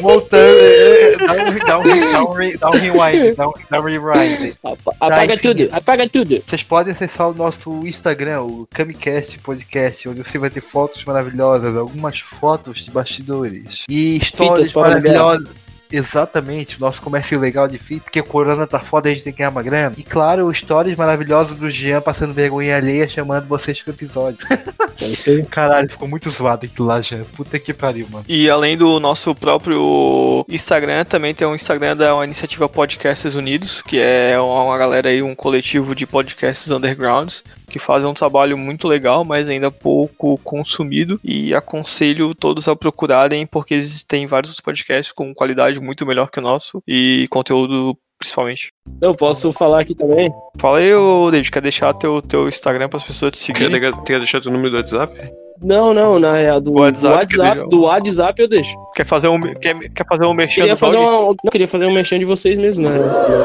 [0.00, 3.80] Voltando, é, é, dá um, dá um, dá um, dá um rewind, dá um, dá
[3.80, 4.54] um rewind.
[4.62, 5.42] Apa- Apaga enfim.
[5.42, 6.42] tudo, apaga tudo.
[6.46, 11.74] Vocês podem acessar o nosso Instagram, o Camicast Podcast, onde você vai ter fotos maravilhosas,
[11.76, 15.65] algumas fotos de bastidores e histórias Fitas para maravilhosas.
[15.90, 19.38] Exatamente, nosso comércio legal de fita, porque o Corona tá foda, a gente tem que
[19.38, 19.94] ganhar uma grana.
[19.96, 24.38] E claro, histórias maravilosas do Jean passando vergonha alheia, chamando vocês pro episódio.
[24.98, 25.44] É isso aí.
[25.44, 27.22] Caralho, ficou muito zoado aquilo lá, Jean.
[27.36, 28.24] Puta que pariu, mano.
[28.26, 33.98] E além do nosso próprio Instagram, também tem um Instagram da iniciativa Podcasts Unidos, que
[33.98, 39.24] é uma galera aí, um coletivo de podcasts undergrounds, que fazem um trabalho muito legal,
[39.24, 41.20] mas ainda pouco consumido.
[41.22, 46.42] E aconselho todos a procurarem, porque existem vários podcasts com qualidade muito melhor que o
[46.42, 48.70] nosso e conteúdo principalmente.
[49.02, 50.32] Eu posso falar aqui também?
[50.58, 53.72] Fala aí, ô David, quer deixar teu, teu Instagram para as pessoas te Quer, seguirem?
[53.74, 55.14] ligar- quer deixar teu número do WhatsApp?
[55.62, 58.74] Não, não, na real, do Do WhatsApp, WhatsApp, que deixa- do WhatsApp eu deixo.
[58.94, 61.10] Quer fazer um, quer, quer fazer um merchan Queria do fazer, uma,
[61.42, 62.98] não, queria fazer um merchan de vocês mesmo, né?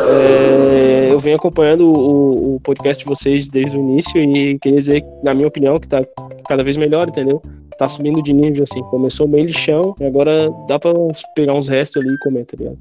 [0.09, 5.03] É, eu venho acompanhando o, o podcast de vocês desde o início e queria dizer,
[5.23, 6.01] na minha opinião, que tá
[6.47, 7.41] cada vez melhor, entendeu?
[7.81, 8.79] Tá subindo de nível, assim.
[8.91, 10.91] Começou bem lixão e agora dá pra
[11.35, 12.77] pegar uns restos ali e comer, tá ligado?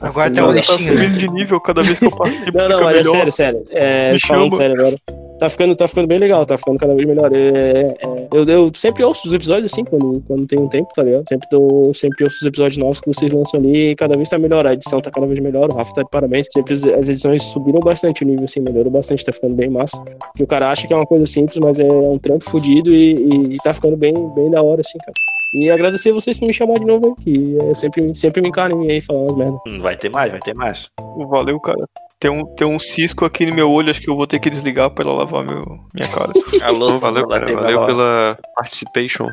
[0.00, 0.94] Agora tem Não, um tá Tá lixinho.
[0.94, 1.02] né?
[1.02, 2.56] subindo de nível cada vez que eu participo.
[2.56, 3.64] Não, não, mas é sério, sério.
[3.70, 4.56] É, Me falando chama.
[4.56, 4.96] sério agora.
[5.40, 7.32] Tá ficando, tá ficando bem legal, tá ficando cada vez melhor.
[7.34, 11.02] É, é, eu, eu sempre ouço os episódios assim, quando, quando tem um tempo, tá
[11.02, 11.24] ligado?
[11.26, 14.38] Sempre, tô, sempre ouço os episódios novos que vocês lançam ali e cada vez tá
[14.38, 14.66] melhor.
[14.66, 16.46] A edição tá cada vez melhor, o Rafa tá de parabéns.
[16.52, 19.98] Sempre as, as edições subiram bastante o nível, assim, melhorou bastante, tá ficando bem massa.
[19.98, 23.14] Porque o cara acha que é uma coisa simples, mas é um trampo fodido e,
[23.14, 25.14] e, e tá ficando bem, bem da hora, assim, cara.
[25.54, 28.90] E agradecer vocês por me chamar de novo aí, que é sempre, sempre me encanem
[28.90, 29.58] aí falando merda.
[29.66, 30.88] Hum, Vai ter mais, vai ter mais.
[31.28, 31.84] Valeu, cara.
[32.20, 34.50] Tem um, tem um cisco aqui no meu olho, acho que eu vou ter que
[34.50, 35.62] desligar pra ela lavar meu,
[35.94, 36.32] minha cara.
[36.68, 37.50] Alô, valeu, cara.
[37.50, 39.26] Valeu pela participation.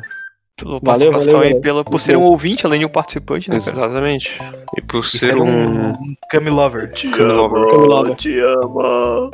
[0.56, 3.58] Pela Valeu, participação valeu, e pela, por ser um ouvinte, além de um participante, né,
[3.60, 3.76] cara?
[3.76, 4.38] Exatamente.
[4.76, 5.90] E por Ser ser um.
[5.90, 6.90] um Cami Lover.
[6.90, 9.30] Te amo, te amo.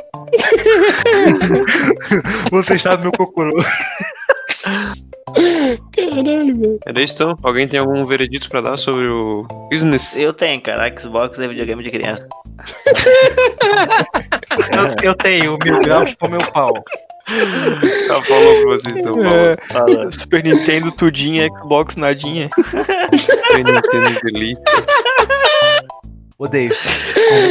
[2.51, 3.51] Você está no meu cocoro.
[5.95, 6.79] Caralho, velho.
[6.85, 7.35] É isso então?
[7.43, 10.17] Alguém tem algum veredito pra dar sobre o business?
[10.17, 10.93] Eu tenho, cara.
[10.97, 12.27] Xbox é videogame de criança.
[14.71, 16.73] Eu, eu tenho mil graus pro meu pau.
[18.07, 19.15] Tá, falou pra vocês então.
[19.25, 19.57] É.
[20.11, 22.49] Super Nintendo, tudinha, Xbox, nadinha.
[23.49, 24.61] Tem Nintendo Delete.
[26.37, 26.75] Ô, David,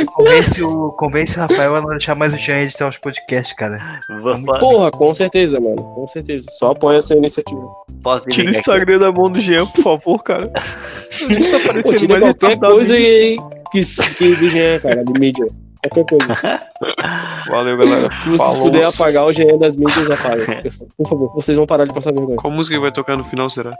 [0.06, 3.56] con- convence o, convence o Rafael a não deixar mais o Jean editar os podcasts,
[3.56, 4.00] cara.
[4.22, 5.76] Vamos, Porra, com certeza, mano.
[5.82, 6.46] Com certeza.
[6.58, 7.62] Só apoia essa iniciativa.
[8.02, 8.58] posso Tira o aqui?
[8.58, 10.52] Instagram da mão do Jean, por favor, cara.
[11.30, 13.36] Ele tá parecendo tira mais qualquer coisa que,
[13.72, 13.84] que,
[14.16, 15.46] que do Jean, cara, de mídia.
[15.90, 16.60] Qualquer coisa.
[17.48, 18.10] Valeu, galera.
[18.10, 18.60] Se vocês Falou.
[18.64, 20.62] puderem apagar o Jean das mídias, apaga.
[20.98, 22.36] Por favor, vocês vão parar de passar vergonha.
[22.36, 23.70] Qual música que vai tocar no final, será?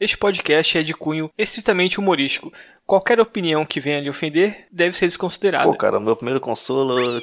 [0.00, 2.52] Este podcast é de cunho estritamente humorístico.
[2.86, 5.64] Qualquer opinião que venha lhe ofender deve ser desconsiderada.
[5.64, 7.20] Pô, cara, meu primeiro consolo